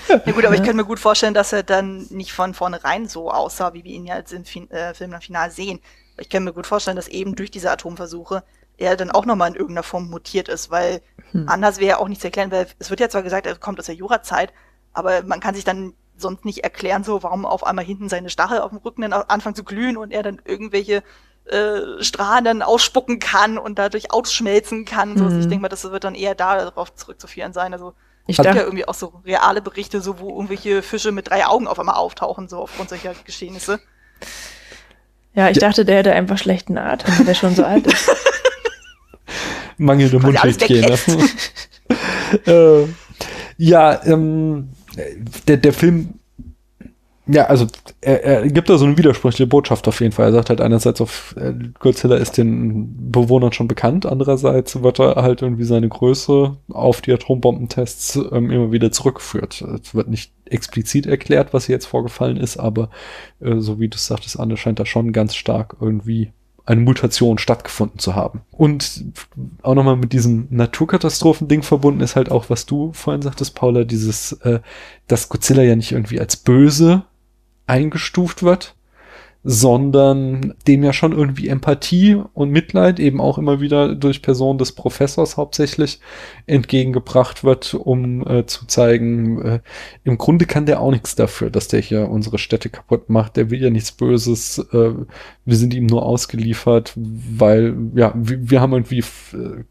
Ja 0.08 0.32
gut, 0.32 0.44
aber 0.44 0.54
ich 0.54 0.62
könnte 0.62 0.76
mir 0.76 0.84
gut 0.84 1.00
vorstellen, 1.00 1.34
dass 1.34 1.52
er 1.52 1.62
dann 1.62 2.06
nicht 2.10 2.32
von 2.32 2.54
vornherein 2.54 3.08
so 3.08 3.30
aussah, 3.30 3.74
wie 3.74 3.84
wir 3.84 3.92
ihn 3.92 4.06
ja 4.06 4.16
jetzt 4.16 4.32
im 4.32 4.44
fin 4.44 4.70
äh, 4.70 4.94
Film 4.94 5.10
dann 5.10 5.20
final 5.20 5.50
sehen. 5.50 5.80
Ich 6.16 6.28
kann 6.28 6.44
mir 6.44 6.52
gut 6.52 6.66
vorstellen, 6.66 6.96
dass 6.96 7.08
eben 7.08 7.36
durch 7.36 7.50
diese 7.50 7.70
Atomversuche 7.70 8.42
er 8.78 8.96
dann 8.96 9.10
auch 9.10 9.26
nochmal 9.26 9.48
in 9.50 9.56
irgendeiner 9.56 9.82
Form 9.82 10.08
mutiert 10.08 10.48
ist, 10.48 10.70
weil 10.70 11.02
hm. 11.32 11.48
anders 11.48 11.78
wäre 11.78 11.98
auch 11.98 12.08
nichts 12.08 12.24
erklären, 12.24 12.50
weil 12.50 12.68
es 12.78 12.88
wird 12.88 13.00
ja 13.00 13.08
zwar 13.08 13.22
gesagt, 13.22 13.46
er 13.46 13.56
kommt 13.56 13.78
aus 13.80 13.86
der 13.86 13.96
Jurazeit, 13.96 14.52
aber 14.92 15.22
man 15.24 15.40
kann 15.40 15.54
sich 15.54 15.64
dann 15.64 15.92
sonst 16.20 16.44
nicht 16.44 16.64
erklären, 16.64 17.04
so 17.04 17.22
warum 17.22 17.46
auf 17.46 17.64
einmal 17.64 17.84
hinten 17.84 18.08
seine 18.08 18.30
Stachel 18.30 18.60
auf 18.60 18.70
dem 18.70 18.78
Rücken 18.78 19.02
dann 19.02 19.12
anfangen 19.12 19.54
zu 19.54 19.64
glühen 19.64 19.96
und 19.96 20.12
er 20.12 20.22
dann 20.22 20.40
irgendwelche 20.44 21.02
äh, 21.46 22.02
Strahlen 22.02 22.44
dann 22.44 22.62
ausspucken 22.62 23.18
kann 23.18 23.58
und 23.58 23.78
dadurch 23.78 24.12
ausschmelzen 24.12 24.84
kann. 24.84 25.14
Mhm. 25.14 25.18
So, 25.18 25.24
also 25.24 25.38
ich 25.38 25.48
denke 25.48 25.62
mal, 25.62 25.68
das 25.68 25.84
wird 25.84 26.04
dann 26.04 26.14
eher 26.14 26.34
darauf 26.34 26.94
zurückzuführen 26.94 27.52
sein. 27.52 27.72
Also 27.72 27.94
ich 28.26 28.36
dachte 28.36 28.58
ja 28.58 28.64
irgendwie 28.64 28.86
auch 28.86 28.94
so 28.94 29.22
reale 29.24 29.62
Berichte, 29.62 30.02
so 30.02 30.18
wo 30.18 30.28
irgendwelche 30.28 30.82
Fische 30.82 31.12
mit 31.12 31.30
drei 31.30 31.46
Augen 31.46 31.66
auf 31.66 31.78
einmal 31.78 31.94
auftauchen, 31.94 32.48
so 32.48 32.58
aufgrund 32.58 32.90
solcher 32.90 33.14
Geschehnisse. 33.24 33.80
Ja, 35.34 35.48
ich 35.48 35.58
dachte, 35.58 35.84
der 35.84 35.98
hätte 35.98 36.12
einfach 36.12 36.36
schlechten 36.36 36.76
Atem, 36.76 37.16
weil 37.16 37.24
der 37.24 37.34
schon 37.34 37.54
so 37.54 37.64
alt 37.64 37.86
ist. 37.86 38.10
Mangelnde 39.78 40.18
Mundhygiene. 40.18 40.98
äh, 42.46 42.86
ja, 43.56 44.04
ähm, 44.04 44.70
der, 45.46 45.56
der 45.56 45.72
Film 45.72 46.17
ja, 47.30 47.44
also 47.44 47.66
er, 48.00 48.24
er 48.24 48.48
gibt 48.48 48.70
da 48.70 48.78
so 48.78 48.86
eine 48.86 48.96
widersprüchliche 48.96 49.46
Botschaft 49.46 49.86
auf 49.86 50.00
jeden 50.00 50.12
Fall. 50.12 50.26
Er 50.26 50.32
sagt 50.32 50.48
halt 50.48 50.62
einerseits 50.62 51.00
auf 51.02 51.36
äh, 51.38 51.52
Godzilla 51.78 52.16
ist 52.16 52.38
den 52.38 53.10
Bewohnern 53.12 53.52
schon 53.52 53.68
bekannt, 53.68 54.06
andererseits 54.06 54.82
wird 54.82 54.98
er 54.98 55.16
halt 55.16 55.42
irgendwie 55.42 55.64
seine 55.64 55.90
Größe 55.90 56.56
auf 56.72 57.02
die 57.02 57.12
Atombombentests 57.12 58.16
ähm, 58.32 58.50
immer 58.50 58.72
wieder 58.72 58.90
zurückgeführt. 58.92 59.60
Es 59.60 59.94
wird 59.94 60.08
nicht 60.08 60.32
explizit 60.46 61.06
erklärt, 61.06 61.52
was 61.52 61.66
hier 61.66 61.74
jetzt 61.74 61.86
vorgefallen 61.86 62.38
ist, 62.38 62.56
aber 62.56 62.88
äh, 63.40 63.58
so 63.58 63.78
wie 63.78 63.88
du 63.88 63.98
sagtest, 63.98 64.40
Anne, 64.40 64.56
scheint 64.56 64.80
da 64.80 64.86
schon 64.86 65.12
ganz 65.12 65.34
stark 65.34 65.76
irgendwie 65.82 66.32
eine 66.64 66.80
Mutation 66.82 67.38
stattgefunden 67.38 67.98
zu 67.98 68.14
haben. 68.14 68.42
Und 68.50 69.04
auch 69.62 69.74
nochmal 69.74 69.96
mit 69.96 70.12
diesem 70.12 70.48
Naturkatastrophen-Ding 70.50 71.62
verbunden 71.62 72.00
ist 72.00 72.16
halt 72.16 72.30
auch, 72.30 72.50
was 72.50 72.66
du 72.66 72.92
vorhin 72.92 73.22
sagtest, 73.22 73.54
Paula, 73.54 73.84
dieses, 73.84 74.32
äh, 74.42 74.60
dass 75.06 75.28
Godzilla 75.30 75.62
ja 75.62 75.76
nicht 75.76 75.92
irgendwie 75.92 76.20
als 76.20 76.36
böse 76.36 77.04
eingestuft 77.68 78.42
wird, 78.42 78.74
sondern 79.44 80.54
dem 80.66 80.82
ja 80.82 80.92
schon 80.92 81.12
irgendwie 81.12 81.48
Empathie 81.48 82.20
und 82.34 82.50
Mitleid 82.50 82.98
eben 82.98 83.20
auch 83.20 83.38
immer 83.38 83.60
wieder 83.60 83.94
durch 83.94 84.20
Person 84.20 84.58
des 84.58 84.72
Professors 84.72 85.36
hauptsächlich 85.36 86.00
entgegengebracht 86.46 87.44
wird, 87.44 87.74
um 87.74 88.26
äh, 88.26 88.46
zu 88.46 88.66
zeigen, 88.66 89.40
äh, 89.42 89.60
im 90.02 90.18
Grunde 90.18 90.44
kann 90.44 90.66
der 90.66 90.80
auch 90.80 90.90
nichts 90.90 91.14
dafür, 91.14 91.50
dass 91.50 91.68
der 91.68 91.80
hier 91.80 92.08
unsere 92.08 92.38
Städte 92.38 92.68
kaputt 92.68 93.10
macht. 93.10 93.36
Der 93.36 93.50
will 93.50 93.62
ja 93.62 93.70
nichts 93.70 93.92
Böses. 93.92 94.58
Äh, 94.72 94.90
wir 95.44 95.56
sind 95.56 95.72
ihm 95.72 95.86
nur 95.86 96.04
ausgeliefert, 96.04 96.92
weil 96.96 97.76
ja, 97.94 98.12
wir, 98.16 98.60
haben 98.60 98.72
irgendwie 98.72 99.04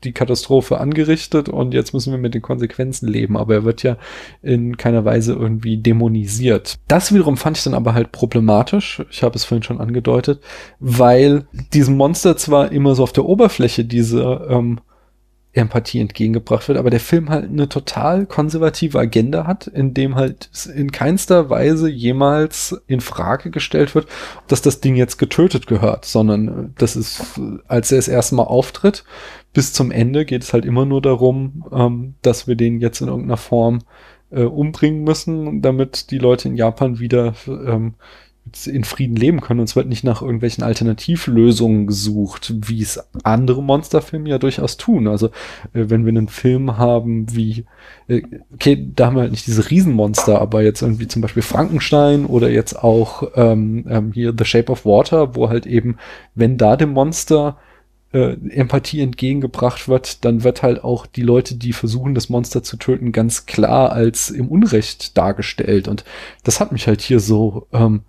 die 0.03 0.11
Katastrophe 0.13 0.79
angerichtet 0.79 1.49
und 1.49 1.73
jetzt 1.73 1.93
müssen 1.93 2.11
wir 2.11 2.17
mit 2.17 2.33
den 2.33 2.41
Konsequenzen 2.41 3.07
leben. 3.07 3.37
Aber 3.37 3.55
er 3.55 3.63
wird 3.63 3.83
ja 3.83 3.97
in 4.41 4.77
keiner 4.77 5.03
Weise 5.03 5.33
irgendwie 5.33 5.77
dämonisiert. 5.77 6.79
Das 6.87 7.13
wiederum 7.13 7.37
fand 7.37 7.57
ich 7.57 7.63
dann 7.63 7.73
aber 7.73 7.93
halt 7.93 8.11
problematisch. 8.11 9.03
Ich 9.11 9.23
habe 9.23 9.35
es 9.35 9.43
vorhin 9.57 9.63
schon 9.63 9.81
angedeutet, 9.81 10.41
weil 10.79 11.47
diesem 11.73 11.97
Monster 11.97 12.37
zwar 12.37 12.71
immer 12.71 12.95
so 12.95 13.03
auf 13.03 13.13
der 13.13 13.25
Oberfläche 13.25 13.85
diese 13.85 14.47
ähm, 14.49 14.79
Empathie 15.53 15.99
entgegengebracht 15.99 16.67
wird, 16.67 16.77
aber 16.77 16.91
der 16.91 16.99
Film 16.99 17.29
halt 17.29 17.49
eine 17.49 17.67
total 17.67 18.27
konservative 18.27 18.99
Agenda 18.99 19.47
hat, 19.47 19.65
in 19.65 19.95
dem 19.95 20.13
halt 20.13 20.51
in 20.75 20.91
keinster 20.91 21.49
Weise 21.49 21.89
jemals 21.89 22.79
in 22.85 23.01
Frage 23.01 23.49
gestellt 23.49 23.95
wird, 23.95 24.07
dass 24.47 24.61
das 24.61 24.81
Ding 24.81 24.95
jetzt 24.95 25.17
getötet 25.17 25.65
gehört, 25.65 26.05
sondern 26.05 26.47
äh, 26.47 26.69
das 26.77 26.95
ist, 26.95 27.39
als 27.67 27.91
er 27.91 27.97
es 27.97 28.07
erstmal 28.07 28.45
auftritt, 28.45 29.03
bis 29.53 29.73
zum 29.73 29.89
Ende 29.89 30.25
geht 30.25 30.43
es 30.43 30.53
halt 30.53 30.65
immer 30.65 30.85
nur 30.85 31.01
darum, 31.01 31.65
ähm, 31.71 32.13
dass 32.21 32.47
wir 32.47 32.55
den 32.55 32.79
jetzt 32.79 33.01
in 33.01 33.07
irgendeiner 33.07 33.37
Form 33.37 33.79
äh, 34.29 34.43
umbringen 34.43 35.03
müssen, 35.03 35.61
damit 35.61 36.11
die 36.11 36.19
Leute 36.19 36.49
in 36.49 36.55
Japan 36.55 36.99
wieder 36.99 37.33
ähm, 37.47 37.95
in 38.65 38.83
Frieden 38.83 39.15
leben 39.15 39.41
können. 39.41 39.59
Und 39.59 39.69
es 39.69 39.75
wird 39.75 39.87
nicht 39.87 40.03
nach 40.03 40.21
irgendwelchen 40.21 40.63
Alternativlösungen 40.63 41.87
gesucht, 41.87 42.53
wie 42.67 42.81
es 42.81 42.99
andere 43.23 43.63
Monsterfilme 43.63 44.29
ja 44.29 44.37
durchaus 44.37 44.77
tun. 44.77 45.07
Also 45.07 45.27
äh, 45.73 45.85
wenn 45.89 46.05
wir 46.05 46.09
einen 46.09 46.27
Film 46.27 46.77
haben 46.77 47.33
wie, 47.35 47.65
äh, 48.07 48.21
okay, 48.53 48.87
da 48.95 49.07
haben 49.07 49.15
wir 49.15 49.21
halt 49.21 49.31
nicht 49.31 49.47
diese 49.47 49.69
Riesenmonster, 49.69 50.41
aber 50.41 50.63
jetzt 50.63 50.81
irgendwie 50.81 51.07
zum 51.07 51.21
Beispiel 51.21 51.43
Frankenstein 51.43 52.25
oder 52.25 52.49
jetzt 52.49 52.81
auch 52.83 53.23
ähm, 53.35 53.85
ähm, 53.89 54.11
hier 54.13 54.33
The 54.37 54.45
Shape 54.45 54.71
of 54.71 54.85
Water, 54.85 55.35
wo 55.35 55.49
halt 55.49 55.65
eben, 55.65 55.97
wenn 56.35 56.57
da 56.57 56.75
dem 56.75 56.91
Monster 56.91 57.57
äh, 58.13 58.37
Empathie 58.49 59.01
entgegengebracht 59.01 59.87
wird, 59.87 60.23
dann 60.25 60.43
wird 60.43 60.63
halt 60.63 60.83
auch 60.83 61.05
die 61.05 61.21
Leute, 61.21 61.55
die 61.55 61.73
versuchen, 61.73 62.15
das 62.15 62.29
Monster 62.29 62.63
zu 62.63 62.77
töten, 62.77 63.11
ganz 63.11 63.45
klar 63.45 63.91
als 63.91 64.29
im 64.29 64.47
Unrecht 64.47 65.17
dargestellt. 65.17 65.87
Und 65.87 66.03
das 66.43 66.59
hat 66.59 66.71
mich 66.71 66.87
halt 66.87 67.01
hier 67.01 67.19
so 67.19 67.67
ähm, 67.73 68.01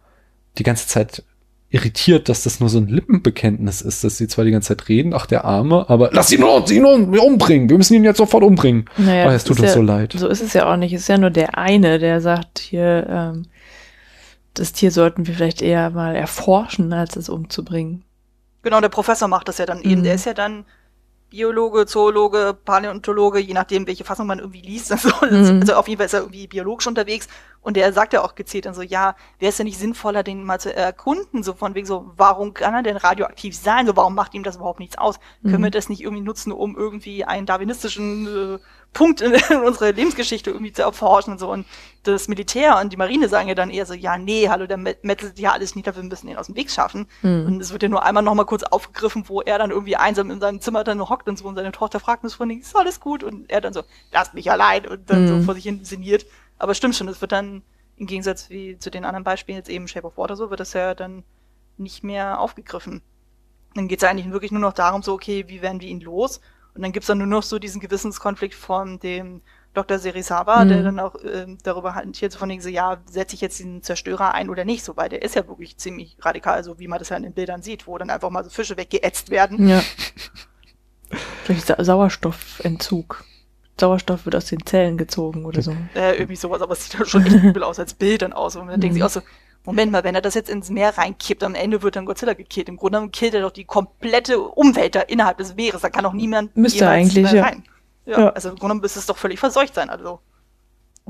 die 0.58 0.64
ganze 0.64 0.86
Zeit 0.86 1.22
irritiert, 1.70 2.28
dass 2.28 2.44
das 2.44 2.60
nur 2.60 2.68
so 2.70 2.78
ein 2.78 2.88
Lippenbekenntnis 2.88 3.82
ist, 3.82 4.02
dass 4.02 4.16
sie 4.16 4.26
zwar 4.26 4.44
die 4.44 4.50
ganze 4.50 4.68
Zeit 4.68 4.88
reden, 4.88 5.12
ach 5.12 5.26
der 5.26 5.44
Arme, 5.44 5.88
aber 5.88 6.10
lass 6.12 6.32
ihn 6.32 6.42
uns, 6.42 6.70
ihn 6.70 6.84
umbringen, 6.84 7.68
wir 7.68 7.76
müssen 7.76 7.94
ihn 7.94 8.04
jetzt 8.04 8.16
sofort 8.16 8.42
umbringen. 8.42 8.86
Naja, 8.96 9.28
oh, 9.28 9.30
es 9.30 9.44
tut 9.44 9.60
uns 9.60 9.68
ja, 9.68 9.74
so 9.74 9.82
leid. 9.82 10.14
So 10.16 10.28
ist 10.28 10.40
es 10.40 10.54
ja 10.54 10.72
auch 10.72 10.76
nicht. 10.76 10.94
Es 10.94 11.02
ist 11.02 11.08
ja 11.08 11.18
nur 11.18 11.30
der 11.30 11.58
eine, 11.58 11.98
der 11.98 12.22
sagt 12.22 12.58
hier, 12.58 13.06
ähm, 13.08 13.46
das 14.54 14.72
Tier 14.72 14.90
sollten 14.90 15.26
wir 15.26 15.34
vielleicht 15.34 15.60
eher 15.60 15.90
mal 15.90 16.16
erforschen, 16.16 16.92
als 16.92 17.16
es 17.16 17.28
umzubringen. 17.28 18.02
Genau, 18.62 18.80
der 18.80 18.88
Professor 18.88 19.28
macht 19.28 19.48
das 19.48 19.58
ja 19.58 19.66
dann 19.66 19.82
eben. 19.82 20.00
Mhm. 20.00 20.04
Der 20.04 20.14
ist 20.14 20.26
ja 20.26 20.34
dann 20.34 20.64
Biologe, 21.30 21.84
Zoologe, 21.86 22.56
Paläontologe, 22.64 23.38
je 23.38 23.52
nachdem, 23.52 23.86
welche 23.86 24.04
Fassung 24.04 24.26
man 24.26 24.38
irgendwie 24.38 24.62
liest. 24.62 24.90
Also, 24.98 25.10
mhm. 25.26 25.60
also 25.60 25.74
auf 25.74 25.88
jeden 25.88 25.98
Fall 25.98 26.06
ist 26.06 26.14
er 26.14 26.20
irgendwie 26.20 26.46
biologisch 26.46 26.86
unterwegs 26.86 27.28
und 27.60 27.76
der 27.76 27.92
sagt 27.92 28.12
ja 28.12 28.22
auch 28.22 28.34
gezielt 28.34 28.66
dann 28.66 28.74
so, 28.74 28.82
ja, 28.82 29.14
wäre 29.38 29.50
es 29.50 29.58
ja 29.58 29.64
nicht 29.64 29.78
sinnvoller, 29.78 30.22
den 30.22 30.44
mal 30.44 30.60
zu 30.60 30.74
erkunden, 30.74 31.42
so 31.42 31.54
von 31.54 31.74
wegen 31.74 31.86
so, 31.86 32.10
warum 32.16 32.54
kann 32.54 32.72
er 32.72 32.82
denn 32.82 32.96
radioaktiv 32.96 33.56
sein? 33.56 33.86
So, 33.86 33.96
warum 33.96 34.14
macht 34.14 34.34
ihm 34.34 34.42
das 34.42 34.56
überhaupt 34.56 34.80
nichts 34.80 34.96
aus? 34.96 35.18
Mhm. 35.42 35.50
Können 35.50 35.64
wir 35.64 35.70
das 35.70 35.88
nicht 35.88 36.02
irgendwie 36.02 36.22
nutzen, 36.22 36.52
um 36.52 36.76
irgendwie 36.76 37.24
einen 37.24 37.46
darwinistischen 37.46 38.54
äh, 38.54 38.58
Punkt 38.92 39.20
in, 39.20 39.32
in 39.50 39.60
unserer 39.60 39.92
Lebensgeschichte 39.92 40.50
irgendwie 40.50 40.72
zu 40.72 40.82
erforschen 40.82 41.32
und 41.32 41.38
so? 41.38 41.50
Und 41.50 41.66
das 42.02 42.28
Militär 42.28 42.78
und 42.78 42.92
die 42.92 42.96
Marine 42.96 43.28
sagen 43.28 43.48
ja 43.48 43.54
dann 43.54 43.70
eher 43.70 43.86
so, 43.86 43.94
ja, 43.94 44.18
nee, 44.18 44.48
hallo, 44.48 44.66
der 44.66 44.76
metzelt 44.76 45.38
ja 45.38 45.52
alles 45.52 45.74
nieder, 45.74 45.94
wir 45.94 46.02
müssen 46.02 46.28
ihn 46.28 46.36
aus 46.36 46.46
dem 46.46 46.56
Weg 46.56 46.70
schaffen. 46.70 47.06
Mhm. 47.22 47.46
Und 47.46 47.60
es 47.60 47.72
wird 47.72 47.82
ja 47.82 47.88
nur 47.88 48.04
einmal 48.04 48.22
nochmal 48.22 48.46
kurz 48.46 48.62
aufgegriffen, 48.62 49.28
wo 49.28 49.42
er 49.42 49.58
dann 49.58 49.70
irgendwie 49.70 49.96
einsam 49.96 50.30
in 50.30 50.40
seinem 50.40 50.60
Zimmer 50.60 50.84
dann 50.84 51.00
hockt 51.08 51.28
und 51.28 51.38
so 51.38 51.46
und 51.46 51.56
seine 51.56 51.72
Tochter 51.72 52.00
fragt 52.00 52.24
uns 52.24 52.34
von 52.34 52.50
ist 52.50 52.76
alles 52.76 53.00
gut? 53.00 53.22
Und 53.22 53.50
er 53.50 53.60
dann 53.60 53.72
so, 53.72 53.82
lasst 54.12 54.34
mich 54.34 54.50
allein 54.50 54.86
und 54.86 55.10
dann 55.10 55.22
mhm. 55.22 55.28
so 55.28 55.42
vor 55.44 55.54
sich 55.54 55.64
hin 55.64 55.84
sinniert. 55.84 56.26
Aber 56.58 56.74
stimmt 56.74 56.96
schon, 56.96 57.08
es 57.08 57.20
wird 57.20 57.32
dann 57.32 57.62
im 57.96 58.06
Gegensatz 58.06 58.48
wie 58.50 58.78
zu 58.78 58.90
den 58.90 59.04
anderen 59.04 59.24
Beispielen, 59.24 59.58
jetzt 59.58 59.68
eben 59.68 59.88
Shape 59.88 60.06
of 60.06 60.16
Water 60.16 60.36
so, 60.36 60.50
wird 60.50 60.60
das 60.60 60.72
ja 60.72 60.94
dann 60.94 61.24
nicht 61.76 62.04
mehr 62.04 62.40
aufgegriffen. 62.40 63.02
Dann 63.74 63.88
geht 63.88 64.02
es 64.02 64.08
eigentlich 64.08 64.30
wirklich 64.30 64.52
nur 64.52 64.60
noch 64.60 64.72
darum, 64.72 65.02
so, 65.02 65.12
okay, 65.12 65.44
wie 65.48 65.62
werden 65.62 65.80
wir 65.80 65.88
ihn 65.88 66.00
los? 66.00 66.40
Und 66.78 66.82
dann 66.82 66.92
gibt's 66.92 67.08
dann 67.08 67.18
nur 67.18 67.26
noch 67.26 67.42
so 67.42 67.58
diesen 67.58 67.80
Gewissenskonflikt 67.80 68.54
von 68.54 69.00
dem 69.00 69.42
Dr. 69.74 69.98
Serisawa, 69.98 70.64
mhm. 70.64 70.68
der 70.68 70.82
dann 70.84 71.00
auch 71.00 71.16
äh, 71.16 71.44
darüber 71.64 71.96
hantiert, 71.96 72.30
so 72.30 72.38
von 72.38 72.48
wegen 72.48 72.62
so, 72.62 72.68
ja, 72.68 72.98
setze 73.10 73.34
ich 73.34 73.40
jetzt 73.40 73.58
den 73.58 73.82
Zerstörer 73.82 74.32
ein 74.32 74.48
oder 74.48 74.64
nicht, 74.64 74.84
so, 74.84 74.96
weil 74.96 75.08
der 75.08 75.22
ist 75.22 75.34
ja 75.34 75.48
wirklich 75.48 75.76
ziemlich 75.76 76.16
radikal, 76.20 76.62
so 76.62 76.78
wie 76.78 76.86
man 76.86 77.00
das 77.00 77.08
ja 77.08 77.16
in 77.16 77.24
den 77.24 77.32
Bildern 77.32 77.62
sieht, 77.62 77.88
wo 77.88 77.98
dann 77.98 78.10
einfach 78.10 78.30
mal 78.30 78.44
so 78.44 78.50
Fische 78.50 78.76
weggeätzt 78.76 79.30
werden. 79.30 79.68
Ja. 79.68 79.82
Durch 81.48 81.64
Sa 81.64 81.82
Sauerstoffentzug. 81.82 83.24
Sauerstoff 83.80 84.24
wird 84.24 84.36
aus 84.36 84.46
den 84.46 84.64
Zellen 84.64 84.98
gezogen 84.98 85.46
oder 85.46 85.60
so. 85.60 85.74
Äh, 85.96 86.14
irgendwie 86.14 86.36
sowas, 86.36 86.62
aber 86.62 86.74
es 86.74 86.84
sieht 86.84 86.96
ja 86.96 87.04
schon 87.04 87.26
echt 87.26 87.42
übel 87.42 87.64
aus 87.64 87.80
als 87.80 87.92
Bild 87.92 88.22
dann 88.22 88.32
aus. 88.32 88.54
Und 88.54 88.68
dann 88.68 88.76
mhm. 88.76 88.82
denkt 88.82 88.94
sich 88.94 89.02
auch 89.02 89.10
so, 89.10 89.22
Moment 89.64 89.92
mal, 89.92 90.04
wenn 90.04 90.14
er 90.14 90.22
das 90.22 90.34
jetzt 90.34 90.48
ins 90.48 90.70
Meer 90.70 90.96
reinkippt, 90.96 91.44
am 91.44 91.54
Ende 91.54 91.82
wird 91.82 91.96
dann 91.96 92.06
Godzilla 92.06 92.32
gekillt. 92.32 92.68
Im 92.68 92.76
Grunde 92.76 92.98
genommen 92.98 93.12
killt 93.12 93.34
er 93.34 93.42
doch 93.42 93.50
die 93.50 93.64
komplette 93.64 94.40
Umwelt 94.40 94.94
da 94.94 95.00
innerhalb 95.00 95.38
des 95.38 95.56
Meeres. 95.56 95.82
Da 95.82 95.90
kann 95.90 96.04
doch 96.04 96.14
niemand 96.14 96.56
Müsste 96.56 96.88
eigentlich, 96.88 97.30
ja. 97.30 97.42
rein. 97.42 97.64
Ja, 98.06 98.20
ja. 98.20 98.28
Also 98.30 98.48
im 98.48 98.56
Grunde 98.56 98.76
müsste 98.76 98.98
es 98.98 99.06
doch 99.06 99.18
völlig 99.18 99.38
verseucht 99.38 99.74
sein, 99.74 99.90
also. 99.90 100.20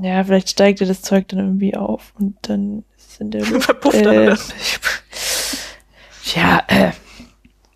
Ja, 0.00 0.22
vielleicht 0.24 0.50
steigt 0.50 0.80
er 0.80 0.86
das 0.86 1.02
Zeug 1.02 1.28
dann 1.28 1.38
irgendwie 1.38 1.76
auf 1.76 2.12
und 2.18 2.36
dann 2.42 2.84
ist 2.96 3.20
in 3.20 3.30
der 3.30 3.44
Verpufft 3.60 3.96
äh, 3.96 4.02
dann, 4.02 4.16
oder? 4.16 4.38
ja, 6.34 6.62
äh. 6.66 6.90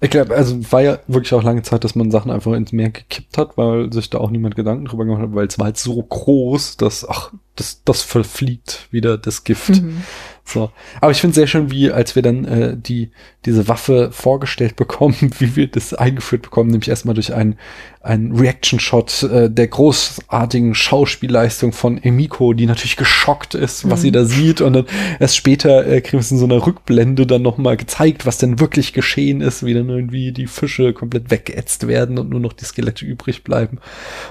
Ich 0.01 0.11
glaube, 0.11 0.35
also 0.35 0.73
war 0.73 0.83
ja 0.83 0.99
wirklich 1.07 1.33
auch 1.33 1.45
lange 1.45 1.63
Zeit, 1.63 1.85
dass 1.85 1.95
man 1.95 2.11
Sachen 2.11 2.33
einfach 2.33 2.53
ins 2.55 2.73
Meer 2.73 2.91
gekippt 2.91 3.39
hat, 3.39 3.57
weil 3.57 3.93
sich 3.93 4.11
da 4.11 4.19
auch 4.19 4.31
niemand 4.31 4.57
Gedanken 4.57 4.87
drüber 4.87 5.05
gemacht 5.05 5.23
hat, 5.23 5.35
weil 5.35 5.47
es 5.47 5.61
war 5.61 5.67
halt 5.67 5.79
so 5.79 6.03
groß, 6.03 6.77
dass, 6.77 7.09
ach, 7.09 7.33
das, 7.55 7.85
das 7.85 8.03
verfliegt 8.03 8.89
wieder 8.91 9.17
das 9.17 9.45
Gift. 9.45 9.81
Mhm. 9.81 10.03
So. 10.45 10.71
Aber 11.01 11.13
ich 11.13 11.21
finde 11.21 11.35
sehr 11.35 11.47
schön, 11.47 11.71
wie 11.71 11.93
als 11.93 12.17
wir 12.17 12.23
dann 12.23 12.45
äh, 12.45 12.77
die 12.77 13.11
diese 13.45 13.69
Waffe 13.69 14.11
vorgestellt 14.13 14.77
bekommen, 14.77 15.17
wie 15.39 15.57
wir 15.57 15.69
das 15.69 15.95
eingeführt 15.95 16.43
bekommen, 16.43 16.71
nämlich 16.71 16.89
erstmal 16.89 17.15
durch 17.15 17.33
einen 17.33 17.57
einen 18.01 18.37
Reaction-Shot 18.37 19.23
äh, 19.23 19.49
der 19.49 19.69
großartigen 19.69 20.75
Schauspielleistung 20.75 21.73
von 21.73 22.03
Emiko, 22.03 22.53
die 22.53 22.67
natürlich 22.67 22.97
geschockt 22.97 23.55
ist, 23.55 23.89
was 23.89 24.01
mhm. 24.01 24.03
sie 24.03 24.13
da 24.13 24.25
sieht 24.25 24.61
und 24.61 24.73
dann 24.73 24.87
erst 25.21 25.37
später 25.37 25.87
äh, 25.87 26.01
kriegen 26.01 26.15
wir 26.15 26.21
es 26.21 26.33
in 26.33 26.39
so 26.39 26.45
einer 26.47 26.67
Rückblende 26.67 27.27
dann 27.27 27.43
nochmal 27.43 27.77
gezeigt, 27.77 28.27
was 28.27 28.39
denn 28.39 28.59
wirklich 28.59 28.93
geschehen 28.93 29.41
ist, 29.41 29.65
wie 29.65 29.75
dann 29.75 29.89
irgendwie 29.89 30.33
die 30.33 30.49
Fische 30.49 30.93
komplett 30.93 31.31
weggeätzt 31.31 31.87
werden 31.87 32.19
und 32.19 32.31
nur 32.31 32.41
noch 32.41 32.53
die 32.53 32.65
Skelette 32.65 33.05
übrig 33.05 33.45
bleiben. 33.45 33.79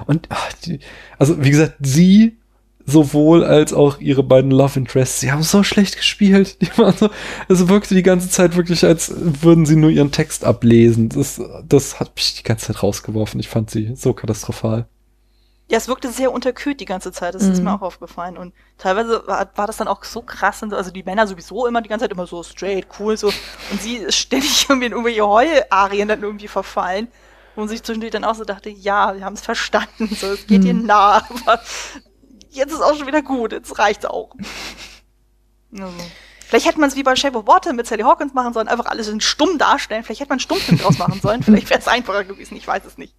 Und 0.05 0.27
ach, 0.29 0.51
die, 0.65 0.79
also 1.17 1.41
wie 1.41 1.51
gesagt, 1.51 1.75
sie 1.79 2.35
sowohl 2.85 3.43
als 3.43 3.73
auch 3.73 3.99
ihre 3.99 4.23
beiden 4.23 4.51
Love 4.51 4.79
Interests. 4.79 5.19
Sie 5.19 5.31
haben 5.31 5.43
so 5.43 5.63
schlecht 5.63 5.97
gespielt. 5.97 6.57
Die 6.61 6.77
waren 6.77 6.95
so, 6.95 7.09
es 7.47 7.67
wirkte 7.67 7.95
die 7.95 8.03
ganze 8.03 8.29
Zeit 8.29 8.55
wirklich, 8.55 8.85
als 8.85 9.13
würden 9.15 9.65
sie 9.65 9.75
nur 9.75 9.89
ihren 9.89 10.11
Text 10.11 10.45
ablesen. 10.45 11.09
Das, 11.09 11.41
das 11.67 11.99
hat 11.99 12.15
mich 12.15 12.35
die 12.35 12.43
ganze 12.43 12.67
Zeit 12.67 12.83
rausgeworfen. 12.83 13.39
Ich 13.39 13.49
fand 13.49 13.69
sie 13.69 13.95
so 13.95 14.13
katastrophal. 14.13 14.87
Ja, 15.71 15.77
es 15.77 15.87
wirkte 15.87 16.09
sehr 16.11 16.33
unterkühlt 16.33 16.81
die 16.81 16.85
ganze 16.85 17.13
Zeit. 17.13 17.33
Das 17.33 17.43
mhm. 17.43 17.53
ist 17.53 17.63
mir 17.63 17.73
auch 17.73 17.81
aufgefallen. 17.81 18.37
Und 18.37 18.53
teilweise 18.77 19.25
war, 19.25 19.49
war 19.55 19.67
das 19.67 19.77
dann 19.77 19.87
auch 19.87 20.03
so 20.03 20.21
krass. 20.21 20.61
Also 20.61 20.91
die 20.91 21.03
Männer 21.03 21.27
sowieso 21.27 21.65
immer 21.65 21.81
die 21.81 21.87
ganze 21.87 22.03
Zeit 22.03 22.11
immer 22.11 22.27
so 22.27 22.43
straight, 22.43 22.87
cool, 22.99 23.15
so. 23.15 23.27
Und 23.71 23.81
sie 23.81 23.95
ist 23.95 24.17
ständig 24.17 24.65
irgendwie 24.69 24.87
in 24.87 24.91
irgendwelche 24.91 25.25
Heularien 25.25 26.09
dann 26.09 26.23
irgendwie 26.23 26.49
verfallen. 26.49 27.07
Wo 27.55 27.61
man 27.61 27.69
sich 27.69 27.83
zwischendurch 27.83 28.11
dann 28.11 28.25
auch 28.25 28.35
so 28.35 28.43
dachte, 28.43 28.69
ja, 28.69 29.15
wir 29.15 29.23
haben 29.23 29.35
es 29.35 29.41
verstanden, 29.41 30.09
so, 30.13 30.27
es 30.27 30.45
geht 30.45 30.61
mhm. 30.61 30.67
ihr 30.67 30.73
nah. 30.73 31.17
Aber 31.45 31.61
jetzt 32.51 32.73
ist 32.73 32.81
auch 32.81 32.95
schon 32.95 33.07
wieder 33.07 33.21
gut, 33.21 33.51
jetzt 33.51 33.77
reicht's 33.79 34.05
auch. 34.05 34.35
Also, 35.73 35.93
vielleicht 36.47 36.65
hätte 36.65 36.81
man 36.81 36.89
es 36.89 36.97
wie 36.97 37.03
bei 37.03 37.15
Shape 37.15 37.37
of 37.37 37.47
Water 37.47 37.71
mit 37.71 37.87
Sally 37.87 38.03
Hawkins 38.03 38.33
machen 38.33 38.51
sollen, 38.51 38.67
einfach 38.67 38.87
alles 38.87 39.07
in 39.07 39.21
stumm 39.21 39.57
darstellen. 39.57 40.03
Vielleicht 40.03 40.19
hätte 40.19 40.27
man 40.27 40.35
einen 40.35 40.41
Stummfilm 40.41 40.79
draus 40.79 40.97
machen 40.97 41.21
sollen. 41.21 41.41
Vielleicht 41.43 41.69
wäre 41.69 41.79
es 41.79 41.87
einfacher 41.87 42.25
gewesen, 42.25 42.57
ich 42.57 42.67
weiß 42.67 42.83
es 42.85 42.97
nicht. 42.97 43.13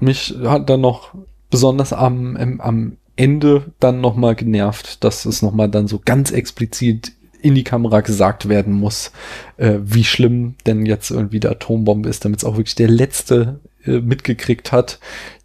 Mich 0.00 0.34
hat 0.42 0.68
dann 0.68 0.80
noch 0.80 1.14
besonders 1.50 1.92
am, 1.92 2.36
am, 2.36 2.60
am 2.60 2.96
Ende 3.14 3.72
dann 3.78 4.00
nochmal 4.00 4.34
genervt, 4.34 5.04
dass 5.04 5.24
es 5.24 5.40
nochmal 5.40 5.68
dann 5.68 5.86
so 5.86 6.00
ganz 6.04 6.32
explizit 6.32 7.12
in 7.40 7.54
die 7.54 7.62
Kamera 7.62 8.00
gesagt 8.00 8.48
werden 8.48 8.72
muss, 8.72 9.12
äh, 9.56 9.78
wie 9.80 10.02
schlimm 10.02 10.54
denn 10.66 10.86
jetzt 10.86 11.10
irgendwie 11.10 11.40
der 11.40 11.52
Atombombe 11.52 12.08
ist, 12.08 12.24
damit 12.24 12.40
es 12.40 12.44
auch 12.44 12.56
wirklich 12.56 12.74
der 12.74 12.88
Letzte 12.88 13.60
äh, 13.84 14.00
mitgekriegt 14.00 14.72
hat, 14.72 14.98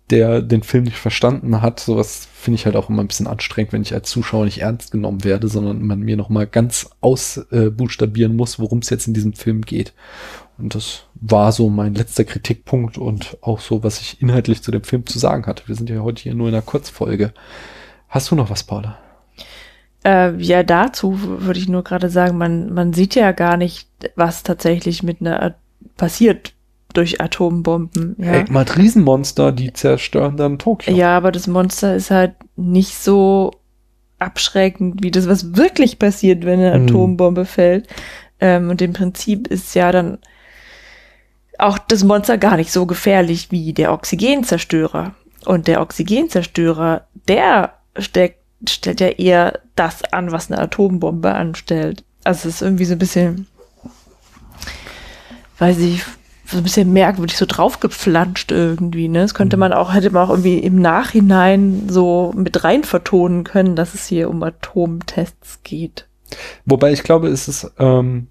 der 0.10 0.42
den 0.42 0.64
Film 0.64 0.86
nicht 0.86 0.98
verstanden 0.98 1.62
hat. 1.62 1.80
Sowas 1.80 2.28
finde 2.34 2.56
ich 2.56 2.66
halt 2.66 2.76
auch 2.76 2.90
immer 2.90 3.04
ein 3.04 3.08
bisschen 3.08 3.28
anstrengend, 3.28 3.74
wenn 3.74 3.82
ich 3.82 3.94
als 3.94 4.10
Zuschauer 4.10 4.46
nicht 4.46 4.62
ernst 4.62 4.92
genommen 4.92 5.24
werde, 5.24 5.48
sondern 5.48 5.86
man 5.86 6.00
mir 6.00 6.18
nochmal 6.18 6.48
ganz 6.48 6.90
ausbuchstabieren 7.02 8.34
äh, 8.34 8.36
muss, 8.36 8.60
worum 8.60 8.80
es 8.80 8.90
jetzt 8.90 9.08
in 9.08 9.14
diesem 9.14 9.34
Film 9.34 9.62
geht. 9.62 9.94
Und 10.58 10.76
das 10.76 11.04
war 11.16 11.52
so 11.52 11.70
mein 11.70 11.96
letzter 11.96 12.26
Kritikpunkt 12.26 12.98
und 12.98 13.38
auch 13.42 13.60
so, 13.60 13.84
was 13.84 14.02
ich 14.02 14.22
inhaltlich 14.22 14.62
zu 14.62 14.72
dem 14.72 14.84
Film 14.84 15.06
zu 15.06 15.20
sagen 15.20 15.46
hatte. 15.46 15.68
Wir 15.68 15.76
sind 15.76 15.90
ja 15.90 16.00
heute 16.02 16.24
hier 16.24 16.34
nur 16.34 16.50
in 16.50 16.54
einer 16.54 16.62
Kurzfolge. 16.62 17.34
Hast 18.10 18.32
du 18.32 18.36
noch 18.36 18.50
was, 18.50 18.64
Paula? 18.64 18.98
Äh, 20.04 20.36
ja, 20.38 20.64
dazu 20.64 21.18
würde 21.22 21.60
ich 21.60 21.70
nur 21.70 21.84
gerade 21.84 22.10
sagen, 22.10 22.38
man, 22.38 22.74
man 22.74 22.94
sieht 22.94 23.16
ja 23.16 23.32
gar 23.32 23.58
nicht, 23.58 23.90
was 24.16 24.44
tatsächlich 24.44 25.04
mit 25.04 25.22
einer 25.22 25.56
passiert 25.98 26.54
durch 26.94 27.22
Atombomben. 27.22 28.16
Ja. 28.18 28.26
Hey, 28.26 28.46
mal 28.50 28.64
Riesenmonster, 28.64 29.52
die 29.52 29.74
zerstören 29.74 30.38
dann 30.38 30.60
Tokio. 30.60 30.96
Ja, 30.96 31.16
aber 31.16 31.32
das 31.32 31.48
Monster 31.48 31.96
ist 31.96 32.12
halt 32.12 32.34
nicht 32.56 32.96
so 32.96 33.52
abschreckend 34.18 35.02
wie 35.04 35.12
das, 35.12 35.28
was 35.28 35.56
wirklich 35.56 36.00
passiert, 36.00 36.46
wenn 36.46 36.60
eine 36.60 36.74
hm. 36.74 36.86
Atombombe 36.86 37.46
fällt. 37.46 37.88
Ähm, 38.40 38.70
und 38.70 38.82
im 38.82 38.94
Prinzip 38.94 39.48
ist 39.48 39.76
ja 39.76 39.92
dann 39.92 40.18
auch 41.58 41.78
das 41.78 42.04
Monster 42.04 42.38
gar 42.38 42.56
nicht 42.56 42.72
so 42.72 42.86
gefährlich 42.86 43.52
wie 43.52 43.74
der 43.74 43.92
Oxygenzerstörer. 43.94 45.14
Und 45.46 45.68
der 45.68 45.82
Oxygenzerstörer, 45.82 47.08
der 47.28 47.74
steckt, 47.98 48.40
stellt 48.68 49.00
ja 49.00 49.10
eher 49.10 49.60
das 49.76 50.04
an, 50.06 50.32
was 50.32 50.52
eine 50.52 50.62
Atombombe 50.62 51.34
anstellt. 51.34 52.04
Also 52.24 52.50
es 52.50 52.56
ist 52.56 52.62
irgendwie 52.62 52.86
so 52.86 52.94
ein 52.94 53.00
bisschen, 53.00 53.48
weiß 55.60 55.80
ich, 55.80 56.04
so 56.50 56.58
ein 56.58 56.64
bisschen 56.64 56.92
merkwürdig 56.94 57.38
so 57.38 57.46
draufgepflanscht 57.46 58.52
irgendwie, 58.52 59.08
ne? 59.08 59.22
Das 59.22 59.34
könnte 59.34 59.58
mhm. 59.58 59.62
man 59.62 59.74
auch, 59.74 59.94
hätte 59.94 60.10
man 60.10 60.26
auch 60.26 60.30
irgendwie 60.32 60.58
im 60.58 60.82
Nachhinein 60.82 61.84
so 61.90 62.34
mit 62.36 62.64
rein 62.64 62.84
vertonen 62.84 63.44
können, 63.44 63.76
dass 63.76 63.94
es 63.94 64.08
hier 64.08 64.30
um 64.30 64.42
Atomtests 64.42 65.60
geht. 65.64 66.08
Wobei 66.66 66.92
ich 66.92 67.04
glaube, 67.04 67.28
es 67.28 67.48
ist, 67.48 67.72
ähm, 67.80 68.28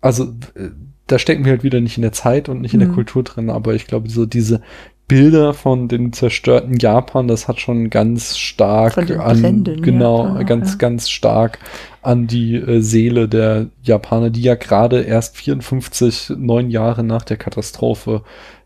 also 0.00 0.24
äh, 0.54 0.70
da 1.06 1.18
stecken 1.18 1.44
wir 1.44 1.52
halt 1.52 1.64
wieder 1.64 1.80
nicht 1.80 1.96
in 1.96 2.02
der 2.02 2.12
Zeit 2.12 2.48
und 2.48 2.60
nicht 2.60 2.74
in 2.74 2.80
der 2.80 2.88
mhm. 2.88 2.94
Kultur 2.94 3.22
drin, 3.22 3.50
aber 3.50 3.74
ich 3.74 3.86
glaube, 3.86 4.10
so 4.10 4.26
diese 4.26 4.60
Bilder 5.08 5.54
von 5.54 5.88
den 5.88 6.12
zerstörten 6.12 6.76
Japan, 6.76 7.28
das 7.28 7.48
hat 7.48 7.58
schon 7.60 7.88
ganz 7.88 8.36
stark 8.36 8.98
an, 9.18 9.64
genau, 9.64 10.26
Japan, 10.26 10.46
ganz, 10.46 10.70
ja. 10.72 10.76
ganz 10.76 11.08
stark 11.08 11.58
an 12.02 12.26
die 12.26 12.56
äh, 12.56 12.80
Seele 12.80 13.26
der 13.26 13.68
Japaner, 13.82 14.28
die 14.28 14.42
ja 14.42 14.54
gerade 14.54 15.00
erst 15.00 15.36
54, 15.38 16.34
neun 16.36 16.68
Jahre 16.70 17.04
nach 17.04 17.22
der 17.22 17.38
Katastrophe 17.38 18.22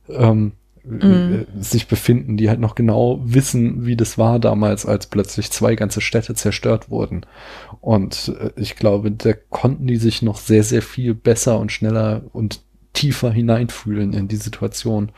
ähm, 0.08 0.52
mhm. 0.84 1.46
Äh, 1.58 1.62
sich 1.62 1.86
befinden, 1.86 2.36
die 2.36 2.48
halt 2.48 2.60
noch 2.60 2.74
genau 2.74 3.20
wissen, 3.24 3.86
wie 3.86 3.96
das 3.96 4.18
war 4.18 4.40
damals, 4.40 4.84
als 4.84 5.06
plötzlich 5.06 5.52
zwei 5.52 5.76
ganze 5.76 6.00
Städte 6.00 6.34
zerstört 6.34 6.90
wurden. 6.90 7.24
Und 7.80 8.34
äh, 8.40 8.50
ich 8.56 8.74
glaube, 8.74 9.12
da 9.12 9.32
konnten 9.50 9.86
die 9.86 9.96
sich 9.96 10.22
noch 10.22 10.38
sehr, 10.38 10.64
sehr 10.64 10.82
viel 10.82 11.14
besser 11.14 11.60
und 11.60 11.70
schneller 11.70 12.22
und 12.32 12.60
tiefer 12.92 13.30
hineinfühlen 13.30 14.12
in 14.12 14.28
die 14.28 14.36
Situation, 14.36 15.12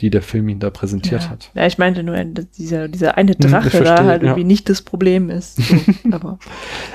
die 0.00 0.10
der 0.10 0.20
Film 0.20 0.48
ihn 0.48 0.58
da 0.58 0.68
präsentiert 0.68 1.22
ja. 1.22 1.30
hat. 1.30 1.50
Ja, 1.54 1.66
ich 1.66 1.78
meinte 1.78 2.02
nur, 2.02 2.22
dass 2.22 2.50
dieser, 2.50 2.88
dieser 2.88 3.16
eine 3.16 3.32
hm, 3.32 3.38
Drache 3.38 3.70
verstehe, 3.70 3.96
da 3.96 4.04
halt 4.04 4.22
ja. 4.22 4.28
irgendwie 4.28 4.44
nicht 4.44 4.68
das 4.68 4.82
Problem 4.82 5.30
ist. 5.30 5.56
So, 5.56 5.74
aber 6.10 6.38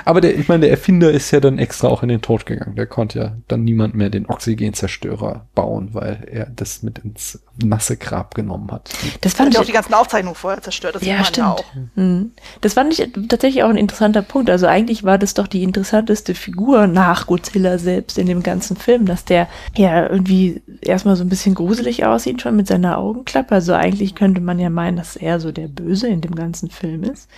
aber 0.05 0.21
der, 0.21 0.37
ich 0.37 0.47
meine, 0.47 0.61
der 0.61 0.71
Erfinder 0.71 1.09
ist 1.09 1.31
ja 1.31 1.39
dann 1.39 1.57
extra 1.57 1.87
auch 1.87 2.03
in 2.03 2.09
den 2.09 2.21
Tod 2.21 2.45
gegangen. 2.45 2.75
Der 2.75 2.85
konnte 2.85 3.19
ja 3.19 3.37
dann 3.47 3.63
niemand 3.63 3.95
mehr 3.95 4.11
den 4.11 4.27
Oxygenzerstörer 4.27 5.47
bauen, 5.55 5.89
weil 5.93 6.27
er 6.31 6.45
das 6.45 6.83
mit 6.83 6.99
ins 6.99 7.41
nasse 7.63 7.97
Grab 7.97 8.35
genommen 8.35 8.71
hat. 8.71 8.91
Das 9.21 9.33
fand 9.33 9.53
ich 9.53 9.59
auch 9.59 9.65
die 9.65 9.71
ganzen 9.71 9.93
Aufzeichnungen 9.93 10.35
vorher 10.35 10.61
zerstört. 10.61 10.95
Das 10.95 11.05
ja, 11.05 11.23
stimmt. 11.23 11.47
Auch. 11.47 11.65
Mhm. 11.95 12.31
Das 12.61 12.73
fand 12.73 12.93
ich 12.93 13.11
tatsächlich 13.27 13.63
auch 13.63 13.69
ein 13.69 13.77
interessanter 13.77 14.21
Punkt. 14.21 14.49
Also 14.49 14.67
eigentlich 14.67 15.03
war 15.03 15.17
das 15.17 15.33
doch 15.33 15.47
die 15.47 15.63
interessanteste 15.63 16.35
Figur 16.35 16.85
nach 16.85 17.27
Godzilla 17.27 17.79
selbst 17.79 18.17
in 18.17 18.27
dem 18.27 18.43
ganzen 18.43 18.77
Film, 18.77 19.05
dass 19.05 19.25
der 19.25 19.47
ja 19.75 20.07
irgendwie 20.07 20.61
erstmal 20.81 21.15
so 21.15 21.23
ein 21.23 21.29
bisschen 21.29 21.55
gruselig 21.55 22.05
aussieht 22.05 22.41
schon 22.41 22.55
mit 22.55 22.67
seiner 22.67 22.90
eine 22.91 22.99
Augenklappe. 22.99 23.55
Also 23.55 23.73
eigentlich 23.73 24.15
könnte 24.15 24.41
man 24.41 24.59
ja 24.59 24.69
meinen, 24.69 24.97
dass 24.97 25.15
er 25.15 25.39
so 25.39 25.51
der 25.51 25.67
Böse 25.67 26.07
in 26.07 26.21
dem 26.21 26.35
ganzen 26.35 26.69
Film 26.69 27.03
ist. 27.03 27.29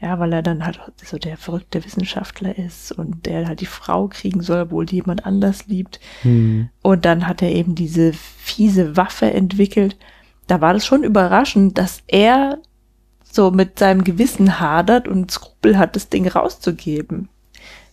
Ja, 0.00 0.18
weil 0.18 0.32
er 0.32 0.42
dann 0.42 0.64
halt 0.64 0.80
so 1.04 1.18
der 1.18 1.36
verrückte 1.36 1.84
Wissenschaftler 1.84 2.56
ist 2.56 2.90
und 2.90 3.26
der 3.26 3.46
halt 3.46 3.60
die 3.60 3.66
Frau 3.66 4.08
kriegen 4.08 4.40
soll, 4.40 4.62
obwohl 4.62 4.86
die 4.86 4.96
jemand 4.96 5.26
anders 5.26 5.66
liebt. 5.66 6.00
Hm. 6.22 6.70
Und 6.80 7.04
dann 7.04 7.26
hat 7.26 7.42
er 7.42 7.52
eben 7.52 7.74
diese 7.74 8.14
fiese 8.14 8.96
Waffe 8.96 9.30
entwickelt. 9.30 9.98
Da 10.46 10.62
war 10.62 10.72
das 10.72 10.86
schon 10.86 11.04
überraschend, 11.04 11.76
dass 11.76 12.02
er 12.06 12.58
so 13.22 13.50
mit 13.50 13.78
seinem 13.78 14.02
Gewissen 14.02 14.58
hadert 14.58 15.06
und 15.06 15.30
Skrupel 15.30 15.76
hat, 15.76 15.96
das 15.96 16.08
Ding 16.08 16.26
rauszugeben. 16.26 17.28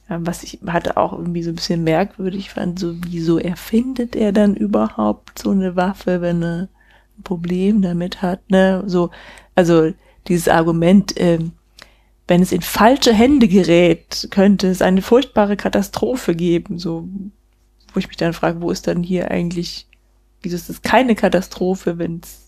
Was 0.08 0.44
ich 0.44 0.60
hatte 0.66 0.96
auch 0.96 1.12
irgendwie 1.12 1.44
so 1.44 1.52
ein 1.52 1.56
bisschen 1.56 1.84
merkwürdig 1.84 2.52
fand, 2.52 2.80
so 2.80 2.96
wieso 3.06 3.38
erfindet 3.38 4.16
er 4.16 4.32
dann 4.32 4.56
überhaupt 4.56 5.40
so 5.40 5.52
eine 5.52 5.76
Waffe, 5.76 6.22
wenn 6.22 6.42
er 6.42 6.70
ein 7.18 7.24
Problem 7.24 7.82
damit 7.82 8.22
hat, 8.22 8.50
ne, 8.50 8.84
so, 8.86 9.10
also 9.56 9.92
dieses 10.28 10.48
Argument, 10.48 11.14
ähm, 11.18 11.54
wenn 12.28 12.42
es 12.42 12.52
in 12.52 12.62
falsche 12.62 13.14
Hände 13.14 13.48
gerät, 13.48 14.28
könnte 14.32 14.68
es 14.68 14.82
eine 14.82 15.02
furchtbare 15.02 15.56
Katastrophe 15.56 16.36
geben, 16.36 16.78
so, 16.78 17.08
wo 17.94 18.00
ich 18.00 18.08
mich 18.08 18.18
dann 18.18 18.34
frage, 18.34 18.62
wo 18.62 18.70
ist 18.70 18.88
dann 18.88 19.04
hier 19.04 19.32
eigentlich, 19.32 19.88
wieso 20.42 20.56
ist 20.56 20.70
es 20.70 20.82
keine 20.82 21.16
Katastrophe, 21.16 21.98
wenn 21.98 22.22
es 22.24 22.48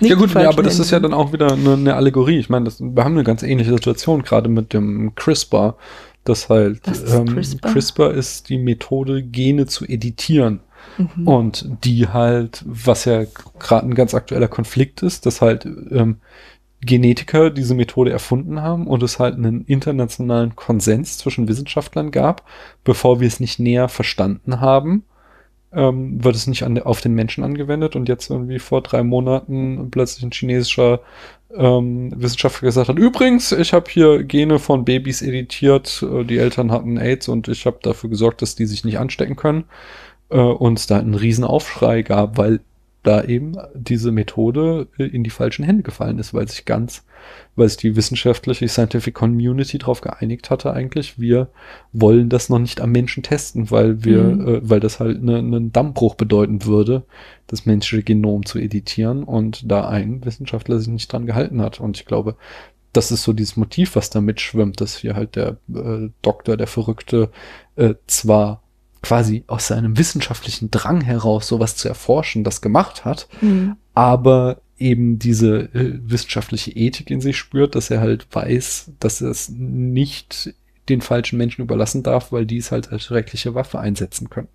ja 0.00 0.14
gut, 0.16 0.34
ja, 0.34 0.48
aber 0.48 0.62
das 0.62 0.78
ist 0.78 0.90
ja 0.90 0.98
dann 0.98 1.14
auch 1.14 1.32
wieder 1.32 1.52
eine, 1.52 1.74
eine 1.74 1.94
Allegorie. 1.94 2.38
Ich 2.38 2.48
meine, 2.48 2.64
das, 2.64 2.80
wir 2.80 3.04
haben 3.04 3.14
eine 3.14 3.24
ganz 3.24 3.42
ähnliche 3.42 3.72
Situation 3.72 4.22
gerade 4.22 4.48
mit 4.48 4.72
dem 4.72 5.14
CRISPR, 5.14 5.76
das 6.24 6.48
halt 6.48 6.80
ähm, 6.86 7.26
CRISPR? 7.26 7.72
CRISPR 7.72 8.10
ist 8.12 8.48
die 8.48 8.58
Methode, 8.58 9.22
Gene 9.22 9.66
zu 9.66 9.86
editieren. 9.86 10.60
Mhm. 10.96 11.28
Und 11.28 11.84
die 11.84 12.08
halt, 12.08 12.62
was 12.66 13.04
ja 13.04 13.24
gerade 13.58 13.86
ein 13.86 13.94
ganz 13.94 14.14
aktueller 14.14 14.48
Konflikt 14.48 15.02
ist, 15.02 15.26
dass 15.26 15.40
halt 15.40 15.66
ähm, 15.66 16.16
Genetiker 16.82 17.50
diese 17.50 17.74
Methode 17.74 18.10
erfunden 18.10 18.62
haben 18.62 18.86
und 18.86 19.02
es 19.02 19.18
halt 19.18 19.34
einen 19.34 19.64
internationalen 19.66 20.56
Konsens 20.56 21.18
zwischen 21.18 21.46
Wissenschaftlern 21.46 22.10
gab, 22.10 22.46
bevor 22.84 23.20
wir 23.20 23.28
es 23.28 23.38
nicht 23.38 23.58
näher 23.58 23.88
verstanden 23.88 24.60
haben, 24.60 25.04
ähm, 25.72 26.22
wird 26.22 26.34
es 26.34 26.46
nicht 26.46 26.64
an, 26.64 26.78
auf 26.78 27.00
den 27.00 27.14
Menschen 27.14 27.44
angewendet. 27.44 27.96
Und 27.96 28.08
jetzt 28.08 28.30
irgendwie 28.30 28.58
vor 28.58 28.82
drei 28.82 29.02
Monaten 29.02 29.90
plötzlich 29.90 30.24
ein 30.24 30.32
chinesischer 30.32 31.00
ähm, 31.56 32.12
Wissenschaftler 32.14 32.66
gesagt 32.66 32.88
hat, 32.88 32.98
übrigens, 32.98 33.52
ich 33.52 33.72
habe 33.72 33.90
hier 33.90 34.22
Gene 34.22 34.58
von 34.58 34.84
Babys 34.84 35.22
editiert, 35.22 36.04
äh, 36.08 36.24
die 36.24 36.38
Eltern 36.38 36.70
hatten 36.70 36.98
AIDS 36.98 37.28
und 37.28 37.48
ich 37.48 37.66
habe 37.66 37.78
dafür 37.82 38.10
gesorgt, 38.10 38.42
dass 38.42 38.54
die 38.54 38.66
sich 38.66 38.84
nicht 38.84 38.98
anstecken 38.98 39.36
können. 39.36 39.64
Äh, 40.30 40.38
uns 40.38 40.86
da 40.86 40.98
einen 40.98 41.14
riesen 41.14 41.44
Aufschrei 41.44 42.02
gab, 42.02 42.38
weil 42.38 42.60
da 43.02 43.24
eben 43.24 43.56
diese 43.74 44.12
Methode 44.12 44.88
äh, 44.98 45.04
in 45.04 45.24
die 45.24 45.30
falschen 45.30 45.64
Hände 45.64 45.82
gefallen 45.82 46.18
ist, 46.18 46.34
weil 46.34 46.48
sich 46.48 46.64
ganz, 46.64 47.04
weil 47.56 47.68
sich 47.68 47.78
die 47.78 47.96
wissenschaftliche 47.96 48.68
Scientific 48.68 49.14
Community 49.14 49.78
darauf 49.78 50.00
geeinigt 50.00 50.50
hatte 50.50 50.72
eigentlich, 50.72 51.18
wir 51.18 51.48
wollen 51.92 52.28
das 52.28 52.48
noch 52.48 52.58
nicht 52.58 52.80
am 52.80 52.92
Menschen 52.92 53.22
testen, 53.22 53.70
weil 53.70 54.04
wir, 54.04 54.22
mhm. 54.22 54.48
äh, 54.48 54.60
weil 54.68 54.80
das 54.80 55.00
halt 55.00 55.22
ne, 55.22 55.38
einen 55.38 55.50
ne 55.50 55.70
Dammbruch 55.70 56.14
bedeuten 56.14 56.64
würde, 56.64 57.04
das 57.46 57.66
menschliche 57.66 58.02
Genom 58.04 58.46
zu 58.46 58.58
editieren 58.58 59.24
und 59.24 59.70
da 59.70 59.88
ein 59.88 60.24
Wissenschaftler 60.24 60.78
sich 60.78 60.88
nicht 60.88 61.12
dran 61.12 61.26
gehalten 61.26 61.60
hat. 61.60 61.80
Und 61.80 61.96
ich 61.98 62.06
glaube, 62.06 62.36
das 62.92 63.12
ist 63.12 63.22
so 63.22 63.32
dieses 63.32 63.56
Motiv, 63.56 63.96
was 63.96 64.10
da 64.10 64.20
mitschwimmt, 64.20 64.80
dass 64.80 64.96
hier 64.96 65.14
halt 65.14 65.36
der 65.36 65.58
äh, 65.72 66.10
Doktor, 66.22 66.56
der 66.56 66.66
Verrückte, 66.66 67.30
äh, 67.76 67.94
zwar 68.06 68.62
quasi 69.02 69.44
aus 69.46 69.68
seinem 69.68 69.96
wissenschaftlichen 69.96 70.70
Drang 70.70 71.00
heraus 71.00 71.46
sowas 71.48 71.76
zu 71.76 71.88
erforschen, 71.88 72.44
das 72.44 72.60
gemacht 72.60 73.04
hat, 73.04 73.28
mhm. 73.40 73.76
aber 73.94 74.60
eben 74.80 75.18
diese 75.18 75.72
äh, 75.74 75.98
wissenschaftliche 76.02 76.72
Ethik 76.72 77.10
in 77.10 77.20
sich 77.20 77.36
spürt, 77.36 77.74
dass 77.74 77.90
er 77.90 78.00
halt 78.00 78.26
weiß, 78.34 78.92
dass 78.98 79.20
er 79.20 79.30
es 79.30 79.48
nicht 79.50 80.54
den 80.88 81.00
falschen 81.00 81.36
Menschen 81.36 81.62
überlassen 81.62 82.02
darf, 82.02 82.32
weil 82.32 82.46
die 82.46 82.56
es 82.56 82.72
halt 82.72 82.90
als 82.90 83.04
schreckliche 83.04 83.54
Waffe 83.54 83.78
einsetzen 83.78 84.30
können. 84.30 84.48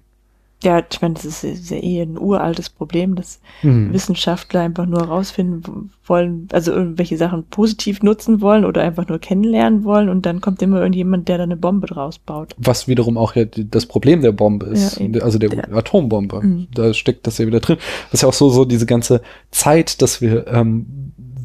Ja, 0.65 0.83
ich 0.91 1.01
meine, 1.01 1.13
das 1.13 1.23
ist, 1.25 1.43
ist 1.43 1.69
ja 1.69 1.77
eh 1.77 2.01
ein 2.01 2.17
uraltes 2.17 2.69
Problem, 2.69 3.15
dass 3.15 3.39
Mhm. 3.63 3.93
Wissenschaftler 3.93 4.61
einfach 4.61 4.85
nur 4.85 4.99
herausfinden 5.01 5.91
wollen, 6.05 6.47
also 6.51 6.71
irgendwelche 6.73 7.15
Sachen 7.17 7.43
positiv 7.45 8.01
nutzen 8.03 8.41
wollen 8.41 8.65
oder 8.65 8.81
einfach 8.81 9.07
nur 9.07 9.19
kennenlernen 9.19 9.83
wollen 9.83 10.09
und 10.09 10.25
dann 10.25 10.41
kommt 10.41 10.61
immer 10.61 10.79
irgendjemand, 10.79 11.27
der 11.29 11.37
da 11.37 11.43
eine 11.43 11.55
Bombe 11.55 11.87
draus 11.87 12.17
baut. 12.19 12.53
Was 12.57 12.87
wiederum 12.87 13.17
auch 13.17 13.35
ja 13.35 13.45
das 13.45 13.85
Problem 13.85 14.21
der 14.21 14.31
Bombe 14.33 14.65
ist, 14.65 14.99
Ja, 14.99 15.21
also 15.21 15.37
der, 15.39 15.49
Der- 15.49 15.71
Atombombe. 15.73 16.41
Mhm. 16.41 16.67
Da 16.73 16.93
steckt 16.93 17.27
das 17.27 17.37
ja 17.37 17.45
wieder 17.47 17.59
drin. 17.59 17.77
Das 18.11 18.15
ist 18.15 18.21
ja 18.23 18.27
auch 18.29 18.33
so, 18.33 18.49
so 18.49 18.65
diese 18.65 18.85
ganze 18.87 19.21
Zeit, 19.51 20.01
dass 20.01 20.19
wir, 20.21 20.47
ähm, 20.47 20.85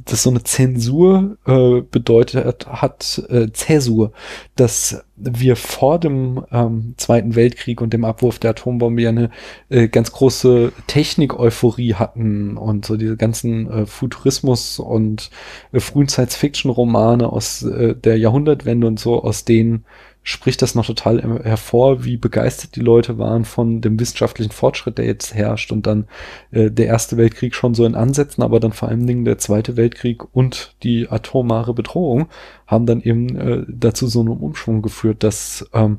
dass 0.04 0.22
so 0.22 0.30
eine 0.30 0.42
Zensur 0.42 1.36
äh, 1.46 1.80
bedeutet 1.82 2.66
hat, 2.66 3.22
äh, 3.28 3.50
Zäsur, 3.52 4.12
dass 4.56 5.04
wir 5.16 5.56
vor 5.56 5.98
dem 5.98 6.44
ähm, 6.50 6.94
Zweiten 6.96 7.34
Weltkrieg 7.34 7.80
und 7.80 7.92
dem 7.92 8.04
Abwurf 8.04 8.38
der 8.38 8.50
Atombombe 8.50 9.02
ja 9.02 9.10
eine 9.10 9.30
äh, 9.68 9.88
ganz 9.88 10.12
große 10.12 10.72
Technik-Euphorie 10.86 11.94
hatten 11.94 12.56
und 12.56 12.86
so 12.86 12.96
diese 12.96 13.16
ganzen 13.16 13.70
äh, 13.70 13.86
Futurismus 13.86 14.78
und 14.78 15.30
äh, 15.72 15.80
frühen 15.80 16.08
Science-Fiction-Romane 16.08 17.30
aus 17.30 17.62
äh, 17.62 17.94
der 17.94 18.18
Jahrhundertwende 18.18 18.86
und 18.86 18.98
so, 18.98 19.22
aus 19.22 19.44
denen 19.44 19.84
spricht 20.22 20.60
das 20.60 20.74
noch 20.74 20.86
total 20.86 21.40
hervor, 21.42 22.04
wie 22.04 22.16
begeistert 22.16 22.76
die 22.76 22.80
Leute 22.80 23.18
waren 23.18 23.44
von 23.44 23.80
dem 23.80 23.98
wissenschaftlichen 23.98 24.52
Fortschritt, 24.52 24.98
der 24.98 25.06
jetzt 25.06 25.34
herrscht 25.34 25.72
und 25.72 25.86
dann 25.86 26.06
äh, 26.50 26.70
der 26.70 26.86
Erste 26.86 27.16
Weltkrieg 27.16 27.54
schon 27.54 27.74
so 27.74 27.86
in 27.86 27.94
Ansätzen, 27.94 28.42
aber 28.42 28.60
dann 28.60 28.72
vor 28.72 28.88
allen 28.88 29.06
Dingen 29.06 29.24
der 29.24 29.38
Zweite 29.38 29.76
Weltkrieg 29.76 30.22
und 30.34 30.74
die 30.82 31.08
atomare 31.08 31.72
Bedrohung 31.72 32.28
haben 32.66 32.86
dann 32.86 33.00
eben 33.00 33.36
äh, 33.36 33.64
dazu 33.68 34.06
so 34.06 34.20
einen 34.20 34.28
Umschwung 34.28 34.82
geführt, 34.82 35.22
dass 35.22 35.68
ähm, 35.72 35.98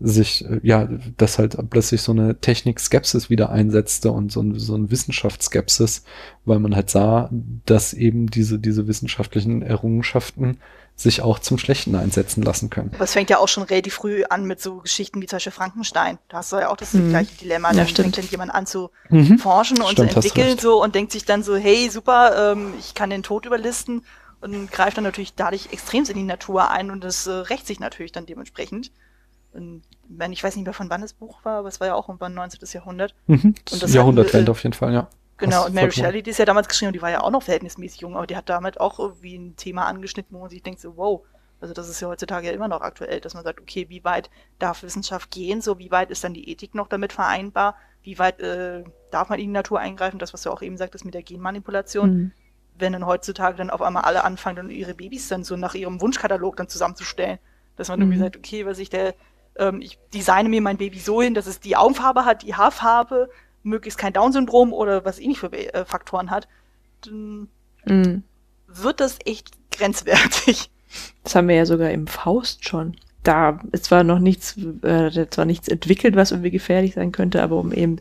sich, 0.00 0.44
äh, 0.44 0.60
ja, 0.62 0.88
dass 1.16 1.38
halt 1.38 1.56
plötzlich 1.70 2.02
so 2.02 2.12
eine 2.12 2.40
Technik-Skepsis 2.40 3.30
wieder 3.30 3.50
einsetzte 3.50 4.12
und 4.12 4.32
so, 4.32 4.40
ein, 4.40 4.58
so 4.58 4.74
eine 4.74 4.90
Wissenschaftsskepsis, 4.90 6.04
weil 6.44 6.58
man 6.58 6.74
halt 6.74 6.90
sah, 6.90 7.28
dass 7.66 7.94
eben 7.94 8.28
diese, 8.28 8.58
diese 8.58 8.86
wissenschaftlichen 8.86 9.62
Errungenschaften 9.62 10.58
sich 11.00 11.22
auch 11.22 11.38
zum 11.38 11.58
Schlechten 11.58 11.94
einsetzen 11.94 12.42
lassen 12.42 12.70
können. 12.70 12.90
Aber 12.94 13.04
es 13.04 13.12
fängt 13.12 13.30
ja 13.30 13.38
auch 13.38 13.46
schon 13.46 13.62
relativ 13.62 13.94
früh 13.94 14.24
an 14.24 14.44
mit 14.44 14.60
so 14.60 14.78
Geschichten 14.78 15.22
wie 15.22 15.26
zum 15.26 15.36
Beispiel 15.36 15.52
Frankenstein. 15.52 16.18
Da 16.28 16.38
hast 16.38 16.50
du 16.52 16.56
ja 16.56 16.68
auch 16.70 16.76
das 16.76 16.92
Mhm. 16.92 17.10
gleiche 17.10 17.36
Dilemma. 17.36 17.70
Ja, 17.70 17.76
Dann 17.78 17.88
stimmt. 17.88 18.16
fängt 18.16 18.18
dann 18.26 18.30
jemand 18.32 18.52
an 18.52 18.66
zu 18.66 18.90
Mhm. 19.08 19.38
forschen 19.38 19.80
und 19.80 19.92
Stimmt, 19.92 20.10
zu 20.10 20.16
entwickeln 20.18 20.58
so 20.58 20.82
und 20.82 20.96
denkt 20.96 21.12
sich 21.12 21.24
dann 21.24 21.44
so, 21.44 21.54
hey, 21.56 21.88
super, 21.88 22.52
ähm, 22.52 22.74
ich 22.80 22.94
kann 22.94 23.10
den 23.10 23.22
Tod 23.22 23.46
überlisten 23.46 24.04
und 24.40 24.72
greift 24.72 24.96
dann 24.96 25.04
natürlich 25.04 25.34
dadurch 25.34 25.68
extrem 25.72 26.04
in 26.04 26.14
die 26.16 26.22
Natur 26.24 26.68
ein 26.70 26.90
und 26.90 27.04
das 27.04 27.28
äh, 27.28 27.30
rächt 27.30 27.68
sich 27.68 27.78
natürlich 27.78 28.10
dann 28.10 28.26
dementsprechend. 28.26 28.90
Und, 29.52 29.82
ich 30.32 30.42
weiß 30.44 30.56
nicht 30.56 30.64
mehr, 30.64 30.74
von 30.74 30.90
wann 30.90 31.00
das 31.00 31.12
Buch 31.12 31.38
war, 31.44 31.60
aber 31.60 31.68
es 31.68 31.78
war 31.80 31.86
ja 31.86 31.94
auch 31.94 32.08
irgendwann 32.08 32.34
19. 32.34 32.60
Jahrhundert. 32.72 33.14
Mhm. 33.28 33.54
Und 33.70 33.82
das 33.82 33.94
Jahrhundertwende 33.94 34.38
hatten, 34.38 34.46
äh, 34.48 34.50
auf 34.50 34.62
jeden 34.64 34.72
Fall, 34.74 34.92
ja. 34.92 35.08
Genau, 35.38 35.66
und 35.66 35.74
Mary 35.74 35.92
Shelley, 35.92 36.22
die 36.22 36.30
ist 36.30 36.38
ja 36.38 36.44
damals 36.44 36.68
geschrieben 36.68 36.88
und 36.88 36.94
die 36.96 37.02
war 37.02 37.10
ja 37.10 37.20
auch 37.22 37.30
noch 37.30 37.42
verhältnismäßig 37.42 38.00
jung, 38.00 38.16
aber 38.16 38.26
die 38.26 38.36
hat 38.36 38.48
damit 38.48 38.80
auch 38.80 38.98
irgendwie 38.98 39.36
ein 39.36 39.56
Thema 39.56 39.86
angeschnitten, 39.86 40.36
wo 40.36 40.40
man 40.40 40.50
sich 40.50 40.62
denkt 40.62 40.80
so, 40.80 40.96
wow, 40.96 41.22
also 41.60 41.74
das 41.74 41.88
ist 41.88 42.00
ja 42.00 42.08
heutzutage 42.08 42.46
ja 42.48 42.52
immer 42.52 42.68
noch 42.68 42.80
aktuell, 42.80 43.20
dass 43.20 43.34
man 43.34 43.44
sagt, 43.44 43.60
okay, 43.60 43.86
wie 43.88 44.04
weit 44.04 44.30
darf 44.58 44.82
Wissenschaft 44.82 45.30
gehen, 45.30 45.60
so 45.60 45.78
wie 45.78 45.90
weit 45.90 46.10
ist 46.10 46.24
dann 46.24 46.34
die 46.34 46.50
Ethik 46.50 46.74
noch 46.74 46.88
damit 46.88 47.12
vereinbar, 47.12 47.76
wie 48.02 48.18
weit 48.18 48.40
äh, 48.40 48.84
darf 49.10 49.28
man 49.28 49.38
in 49.38 49.46
die 49.46 49.52
Natur 49.52 49.80
eingreifen, 49.80 50.18
das, 50.18 50.32
was 50.32 50.42
du 50.42 50.50
auch 50.50 50.62
eben 50.62 50.76
sagtest 50.76 51.04
mit 51.04 51.14
der 51.14 51.22
Genmanipulation, 51.22 52.10
Mhm. 52.10 52.32
wenn 52.76 52.92
dann 52.92 53.06
heutzutage 53.06 53.56
dann 53.56 53.70
auf 53.70 53.82
einmal 53.82 54.04
alle 54.04 54.24
anfangen, 54.24 54.56
dann 54.56 54.70
ihre 54.70 54.94
Babys 54.94 55.28
dann 55.28 55.42
so 55.44 55.56
nach 55.56 55.74
ihrem 55.74 56.00
Wunschkatalog 56.00 56.56
dann 56.56 56.68
zusammenzustellen, 56.68 57.38
dass 57.76 57.88
man 57.88 58.00
irgendwie 58.00 58.18
Mhm. 58.18 58.22
sagt, 58.22 58.36
okay, 58.36 58.66
was 58.66 58.78
ich 58.78 58.88
der, 58.90 59.14
ähm, 59.56 59.80
ich 59.80 59.98
designe 60.14 60.48
mir 60.48 60.60
mein 60.62 60.76
Baby 60.78 60.98
so 61.00 61.20
hin, 61.22 61.34
dass 61.34 61.46
es 61.48 61.58
die 61.60 61.76
Augenfarbe 61.76 62.24
hat, 62.24 62.42
die 62.42 62.54
Haarfarbe, 62.54 63.28
möglichst 63.62 63.98
kein 63.98 64.12
Down-Syndrom 64.12 64.72
oder 64.72 65.04
was 65.04 65.18
ähnlich 65.18 65.38
für 65.38 65.52
äh, 65.52 65.84
Faktoren 65.84 66.30
hat, 66.30 66.48
dann 67.02 67.48
Mhm. 67.84 68.22
wird 68.66 69.00
das 69.00 69.18
echt 69.24 69.50
grenzwertig. 69.70 70.70
Das 71.22 71.34
haben 71.34 71.48
wir 71.48 71.56
ja 71.56 71.66
sogar 71.66 71.90
im 71.90 72.06
Faust 72.06 72.66
schon. 72.68 72.96
Da 73.22 73.60
ist 73.72 73.84
zwar 73.86 74.04
noch 74.04 74.18
nichts, 74.18 74.56
äh, 74.82 75.26
zwar 75.30 75.44
nichts 75.44 75.68
entwickelt, 75.68 76.16
was 76.16 76.30
irgendwie 76.30 76.50
gefährlich 76.50 76.94
sein 76.94 77.12
könnte, 77.12 77.42
aber 77.42 77.56
um 77.56 77.72
eben 77.72 77.96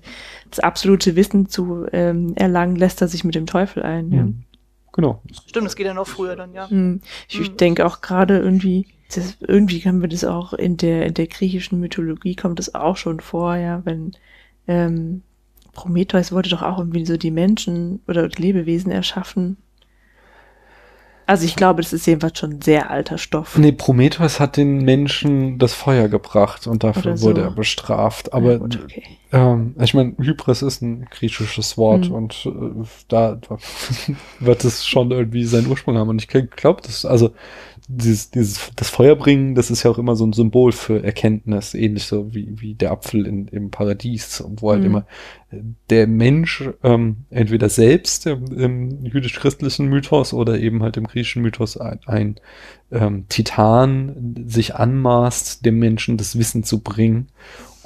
das 0.50 0.60
absolute 0.60 1.16
Wissen 1.16 1.50
zu 1.50 1.86
ähm, 1.92 2.34
erlangen, 2.36 2.76
lässt 2.76 3.02
er 3.02 3.08
sich 3.08 3.24
mit 3.24 3.36
dem 3.36 3.46
Teufel 3.46 3.84
ein. 3.84 4.12
Ja. 4.12 4.24
Mhm. 4.24 4.44
Genau. 4.94 5.22
Stimmt, 5.48 5.66
das 5.68 5.76
geht 5.76 5.86
ja 5.86 5.94
noch 5.94 6.08
früher 6.08 6.36
dann, 6.36 6.54
ja. 6.54 6.70
Hm. 6.70 7.02
Ich, 7.28 7.40
ich 7.40 7.52
Mhm. 7.52 7.58
denke 7.58 7.86
auch 7.86 8.02
gerade 8.02 8.40
irgendwie, 8.40 8.88
das, 9.14 9.38
irgendwie 9.42 9.80
kann 9.82 10.00
man 10.00 10.10
das 10.10 10.24
auch 10.24 10.54
in 10.54 10.78
der, 10.78 11.06
in 11.06 11.14
der 11.14 11.28
griechischen 11.28 11.80
Mythologie 11.80 12.36
kommt 12.36 12.58
das 12.60 12.74
auch 12.74 12.98
schon 12.98 13.20
vor, 13.20 13.56
ja, 13.58 13.82
wenn 13.86 14.14
ähm, 14.68 15.22
Prometheus 15.78 16.32
wollte 16.32 16.50
doch 16.50 16.64
auch 16.64 16.80
irgendwie 16.80 17.06
so 17.06 17.18
die 17.18 17.32
Menschen 17.32 18.02
oder 18.08 18.28
Lebewesen 18.30 18.92
erschaffen. 18.92 19.58
Also 21.28 21.44
ich 21.46 21.58
glaube, 21.58 21.82
das 21.82 21.92
ist 21.92 22.08
jedenfalls 22.08 22.40
schon 22.40 22.54
ein 22.54 22.62
sehr 22.62 22.90
alter 22.90 23.18
Stoff. 23.18 23.58
Nee, 23.58 23.74
Prometheus 23.74 24.40
hat 24.40 24.56
den 24.56 24.84
Menschen 24.86 25.60
das 25.60 25.74
Feuer 25.74 26.08
gebracht 26.08 26.68
und 26.68 26.86
dafür 26.86 27.18
so. 27.18 27.28
wurde 27.28 27.42
er 27.42 27.52
bestraft. 27.52 28.32
Aber 28.32 28.54
Ja, 28.54 28.58
gut, 28.60 28.80
okay. 28.82 29.04
ähm, 29.34 29.76
ich 29.82 29.94
meine, 29.94 30.16
Hybris 30.18 30.62
ist 30.62 30.82
ein 30.82 31.06
griechisches 31.12 31.78
Wort 31.78 32.08
Mhm. 32.08 32.16
und 32.16 32.46
äh, 32.46 32.86
da, 33.10 33.36
da 33.36 33.58
wird 34.40 34.64
es 34.64 34.88
schon 34.88 35.12
irgendwie 35.12 35.44
seinen 35.44 35.68
Ursprung 35.68 35.98
haben. 35.98 36.10
Und 36.10 36.22
ich 36.22 36.30
glaube, 36.30 36.82
das, 36.82 37.04
also 37.04 37.32
dieses, 37.90 38.32
dieses, 38.32 38.72
das 38.76 38.90
Feuerbringen, 38.90 39.56
das 39.56 39.72
ist 39.72 39.84
ja 39.84 39.92
auch 39.92 39.98
immer 39.98 40.16
so 40.16 40.26
ein 40.26 40.34
Symbol 40.34 40.74
für 40.74 41.04
Erkenntnis, 41.04 41.74
ähnlich 41.74 42.04
so 42.04 42.34
wie, 42.34 42.60
wie 42.60 42.74
der 42.74 42.92
Apfel 42.92 43.26
in, 43.26 43.48
im 43.48 43.72
Paradies, 43.72 44.44
wo 44.58 44.72
halt 44.72 44.82
Mhm. 44.82 44.86
immer 44.86 45.06
äh, 45.52 45.58
der 45.90 46.06
Mensch 46.06 46.70
ähm, 46.84 47.26
entweder 47.30 47.70
selbst 47.70 48.28
im, 48.28 48.46
im 48.52 49.06
jüdisch-christlichen 49.06 49.88
Mythos 49.88 50.34
oder 50.34 50.60
eben 50.60 50.84
halt 50.84 50.98
im 50.98 51.08
griechischen 51.08 51.42
Mythos 51.42 51.78
ein, 51.78 52.00
ein 52.06 52.36
ähm, 52.92 53.26
Titan 53.30 54.36
sich 54.46 54.76
anmaßt, 54.76 55.66
dem 55.66 55.80
Menschen 55.80 56.18
das 56.18 56.38
Wissen 56.38 56.64
zu 56.64 56.82
bringen 56.82 57.28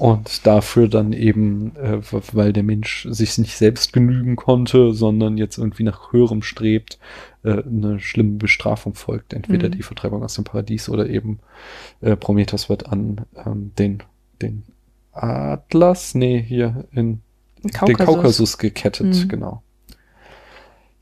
und 0.01 0.47
dafür 0.47 0.87
dann 0.87 1.13
eben, 1.13 1.75
äh, 1.75 1.99
weil 2.33 2.53
der 2.53 2.63
Mensch 2.63 3.07
sich 3.11 3.37
nicht 3.37 3.55
selbst 3.55 3.93
genügen 3.93 4.35
konnte, 4.35 4.93
sondern 4.93 5.37
jetzt 5.37 5.59
irgendwie 5.59 5.83
nach 5.83 6.11
höherem 6.11 6.41
strebt, 6.41 6.97
äh, 7.43 7.61
eine 7.63 7.99
schlimme 7.99 8.37
Bestrafung 8.39 8.95
folgt. 8.95 9.31
Entweder 9.33 9.67
Mhm. 9.67 9.73
die 9.73 9.83
Vertreibung 9.83 10.23
aus 10.23 10.33
dem 10.33 10.43
Paradies 10.43 10.89
oder 10.89 11.07
eben 11.07 11.37
äh, 12.01 12.15
Prometheus 12.15 12.67
wird 12.67 12.87
an 12.87 13.21
ähm, 13.45 13.73
den, 13.77 14.01
den 14.41 14.63
Atlas, 15.11 16.15
nee, 16.15 16.41
hier 16.41 16.85
in 16.91 17.21
den 17.63 17.71
Kaukasus. 17.71 18.05
Kaukasus 18.15 18.57
gekettet, 18.57 19.05
Mhm. 19.25 19.27
genau. 19.27 19.61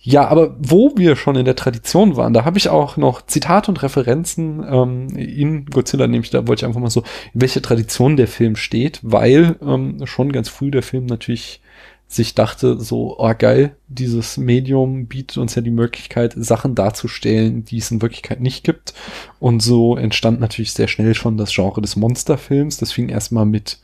Ja, 0.02 0.28
aber 0.30 0.56
wo 0.60 0.94
wir 0.96 1.18
schon 1.18 1.36
in 1.36 1.44
der 1.44 1.58
Tradition 1.58 2.16
waren, 2.16 2.34
da 2.34 2.46
habe 2.46 2.58
ich 2.58 2.70
auch 2.70 2.96
noch 2.96 3.26
Zitate 3.26 3.70
und 3.70 3.84
Referenzen 3.84 4.64
ähm, 4.66 5.10
in 5.18 5.66
Godzilla, 5.66 6.08
nämlich 6.08 6.30
da 6.30 6.48
wollte 6.48 6.62
ich 6.62 6.66
einfach 6.66 6.80
mal 6.80 6.90
so, 6.90 7.02
in 7.34 7.42
welche 7.42 7.62
Tradition 7.62 8.16
der 8.16 8.28
Film 8.28 8.56
steht, 8.56 9.00
weil 9.04 9.58
ähm, 9.62 10.06
schon 10.06 10.32
ganz 10.32 10.48
früh 10.48 10.72
der 10.72 10.84
Film 10.84 11.06
natürlich 11.06 11.62
sich 12.08 12.34
dachte, 12.34 12.80
so, 12.80 13.20
oh 13.20 13.34
geil, 13.38 13.76
dieses 13.88 14.38
Medium 14.38 15.06
bietet 15.06 15.38
uns 15.38 15.54
ja 15.54 15.62
die 15.62 15.70
Möglichkeit, 15.70 16.34
Sachen 16.36 16.74
darzustellen, 16.74 17.66
die 17.66 17.78
es 17.78 17.92
in 17.92 18.02
Wirklichkeit 18.02 18.42
nicht 18.42 18.64
gibt. 18.64 18.96
Und 19.40 19.62
so 19.62 19.96
entstand 19.96 20.40
natürlich 20.40 20.72
sehr 20.74 20.88
schnell 20.88 21.14
schon 21.14 21.38
das 21.38 21.54
Genre 21.54 21.82
des 21.82 21.96
Monsterfilms. 21.98 22.78
Das 22.78 22.92
fing 22.94 23.10
erstmal 23.10 23.46
mit 23.46 23.80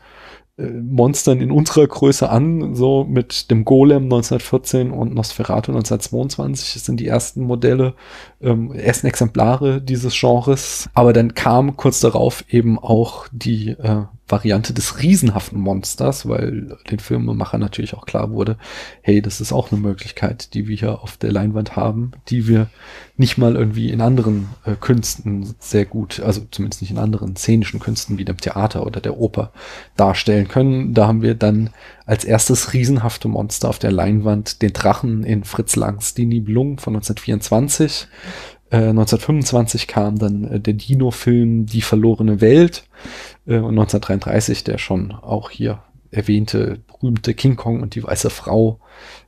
Monstern 0.58 1.42
in 1.42 1.52
unserer 1.52 1.86
Größe 1.86 2.30
an, 2.30 2.76
so 2.76 3.04
mit 3.04 3.52
dem 3.52 3.66
Golem 3.66 4.04
1914 4.04 4.92
und 4.92 5.14
Nosferatu 5.14 5.72
1922. 5.72 6.74
Das 6.74 6.86
sind 6.86 7.00
die 7.00 7.08
ersten 7.08 7.44
Modelle, 7.44 7.94
ähm, 8.42 8.72
ersten 8.72 9.08
Exemplare 9.08 9.82
dieses 9.82 10.18
Genres. 10.18 10.90
Aber 10.94 11.12
dann 11.12 11.34
kam 11.34 11.76
kurz 11.76 12.00
darauf 12.00 12.46
eben 12.48 12.80
auch 12.80 13.28
die 13.34 13.72
äh, 13.72 14.04
Variante 14.28 14.74
des 14.74 15.04
riesenhaften 15.04 15.60
Monsters, 15.60 16.28
weil 16.28 16.78
den 16.90 16.98
Filmemacher 16.98 17.60
natürlich 17.60 17.94
auch 17.94 18.08
klar 18.08 18.32
wurde, 18.32 18.58
hey, 19.02 19.22
das 19.22 19.40
ist 19.40 19.54
auch 19.54 19.72
eine 19.72 19.80
Möglichkeit, 19.80 20.56
die 20.56 20.68
wir 20.68 20.76
hier 20.76 21.04
auf 21.04 21.18
der 21.18 21.32
Leinwand 21.32 21.76
haben, 21.76 22.12
die 22.30 22.48
wir 22.48 22.68
nicht 23.18 23.38
mal 23.38 23.56
irgendwie 23.56 23.92
in 23.92 24.02
anderen 24.02 24.48
äh, 24.66 24.74
Künsten 24.80 25.54
sehr 25.60 25.86
gut, 25.86 26.20
also 26.20 26.42
zumindest 26.50 26.82
nicht 26.82 26.92
in 26.92 26.98
anderen 26.98 27.36
szenischen 27.36 27.80
Künsten 27.80 28.18
wie 28.18 28.26
dem 28.26 28.38
Theater 28.38 28.86
oder 28.86 29.00
der 29.00 29.18
Oper 29.18 29.52
darstellen 29.96 30.48
können. 30.48 30.96
Da 30.96 31.06
haben 31.06 31.22
wir 31.22 31.36
dann 31.36 31.70
als 32.08 32.26
erstes 32.26 32.74
riesenhafte 32.74 33.28
Monster 33.28 33.70
auf 33.70 33.78
der 33.78 33.92
Leinwand 33.92 34.64
den 34.64 34.74
Drachen 34.74 35.24
in 35.24 35.44
Fritz 35.44 35.76
Langs 35.76 36.16
Die 36.16 36.26
Nibelung 36.26 36.80
von 36.80 36.96
1924. 36.96 38.08
Äh, 38.72 38.78
1925 38.90 39.88
kam 39.88 40.18
dann 40.18 40.44
äh, 40.46 40.60
der 40.60 40.74
Dino-Film 40.74 41.68
Die 41.68 41.82
verlorene 41.82 42.42
Welt 42.42 42.86
äh, 43.46 43.58
und 43.58 43.78
1933 43.78 44.64
der 44.64 44.78
schon 44.78 45.12
auch 45.12 45.50
hier 45.50 45.84
erwähnte 46.12 46.80
berühmte 46.88 47.34
King 47.34 47.56
Kong 47.56 47.82
und 47.82 47.96
die 47.96 48.04
weiße 48.04 48.30
Frau. 48.30 48.80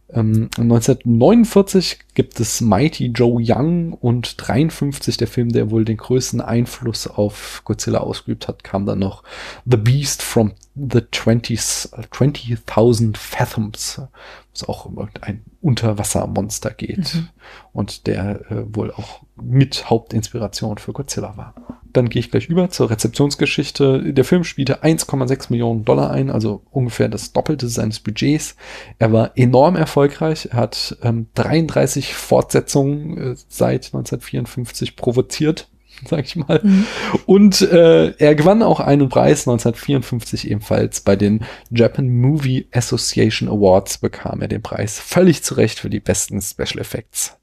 Ähm, 0.09 0.49
1949 0.57 1.99
gibt 2.13 2.39
es 2.39 2.61
Mighty 2.61 3.07
Joe 3.07 3.41
Young 3.43 3.91
und 3.91 4.35
53 4.37 5.17
der 5.17 5.27
Film, 5.27 5.49
der 5.49 5.69
wohl 5.69 5.83
den 5.83 5.97
größten 5.97 6.39
Einfluss 6.39 7.07
auf 7.07 7.61
Godzilla 7.65 7.99
ausgeübt 7.99 8.47
hat, 8.47 8.63
kam 8.63 8.85
dann 8.85 8.99
noch 8.99 9.23
The 9.65 9.75
Beast 9.75 10.21
from 10.21 10.53
the 10.75 10.99
20s, 10.99 11.93
20.000 11.93 13.17
Fathoms, 13.17 13.97
wo 13.99 14.07
es 14.53 14.63
auch 14.63 14.85
um 14.85 14.97
irgendein 14.97 15.43
Unterwassermonster 15.67 16.71
geht 16.71 17.13
Mhm. 17.13 17.27
und 17.73 18.07
der 18.07 18.49
äh, 18.49 18.63
wohl 18.73 18.91
auch 18.91 19.21
mit 19.35 19.89
Hauptinspiration 19.89 20.77
für 20.77 20.93
Godzilla 20.93 21.35
war. 21.35 21.53
Dann 21.91 22.07
gehe 22.07 22.21
ich 22.21 22.31
gleich 22.31 22.47
über 22.47 22.69
zur 22.69 22.89
Rezeptionsgeschichte. 22.89 24.13
Der 24.13 24.23
Film 24.23 24.45
spielte 24.45 24.83
1,6 24.83 25.47
Millionen 25.49 25.83
Dollar 25.83 26.11
ein, 26.11 26.29
also 26.29 26.61
ungefähr 26.71 27.09
das 27.09 27.33
Doppelte 27.33 27.67
seines 27.67 27.99
Budgets. 27.99 28.55
Er 28.97 29.11
war 29.11 29.31
enorm 29.35 29.75
erfolgreich. 29.75 30.49
Er 30.51 30.57
hat 30.57 30.97
ähm, 31.03 31.27
33 31.35 32.13
Fortsetzungen 32.13 33.17
äh, 33.17 33.35
seit 33.49 33.87
1954 33.87 34.95
provoziert, 34.95 35.67
sag 36.09 36.25
ich 36.25 36.35
mal. 36.35 36.59
Mhm. 36.63 36.85
Und 37.25 37.61
äh, 37.61 38.11
er 38.17 38.35
gewann 38.35 38.61
auch 38.63 38.79
einen 38.79 39.09
Preis 39.09 39.47
1954 39.47 40.49
ebenfalls 40.51 41.01
bei 41.01 41.15
den 41.15 41.43
Japan 41.71 42.09
Movie 42.09 42.67
Association 42.71 43.49
Awards 43.49 43.97
bekam 43.97 44.41
er 44.41 44.47
den 44.47 44.61
Preis 44.61 44.99
völlig 44.99 45.43
zu 45.43 45.55
Recht 45.55 45.79
für 45.79 45.89
die 45.89 45.99
besten 45.99 46.41
Special 46.41 46.79
Effects. 46.79 47.37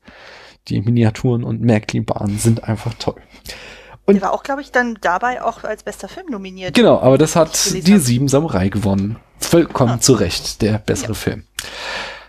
Die 0.68 0.80
Miniaturen 0.80 1.44
und 1.44 1.60
Märklin-Bahnen 1.60 2.38
sind 2.38 2.64
einfach 2.64 2.94
toll. 2.94 3.16
Und- 4.06 4.14
Der 4.16 4.22
war 4.22 4.32
auch, 4.32 4.42
glaube 4.42 4.60
ich, 4.62 4.70
dann 4.70 4.96
dabei 5.00 5.42
auch 5.42 5.64
als 5.64 5.82
bester 5.82 6.08
Film 6.08 6.26
nominiert. 6.30 6.74
Genau, 6.74 7.00
aber 7.00 7.18
das 7.18 7.36
hat 7.36 7.52
die. 7.72 7.98
Sieben 7.98 8.28
Samurai 8.28 8.68
gewonnen. 8.68 9.16
Vollkommen 9.38 9.94
Ah. 9.94 10.00
zu 10.00 10.12
Recht, 10.14 10.62
der 10.62 10.78
bessere 10.78 11.08
Ja. 11.08 11.14
Film. 11.14 11.44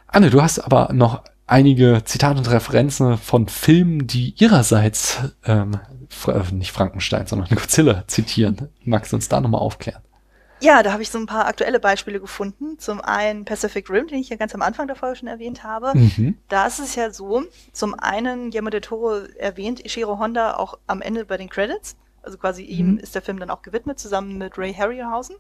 Anne, 0.08 0.30
du 0.30 0.42
hast 0.42 0.60
aber 0.60 0.92
noch 0.94 1.22
einige 1.48 2.02
Zitate 2.06 2.40
und 2.40 2.50
Referenzen 2.50 3.18
von 3.18 3.48
Filmen, 3.48 4.08
die 4.08 4.34
ihrerseits 4.38 5.20
ähm, 5.46 5.80
äh, 6.28 6.54
nicht 6.54 6.72
Frankenstein, 6.72 7.28
sondern 7.28 7.50
Godzilla 7.50 8.04
zitieren. 8.08 8.70
Magst 8.84 9.12
du 9.12 9.18
uns 9.18 9.30
da 9.30 9.42
nochmal 9.42 9.62
aufklären? 9.62 10.02
Ja, 10.62 10.82
da 10.84 10.94
habe 10.94 11.04
ich 11.04 11.10
so 11.10 11.20
ein 11.20 11.26
paar 11.26 11.48
aktuelle 11.48 11.80
Beispiele 11.80 12.20
gefunden. 12.20 12.80
Zum 12.80 13.02
einen 13.02 13.46
Pacific 13.46 13.90
Rim, 13.90 14.08
den 14.08 14.20
ich 14.20 14.30
ja 14.30 14.38
ganz 14.38 14.56
am 14.56 14.62
Anfang 14.62 14.88
der 14.88 14.96
Folge 14.96 15.18
schon 15.18 15.28
erwähnt 15.28 15.64
habe. 15.64 15.92
Mhm. 15.98 16.38
Da 16.48 16.66
ist 16.66 16.80
es 16.80 16.96
ja 16.96 17.12
so, 17.12 17.44
zum 17.74 17.94
einen, 17.94 18.50
Guillermo 18.50 18.70
del 18.70 18.82
Toro 18.82 19.18
erwähnt 19.38 19.86
Ishiro 19.86 20.18
Honda 20.18 20.56
auch 20.56 20.80
am 20.88 21.02
Ende 21.02 21.26
bei 21.26 21.38
den 21.38 21.50
Credits. 21.50 21.98
Also 22.24 22.38
quasi 22.38 22.64
ihm 22.64 22.94
Mhm. 22.94 22.98
ist 23.00 23.14
der 23.14 23.22
Film 23.22 23.38
dann 23.38 23.50
auch 23.50 23.62
gewidmet, 23.62 24.00
zusammen 24.00 24.38
mit 24.38 24.58
Ray 24.58 24.74
Harryhausen. 24.74 25.36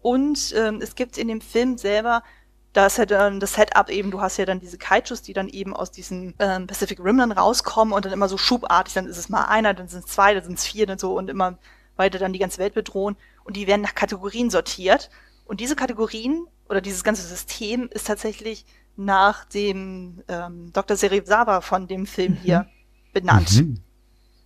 Und 0.00 0.52
ähm, 0.56 0.80
es 0.82 0.96
gibt 0.96 1.18
in 1.18 1.28
dem 1.28 1.40
Film 1.40 1.78
selber, 1.78 2.24
da 2.72 2.86
ist 2.86 2.98
ja 2.98 3.06
dann 3.06 3.38
das 3.38 3.54
Setup 3.54 3.90
eben, 3.90 4.10
du 4.10 4.20
hast 4.20 4.38
ja 4.38 4.46
dann 4.46 4.60
diese 4.60 4.78
Kaijus, 4.78 5.22
die 5.22 5.32
dann 5.34 5.48
eben 5.48 5.74
aus 5.76 5.90
diesen 5.90 6.34
ähm, 6.38 6.66
Pacific 6.66 6.98
Rim 7.04 7.18
dann 7.18 7.32
rauskommen 7.32 7.92
und 7.92 8.04
dann 8.04 8.12
immer 8.12 8.28
so 8.28 8.38
schubartig, 8.38 8.94
dann 8.94 9.06
ist 9.06 9.18
es 9.18 9.28
mal 9.28 9.44
einer, 9.44 9.74
dann 9.74 9.88
sind 9.88 10.04
es 10.04 10.12
zwei, 10.12 10.34
dann 10.34 10.44
sind 10.44 10.58
es 10.58 10.64
vier 10.64 10.88
und 10.88 10.98
so 11.00 11.16
und 11.16 11.28
immer 11.28 11.58
weiter 11.96 12.18
dann 12.18 12.32
die 12.32 12.38
ganze 12.38 12.58
Welt 12.58 12.74
bedrohen. 12.74 13.16
Und 13.44 13.56
die 13.56 13.66
werden 13.66 13.82
nach 13.82 13.94
Kategorien 13.94 14.48
sortiert. 14.48 15.10
Und 15.44 15.60
diese 15.60 15.76
Kategorien 15.76 16.46
oder 16.68 16.80
dieses 16.80 17.04
ganze 17.04 17.22
System 17.26 17.88
ist 17.92 18.06
tatsächlich 18.06 18.64
nach 18.96 19.44
dem 19.44 20.22
ähm, 20.28 20.70
Dr. 20.72 20.96
Serizawa 20.96 21.60
von 21.60 21.86
dem 21.88 22.06
Film 22.06 22.34
hier 22.42 22.66
benannt. 23.12 23.52
Mhm. 23.56 23.80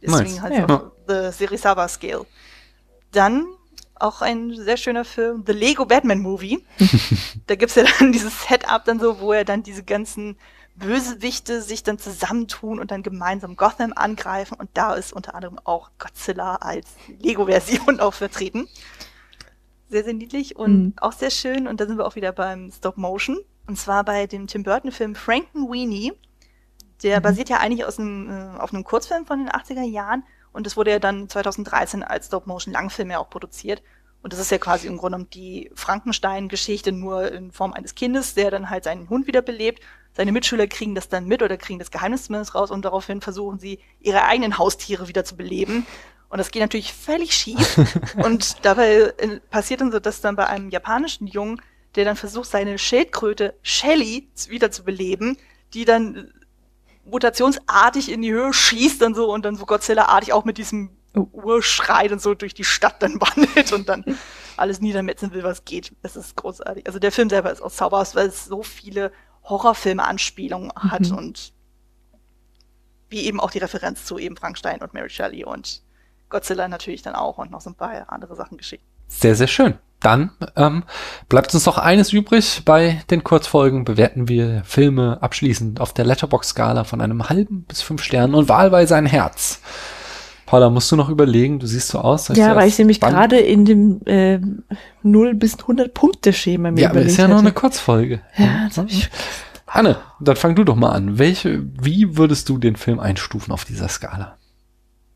Deswegen 0.03 0.31
Nice. 0.31 0.41
halt 0.41 0.55
Ja. 0.55 0.67
auch 0.69 0.93
The 1.07 1.31
Serizawa 1.33 1.87
Scale. 1.89 2.27
Dann 3.13 3.47
auch 4.01 4.23
ein 4.23 4.55
sehr 4.55 4.77
schöner 4.77 5.05
Film, 5.05 5.45
The 5.47 5.53
Lego 5.53 5.85
Batman 5.87 6.21
Movie. 6.21 6.65
da 7.47 7.55
gibt's 7.55 7.75
ja 7.77 7.85
dann 7.99 8.13
dieses 8.13 8.43
Setup 8.45 8.85
dann 8.85 9.01
so, 9.01 9.21
wo 9.21 9.33
er 9.33 9.45
dann 9.45 9.63
diese 9.63 9.83
ganzen 9.85 10.37
Bösewichte 10.77 11.63
sich 11.63 11.83
dann 11.83 11.99
zusammentun 11.99 12.79
und 12.81 12.91
dann 12.91 13.03
gemeinsam 13.03 13.57
Gotham 13.57 13.93
angreifen. 13.97 14.57
Und 14.59 14.69
da 14.75 14.95
ist 14.95 15.13
unter 15.13 15.35
anderem 15.35 15.59
auch 15.65 15.91
Godzilla 15.99 16.57
als 16.57 16.89
Lego-Version 17.21 18.01
auch 18.01 18.15
vertreten. 18.15 18.69
Sehr, 19.89 20.05
sehr 20.05 20.15
niedlich 20.15 20.57
und 20.57 20.73
Mhm. 20.83 20.93
auch 21.01 21.13
sehr 21.13 21.31
schön. 21.31 21.67
Und 21.67 21.81
da 21.81 21.87
sind 21.87 21.97
wir 21.99 22.07
auch 22.07 22.17
wieder 22.17 22.33
beim 22.33 22.71
Stop 22.73 22.97
Motion. 22.99 23.39
Und 23.67 23.79
zwar 23.79 24.05
bei 24.05 24.27
dem 24.27 24.47
Tim 24.47 24.63
Burton-Film 24.65 25.15
Frankenweenie. 25.15 26.13
Der 27.03 27.19
Mhm. 27.21 27.23
basiert 27.23 27.49
ja 27.49 27.59
eigentlich 27.59 27.85
aus 27.85 27.99
einem, 27.99 28.29
äh, 28.31 28.59
auf 28.59 28.73
einem 28.75 28.85
Kurzfilm 28.85 29.27
von 29.27 29.39
den 29.39 29.49
80er 29.49 29.83
Jahren. 29.83 30.25
Und 30.57 30.65
das 30.65 30.75
wurde 30.75 30.91
ja 30.91 30.99
dann 30.99 31.29
2013 31.29 32.03
als 32.03 32.29
Stop-Motion-Langfilm 32.29 33.11
ja 33.11 33.19
auch 33.19 33.29
produziert. 33.29 33.83
Und 34.23 34.33
das 34.33 34.41
ist 34.41 34.51
ja 34.51 34.57
quasi 34.57 34.87
im 34.87 34.97
Grunde 34.97 35.19
genommen 35.19 35.31
die 35.31 35.71
Frankenstein-Geschichte 35.75 36.93
nur 36.93 37.31
in 37.31 37.53
Form 37.53 37.75
eines 37.75 37.95
Kindes, 37.95 38.33
der 38.33 38.51
dann 38.51 38.71
halt 38.71 38.85
seinen 38.85 39.11
Hund 39.11 39.27
wiederbelebt. 39.27 39.83
Seine 40.15 40.33
Mitschüler 40.33 40.67
kriegen 40.67 40.95
das 40.95 41.11
dann 41.11 41.27
mit 41.27 41.43
oder 41.43 41.59
kriegen 41.59 41.79
das 41.79 41.91
Geheimnis 41.91 42.25
zumindest 42.25 42.55
raus 42.55 42.71
und 42.71 42.87
daraufhin 42.87 43.21
versuchen 43.21 43.59
sie, 43.59 43.81
ihre 44.01 44.25
eigenen 44.25 44.57
Haustiere 44.57 45.09
wieder 45.09 45.27
zu 45.27 45.37
beleben. 45.37 45.87
Und 46.31 46.39
das 46.39 46.51
geht 46.51 46.63
natürlich 46.63 46.95
völlig 46.95 47.35
schief. 47.35 47.79
und 48.17 48.65
dabei 48.65 49.13
äh, 49.19 49.41
passiert 49.51 49.83
dann 49.83 49.93
so, 49.93 50.01
dass 50.01 50.23
dann 50.23 50.37
bei 50.37 50.47
einem 50.47 50.71
japanischen 50.71 51.27
Jungen, 51.27 51.61
der 51.97 52.07
dann 52.07 52.17
versucht, 52.17 52.49
seine 52.49 52.79
Schildkröte 52.79 53.55
Shelly 53.61 54.27
wieder 54.49 54.71
zu 54.71 54.85
beleben, 54.85 55.37
die 55.75 55.85
dann 55.85 56.33
mutationsartig 57.07 58.11
in 58.11 58.23
die 58.23 58.33
Höhe 58.33 58.53
schießt 58.53 59.03
und 59.03 59.15
so 59.15 59.33
und 59.33 59.45
dann 59.45 59.57
so 59.57 59.65
Godzilla-artig 59.67 60.33
auch 60.33 60.45
mit 60.45 60.59
diesem 60.59 60.91
Urschrei 61.15 62.11
und 62.13 62.21
so 62.21 62.35
durch 62.35 62.53
die 62.53 62.65
Stadt 62.65 63.03
dann 63.03 63.21
wandelt 63.21 63.73
und 63.73 63.89
dann 63.89 64.05
alles 64.57 64.81
niedermetzen 64.81 65.33
will, 65.33 65.43
was 65.45 65.65
geht. 65.65 65.95
Es 66.03 66.17
ist 66.17 66.37
großartig. 66.37 66.87
Also 66.87 66.99
der 66.99 67.13
Film 67.13 67.31
selber 67.31 67.51
ist 67.53 67.63
auch 67.63 67.71
zauberhaft, 67.73 68.15
weil 68.15 68.27
es 68.29 68.45
so 68.45 68.63
viele 68.63 69.13
Horrorfilme-Anspielungen 69.45 70.73
hat 70.75 71.03
Mhm. 71.11 71.17
und 71.17 71.53
wie 73.09 73.25
eben 73.25 73.39
auch 73.41 73.51
die 73.51 73.59
Referenz 73.59 74.05
zu 74.05 74.19
eben 74.19 74.37
Frankenstein 74.37 74.83
und 74.83 74.93
Mary 74.93 75.09
Shelley 75.11 75.45
und 75.45 75.83
Godzilla 76.29 76.67
natürlich 76.69 77.03
dann 77.03 77.15
auch 77.15 77.39
und 77.39 77.51
noch 77.53 77.61
so 77.61 77.71
ein 77.71 77.75
paar 77.77 78.13
andere 78.13 78.35
Sachen 78.35 78.59
geschickt. 78.59 78.85
Sehr, 79.07 79.37
sehr 79.37 79.47
schön. 79.47 79.79
Dann 80.01 80.31
ähm, 80.57 80.85
bleibt 81.29 81.55
uns 81.55 81.65
noch 81.67 81.79
eines 81.79 82.13
übrig. 82.13 82.63
Bei 82.65 83.03
den 83.11 83.25
Kurzfolgen 83.25 83.85
bewerten 83.85 84.29
wir 84.29 84.63
Filme 84.65 85.19
abschließend 85.23 85.81
auf 85.81 85.95
der 85.95 86.05
Letterbox-Skala 86.05 86.85
von 86.85 87.01
einem 87.01 87.29
halben 87.29 87.65
bis 87.65 87.83
fünf 87.83 88.03
Sternen 88.03 88.35
und 88.35 88.49
wahlweise 88.49 88.95
ein 88.95 89.07
Herz. 89.07 89.61
Paula, 90.45 90.71
musst 90.71 90.93
du 90.93 90.97
noch 90.97 91.09
überlegen, 91.09 91.59
du 91.59 91.67
siehst 91.67 91.89
so 91.89 91.99
aus. 91.99 92.31
als 92.31 92.39
Ja, 92.39 92.55
weil 92.55 92.69
ich 92.69 92.79
nämlich 92.79 93.01
gerade 93.01 93.39
in 93.39 93.65
dem 93.65 94.01
äh, 94.07 94.39
0 95.03 95.35
bis 95.35 95.59
100 95.59 95.93
Punkte 95.93 96.33
Schema 96.33 96.71
mir 96.71 96.83
Ja, 96.83 96.91
aber 96.91 97.01
ist 97.03 97.17
ja 97.17 97.27
noch 97.27 97.39
hatte. 97.39 97.47
eine 97.47 97.53
Kurzfolge. 97.53 98.21
Ja, 98.37 98.67
das 98.69 98.79
hab 98.79 98.89
ich 98.89 99.11
Anne, 99.67 99.97
dann 100.21 100.37
fang 100.37 100.55
du 100.55 100.63
doch 100.63 100.77
mal 100.77 100.93
an. 100.93 101.19
Welche, 101.19 101.65
wie 101.83 102.17
würdest 102.17 102.49
du 102.49 102.59
den 102.59 102.77
Film 102.77 103.01
einstufen 103.01 103.53
auf 103.53 103.65
dieser 103.65 103.89
Skala? 103.89 104.37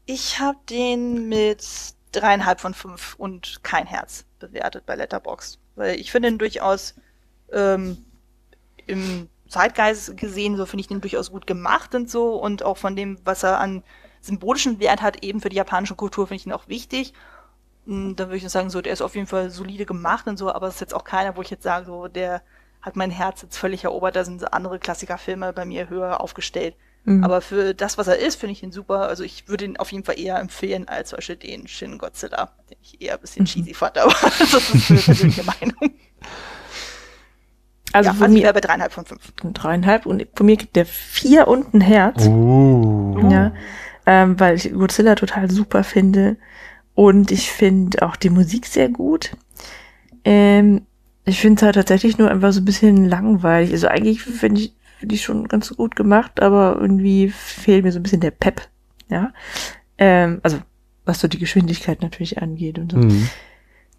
Ich 0.07 0.41
habe 0.41 0.59
den 0.69 1.29
mit 1.29 1.65
dreieinhalb 2.11 2.61
von 2.61 2.75
fünf 2.75 3.15
und 3.17 3.61
kein 3.63 3.87
Herz 3.87 4.25
bewertet 4.41 4.87
bei 4.87 4.97
Letterboxd. 4.97 5.59
Weil 5.77 6.01
ich 6.01 6.11
finde 6.11 6.29
ihn 6.29 6.39
durchaus 6.39 6.95
ähm, 7.53 7.99
im 8.87 9.29
Zeitgeist 9.49 10.17
gesehen, 10.17 10.57
so 10.57 10.67
finde 10.67 10.83
ich 10.83 10.89
den 10.89 11.01
durchaus 11.01 11.31
gut 11.31 11.47
gemacht 11.47 11.95
und 11.95 12.11
so 12.11 12.35
und 12.35 12.63
auch 12.63 12.77
von 12.77 12.97
dem, 12.97 13.19
was 13.25 13.43
er 13.43 13.61
an 13.61 13.83
symbolischen 14.21 14.81
Wert 14.81 15.03
hat, 15.03 15.25
eben 15.25 15.41
für 15.41 15.49
die 15.49 15.57
japanische 15.57 15.95
Kultur, 15.95 16.27
finde 16.27 16.41
ich 16.41 16.47
ihn 16.47 16.53
auch 16.53 16.69
wichtig. 16.69 17.15
Und 17.87 18.17
da 18.17 18.27
würde 18.27 18.37
ich 18.37 18.49
sagen, 18.49 18.71
so, 18.71 18.81
der 18.81 18.93
ist 18.93 19.03
auf 19.03 19.15
jeden 19.15 19.27
Fall 19.27 19.51
solide 19.51 19.87
gemacht 19.87 20.27
und 20.27 20.37
so, 20.37 20.53
aber 20.53 20.69
es 20.69 20.75
ist 20.75 20.81
jetzt 20.81 20.95
auch 20.95 21.05
keiner, 21.05 21.37
wo 21.37 21.43
ich 21.43 21.51
jetzt 21.51 21.63
sage, 21.63 21.87
so, 21.87 22.09
der 22.09 22.43
hat 22.83 22.97
mein 22.97 23.11
Herz 23.11 23.43
jetzt 23.43 23.57
völlig 23.57 23.85
erobert, 23.85 24.17
da 24.17 24.25
sind 24.25 24.53
andere 24.53 24.79
Klassikerfilme 24.79 25.53
bei 25.53 25.65
mir 25.65 25.89
höher 25.89 26.21
aufgestellt. 26.21 26.75
Mhm. 27.05 27.25
Aber 27.25 27.41
für 27.41 27.75
das, 27.75 27.97
was 27.99 28.09
er 28.09 28.19
ist, 28.19 28.37
finde 28.39 28.53
ich 28.53 28.63
ihn 28.63 28.73
super. 28.73 29.09
Also 29.09 29.25
ich 29.25 29.49
würde 29.49 29.65
ihn 29.65 29.77
auf 29.79 29.91
jeden 29.93 30.05
Fall 30.05 30.19
eher 30.19 30.39
empfehlen 30.39 30.87
als 30.89 31.11
zum 31.11 31.17
Beispiel 31.17 31.37
den 31.37 31.67
Shin 31.67 31.97
Godzilla, 31.99 32.51
den 32.69 32.77
ich 32.83 33.01
eher 33.01 33.15
ein 33.15 33.21
bisschen 33.21 33.43
Mhm. 33.43 33.47
cheesy 33.47 33.75
fand, 33.75 33.97
aber 33.99 34.13
das 34.39 34.53
ist 34.75 34.91
eine 34.91 35.01
persönliche 35.01 35.43
Meinung. 35.45 35.95
also 37.93 38.09
ja, 38.11 38.15
von 38.15 38.23
also 38.25 38.37
ich 38.37 38.43
mir 38.43 38.53
bei 38.53 38.61
dreieinhalb 38.61 38.93
von 38.93 39.05
fünf. 39.05 39.33
dreieinhalb 39.43 40.07
und 40.07 40.27
von 40.35 40.47
mir 40.47 40.57
gibt 40.57 40.77
der 40.77 40.87
vier 40.87 41.49
und 41.49 41.75
ein 41.75 41.81
Herz. 41.81 42.27
Oh. 42.27 43.19
Ja, 43.31 43.53
ähm, 44.07 44.39
weil 44.39 44.57
ich 44.57 44.73
Godzilla 44.73 45.15
total 45.15 45.51
super 45.51 45.83
finde 45.85 46.37
und 46.95 47.31
ich 47.31 47.51
finde 47.51 48.07
auch 48.07 48.17
die 48.17 48.31
Musik 48.31 48.67
sehr 48.67 48.89
gut. 48.89 49.33
Ähm, 50.25 50.83
ich 51.25 51.41
finde 51.41 51.57
es 51.61 51.63
halt 51.63 51.75
tatsächlich 51.77 52.19
nur 52.19 52.31
einfach 52.31 52.53
so 52.53 52.61
ein 52.61 52.65
bisschen 52.65 53.09
langweilig. 53.09 53.73
Also 53.73 53.89
eigentlich 53.89 54.23
finde 54.23 54.61
ich, 54.63 54.75
finde 55.01 55.15
ich 55.15 55.23
schon 55.25 55.49
ganz 55.49 55.75
gut 55.75 55.97
gemacht, 55.97 56.41
aber 56.43 56.77
irgendwie 56.79 57.31
fehlt 57.31 57.85
mir 57.85 57.91
so 57.93 57.99
ein 57.99 58.03
bisschen 58.03 58.21
der 58.21 58.31
Pep. 58.33 58.69
Ja, 59.09 59.33
ähm, 59.99 60.41
also 60.43 60.59
was 61.07 61.21
so 61.21 61.27
die 61.27 61.39
Geschwindigkeit 61.39 62.03
natürlich 62.03 62.41
angeht 62.41 62.79
und 62.79 62.93
so. 62.93 62.99
Mhm. 62.99 63.29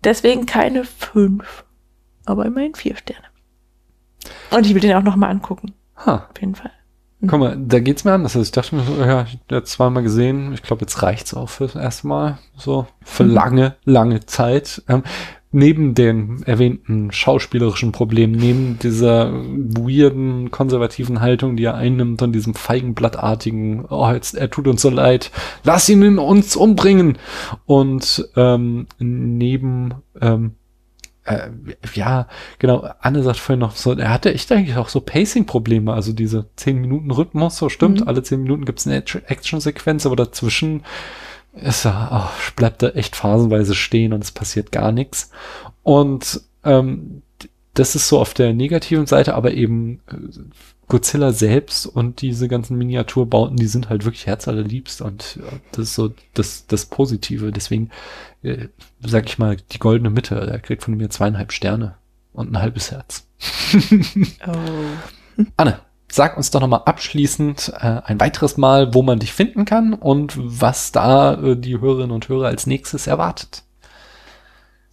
Deswegen 0.04 0.46
keine 0.46 0.84
fünf, 0.84 1.66
aber 2.26 2.46
immerhin 2.46 2.76
vier 2.76 2.96
Sterne. 2.96 3.26
Und 4.52 4.66
ich 4.68 4.74
will 4.76 4.82
den 4.82 4.94
auch 4.94 5.04
noch 5.04 5.16
mal 5.16 5.30
angucken, 5.30 5.74
Ha. 6.06 6.28
auf 6.32 6.40
jeden 6.40 6.56
Fall. 6.56 6.72
Guck 7.28 7.40
mal, 7.40 7.58
da 7.58 7.80
geht's 7.80 8.04
mir 8.04 8.14
anders. 8.14 8.36
Also 8.36 8.44
ich 8.46 8.52
dachte 8.52 8.76
mir 8.76 8.84
so, 8.84 8.96
ja, 9.00 9.24
ich 9.24 9.38
habe 9.52 9.64
zweimal 9.64 10.02
gesehen. 10.04 10.54
Ich 10.54 10.64
glaube, 10.64 10.82
jetzt 10.82 11.04
reicht's 11.04 11.34
auch 11.34 11.50
fürs 11.50 11.76
erste 11.76 12.08
Mal. 12.08 12.40
So, 12.58 12.88
für 13.04 13.24
Mhm. 13.24 13.32
lange, 13.32 13.76
lange 13.86 14.26
Zeit. 14.26 14.82
Ähm, 14.88 15.04
neben 15.52 15.94
den 15.94 16.42
erwähnten 16.46 17.12
schauspielerischen 17.12 17.92
Problemen, 17.92 18.34
neben 18.34 18.80
dieser 18.80 19.32
weirden, 19.34 20.50
konservativen 20.50 21.20
Haltung, 21.22 21.58
die 21.58 21.66
er 21.66 21.76
einnimmt 21.76 22.22
und 22.22 22.32
diesem 22.32 22.54
feigenblattartigen, 22.56 23.86
oh, 23.90 24.10
jetzt, 24.12 24.34
er 24.36 24.50
tut 24.50 24.68
uns 24.68 24.82
so 24.82 24.90
leid, 24.90 25.30
lass 25.64 25.90
ihn 25.90 26.02
in 26.04 26.18
uns 26.20 26.56
umbringen. 26.56 27.18
Und 27.66 28.28
ähm, 28.36 28.88
neben 28.98 29.94
ähm, 30.22 30.56
äh, 31.26 31.50
ja, 31.94 32.28
genau, 32.60 32.88
Anne 33.00 33.24
sagt 33.24 33.38
vorhin 33.40 33.60
noch 33.60 33.76
so, 33.76 33.94
er 33.94 34.10
hatte 34.12 34.34
echt 34.34 34.52
eigentlich 34.52 34.78
auch 34.78 34.90
so 34.90 35.02
Pacing-Probleme, 35.02 35.94
also 35.94 36.14
diese 36.14 36.48
10-Minuten-Rhythmus, 36.58 37.58
so 37.58 37.70
stimmt, 37.70 38.02
Mhm. 38.02 38.08
alle 38.08 38.24
10 38.24 38.42
Minuten 38.42 38.66
gibt's 38.66 38.88
eine 38.88 38.98
Act- 38.98 39.22
Action-Sequenz, 39.28 40.06
aber 40.06 40.16
dazwischen 40.16 40.84
ist 41.54 41.86
er, 41.86 42.12
ach, 42.12 42.52
bleibt 42.52 42.82
er 42.82 42.96
echt 42.96 43.16
phasenweise 43.16 43.76
stehen 43.76 44.14
und 44.14 44.24
es 44.24 44.32
passiert 44.32 44.72
gar 44.72 44.92
nichts. 44.92 45.32
Und 45.84 46.42
ähm, 46.64 47.22
das 47.74 47.96
ist 47.96 48.08
so 48.08 48.20
auf 48.20 48.34
der 48.34 48.54
negativen 48.54 49.06
Seite, 49.06 49.36
aber 49.36 49.52
eben 49.54 50.00
äh, 50.08 50.16
Godzilla 50.92 51.32
selbst 51.32 51.86
und 51.86 52.22
diese 52.22 52.50
ganzen 52.50 52.78
Miniaturbauten, 52.78 53.56
die 53.56 53.68
sind 53.68 53.90
halt 53.90 54.04
wirklich 54.04 54.28
herzallerliebst 54.28 55.02
und 55.02 55.38
ja, 55.38 55.58
das 55.72 55.84
ist 55.84 55.96
so 55.96 56.14
das, 56.34 56.68
das 56.68 56.86
Positive. 56.86 57.54
Deswegen 57.54 57.92
äh, 58.44 58.68
sag 59.00 59.28
ich 59.28 59.40
mal, 59.40 59.56
die 59.56 59.80
goldene 59.80 60.10
Mitte. 60.10 60.46
Der 60.46 60.60
kriegt 60.60 60.84
von 60.84 60.98
mir 60.98 61.10
zweieinhalb 61.10 61.54
Sterne 61.54 61.96
und 62.34 62.52
ein 62.52 62.62
halbes 62.62 62.92
Herz. 62.92 63.26
Oh. 65.38 65.44
Anne, 65.56 65.80
sag 66.12 66.36
uns 66.36 66.52
doch 66.52 66.60
nochmal 66.60 66.82
abschließend 66.86 67.72
äh, 67.74 68.02
ein 68.04 68.20
weiteres 68.20 68.58
Mal, 68.58 68.94
wo 68.94 69.02
man 69.02 69.20
dich 69.20 69.32
finden 69.32 69.64
kann 69.64 69.94
und 69.94 70.34
was 70.38 70.92
da 70.92 71.36
äh, 71.36 71.56
die 71.56 71.80
Hörerinnen 71.80 72.12
und 72.12 72.28
Hörer 72.28 72.48
als 72.48 72.68
nächstes 72.68 73.08
erwartet. 73.08 73.64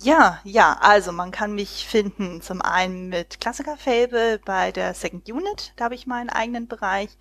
Ja, 0.01 0.39
ja, 0.45 0.77
also 0.81 1.11
man 1.13 1.33
kann 1.33 1.55
mich 1.55 1.87
finden 1.89 2.41
zum 2.41 2.63
einen 2.63 3.09
mit 3.09 3.41
Klassiker 3.41 3.77
Fable 3.77 4.39
bei 4.45 4.71
der 4.71 4.95
Second 4.95 5.29
Unit, 5.29 5.73
da 5.77 5.85
habe 5.87 5.95
ich 5.97 6.07
meinen 6.07 6.31
eigenen 6.31 6.69
Bereich. 6.69 7.17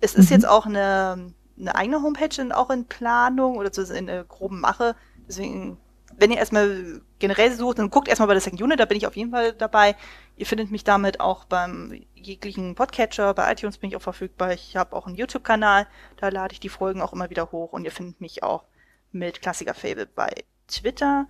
Es 0.00 0.14
ist 0.14 0.30
Mhm. 0.30 0.34
jetzt 0.34 0.48
auch 0.48 0.66
eine, 0.66 1.32
eine 1.58 1.74
eigene 1.74 2.02
Homepage 2.02 2.40
in, 2.40 2.52
auch 2.52 2.70
in 2.70 2.86
Planung 2.86 3.56
oder 3.56 3.72
so 3.72 3.82
in 3.92 4.06
groben 4.28 4.60
Mache. 4.60 4.96
Deswegen, 5.28 5.78
wenn 6.16 6.30
ihr 6.32 6.38
erstmal 6.38 7.02
generell 7.18 7.52
sucht, 7.52 7.78
dann 7.78 7.90
guckt 7.90 8.08
erstmal 8.08 8.28
bei 8.28 8.34
der 8.34 8.40
Second 8.42 8.62
Unit, 8.62 8.80
da 8.80 8.84
bin 8.86 8.96
ich 8.98 9.06
auf 9.06 9.16
jeden 9.16 9.30
Fall 9.32 9.52
dabei. 9.54 9.96
Ihr 10.36 10.46
findet 10.46 10.70
mich 10.70 10.84
damit 10.84 11.20
auch 11.20 11.44
beim 11.44 12.02
jeglichen 12.14 12.74
Podcatcher, 12.76 13.34
bei 13.34 13.52
iTunes 13.52 13.78
bin 13.78 13.90
ich 13.90 13.96
auch 13.96 14.02
verfügbar. 14.02 14.52
Ich 14.52 14.76
habe 14.76 14.96
auch 14.96 15.06
einen 15.06 15.16
YouTube-Kanal, 15.16 15.86
da 16.18 16.28
lade 16.28 16.52
ich 16.54 16.60
die 16.60 16.68
Folgen 16.68 17.02
auch 17.02 17.12
immer 17.12 17.30
wieder 17.30 17.52
hoch 17.52 17.72
und 17.72 17.84
ihr 17.84 17.92
findet 17.92 18.20
mich 18.20 18.42
auch 18.42 18.64
mit 19.12 19.42
Klassiker 19.42 19.74
Fable 19.74 20.06
bei 20.06 20.30
Twitter. 20.68 21.26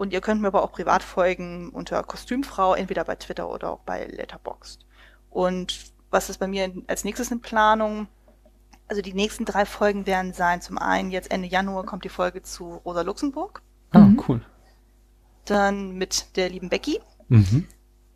Und 0.00 0.14
ihr 0.14 0.22
könnt 0.22 0.40
mir 0.40 0.46
aber 0.48 0.62
auch 0.62 0.72
privat 0.72 1.02
folgen 1.02 1.68
unter 1.68 2.02
Kostümfrau, 2.02 2.72
entweder 2.74 3.04
bei 3.04 3.16
Twitter 3.16 3.50
oder 3.50 3.70
auch 3.70 3.80
bei 3.80 4.06
Letterboxd. 4.06 4.86
Und 5.28 5.92
was 6.08 6.30
ist 6.30 6.38
bei 6.38 6.46
mir 6.46 6.72
als 6.86 7.04
nächstes 7.04 7.30
in 7.30 7.42
Planung? 7.42 8.08
Also 8.88 9.02
die 9.02 9.12
nächsten 9.12 9.44
drei 9.44 9.66
Folgen 9.66 10.06
werden 10.06 10.32
sein, 10.32 10.62
zum 10.62 10.78
einen 10.78 11.10
jetzt 11.10 11.30
Ende 11.30 11.48
Januar 11.48 11.84
kommt 11.84 12.04
die 12.04 12.08
Folge 12.08 12.42
zu 12.42 12.76
Rosa 12.86 13.02
Luxemburg, 13.02 13.60
Ah, 13.90 13.98
Mhm. 13.98 14.22
cool. 14.26 14.40
dann 15.44 15.92
mit 15.98 16.34
der 16.36 16.48
lieben 16.48 16.70
Becky, 16.70 16.98
Mhm. 17.28 17.66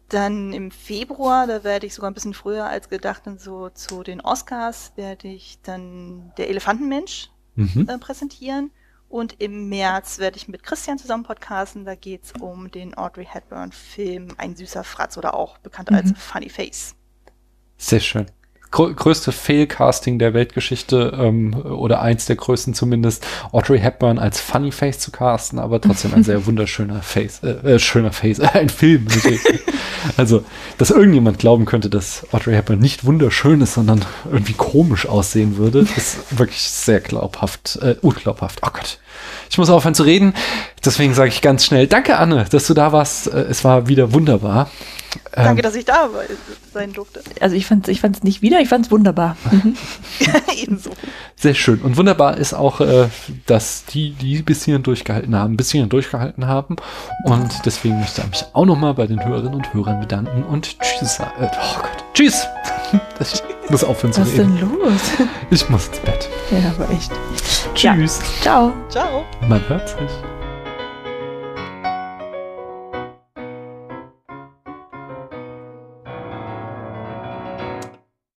dann 0.09 0.55
im 0.55 0.71
Februar, 0.71 1.47
da 1.47 1.65
werde 1.65 1.85
ich 1.87 1.93
sogar 1.93 2.11
ein 2.11 2.15
bisschen 2.15 2.33
früher 2.33 2.65
als 2.65 2.89
gedacht, 2.89 3.27
dann 3.27 3.37
so 3.37 3.69
zu 3.69 4.03
den 4.03 4.23
Oscars 4.23 4.93
werde 4.97 5.29
ich 5.29 5.59
dann 5.63 6.33
der 6.39 6.49
Elefantenmensch 6.49 7.29
Mhm. 7.57 7.87
äh, 7.91 7.99
präsentieren. 7.99 8.71
Und 9.15 9.41
im 9.41 9.69
März 9.69 10.19
werde 10.19 10.37
ich 10.39 10.49
mit 10.49 10.65
Christian 10.65 10.99
zusammen 10.99 11.23
podcasten. 11.23 11.85
Da 11.85 11.95
geht's 11.95 12.33
um 12.41 12.69
den 12.73 12.99
Audrey 12.99 13.25
Hepburn-Film 13.25 14.35
Ein 14.39 14.57
süßer 14.57 14.83
Fratz 14.83 15.17
oder 15.17 15.35
auch 15.35 15.59
bekannt 15.59 15.93
als 15.93 16.11
Mhm. 16.11 16.17
Funny 16.17 16.49
Face. 16.49 16.97
Sehr 17.77 18.01
schön. 18.01 18.27
Grö 18.75 18.93
größte 18.93 19.31
Fail-Casting 19.31 20.19
der 20.19 20.35
Weltgeschichte 20.35 21.17
ähm, 21.17 21.55
oder 21.55 22.03
eins 22.03 22.27
der 22.27 22.35
größten 22.35 22.75
zumindest, 22.75 23.25
Audrey 23.53 23.79
Hepburn 23.79 24.19
als 24.19 24.41
Funny 24.41 24.73
Face 24.73 24.99
zu 24.99 25.13
casten, 25.13 25.61
aber 25.61 25.81
trotzdem 25.81 26.13
ein 26.13 26.25
sehr 26.25 26.45
wunderschöner 26.47 27.01
Face, 27.01 27.41
äh, 27.45 27.75
äh, 27.75 27.79
schöner 27.79 28.13
Face, 28.13 28.41
ein 28.53 28.69
Film 28.69 29.07
also, 30.17 30.45
dass 30.77 30.91
irgendjemand 30.91 31.39
glauben 31.39 31.67
könnte, 31.67 31.89
dass 31.89 32.27
Audrey 32.33 32.55
Hepburn 32.55 32.81
nicht 32.81 33.05
wunderschön 33.05 33.61
ist, 33.61 33.75
sondern 33.75 34.05
irgendwie 34.31 34.55
komisch 34.55 35.07
aussehen 35.07 35.57
würde, 35.57 35.87
ist 35.97 36.37
wirklich 36.37 36.63
sehr 36.63 36.99
glaubhaft, 36.99 37.79
äh, 37.81 37.95
unglaubhaft. 38.03 38.59
Oh 38.63 38.71
Gott. 38.73 38.99
Ich 39.51 39.57
muss 39.57 39.71
aufhören 39.71 39.95
zu 39.95 40.03
reden, 40.03 40.35
deswegen 40.85 41.15
sage 41.15 41.29
ich 41.29 41.43
ganz 41.43 41.65
schnell, 41.65 41.87
danke 41.87 42.19
Anne, 42.19 42.47
dass 42.51 42.67
du 42.67 42.75
da 42.75 42.91
warst. 42.91 43.29
Äh, 43.33 43.47
Es 43.49 43.63
war 43.63 43.87
wieder 43.87 44.13
wunderbar. 44.13 44.69
Ähm, 45.37 45.45
Danke, 45.45 45.63
dass 45.63 45.75
ich 45.75 45.85
da 45.85 46.11
war- 46.13 46.23
sein 46.73 46.93
durfte. 46.93 47.23
Also 47.41 47.55
ich 47.57 47.67
fand's, 47.67 47.89
ich 47.89 48.01
fand's 48.01 48.23
nicht 48.23 48.43
wieder, 48.43 48.61
ich 48.61 48.69
fand's 48.69 48.91
wunderbar. 48.91 49.37
Mhm. 49.51 49.77
Ebenso. 50.57 50.91
Sehr 51.37 51.55
schön. 51.55 51.81
Und 51.81 51.97
wunderbar 51.97 52.37
ist 52.39 52.55
auch, 52.55 52.81
äh, 52.81 53.09
dass 53.47 53.85
die, 53.87 54.11
die 54.13 54.43
bis 54.43 54.65
hierhin 54.65 54.83
durchgehalten 54.83 55.35
haben, 55.37 55.57
bis 55.57 55.71
hierhin 55.71 55.89
durchgehalten 55.89 56.47
haben. 56.47 56.77
Und 57.25 57.51
deswegen 57.65 57.99
möchte 58.01 58.21
ich 58.23 58.27
mich 58.31 58.45
auch 58.53 58.65
nochmal 58.67 58.95
bei 58.95 59.07
den 59.07 59.25
Hörerinnen 59.25 59.55
und 59.55 59.73
Hörern 59.75 60.01
bedanken 60.01 60.43
und 60.45 60.77
tschüss. 60.81 61.19
Äh, 61.19 61.25
oh 61.41 61.79
Gott. 61.81 62.05
Tschüss. 62.15 62.47
Ich 63.65 63.71
muss 63.71 63.83
aufhören 63.83 64.13
zu 64.13 64.21
Was 64.21 64.29
ist 64.29 64.39
reden. 64.39 64.57
denn 64.59 64.69
los? 64.79 65.01
Ich 65.51 65.69
muss 65.71 65.89
ins 65.89 65.99
Bett. 66.01 66.29
Ja, 66.51 66.71
aber 66.79 66.91
echt. 66.93 67.11
Tschüss. 67.75 68.21
Ciao. 68.43 68.73
Ciao. 68.91 69.25
Man 69.49 69.67
hört 69.69 69.89
sich. 69.89 70.34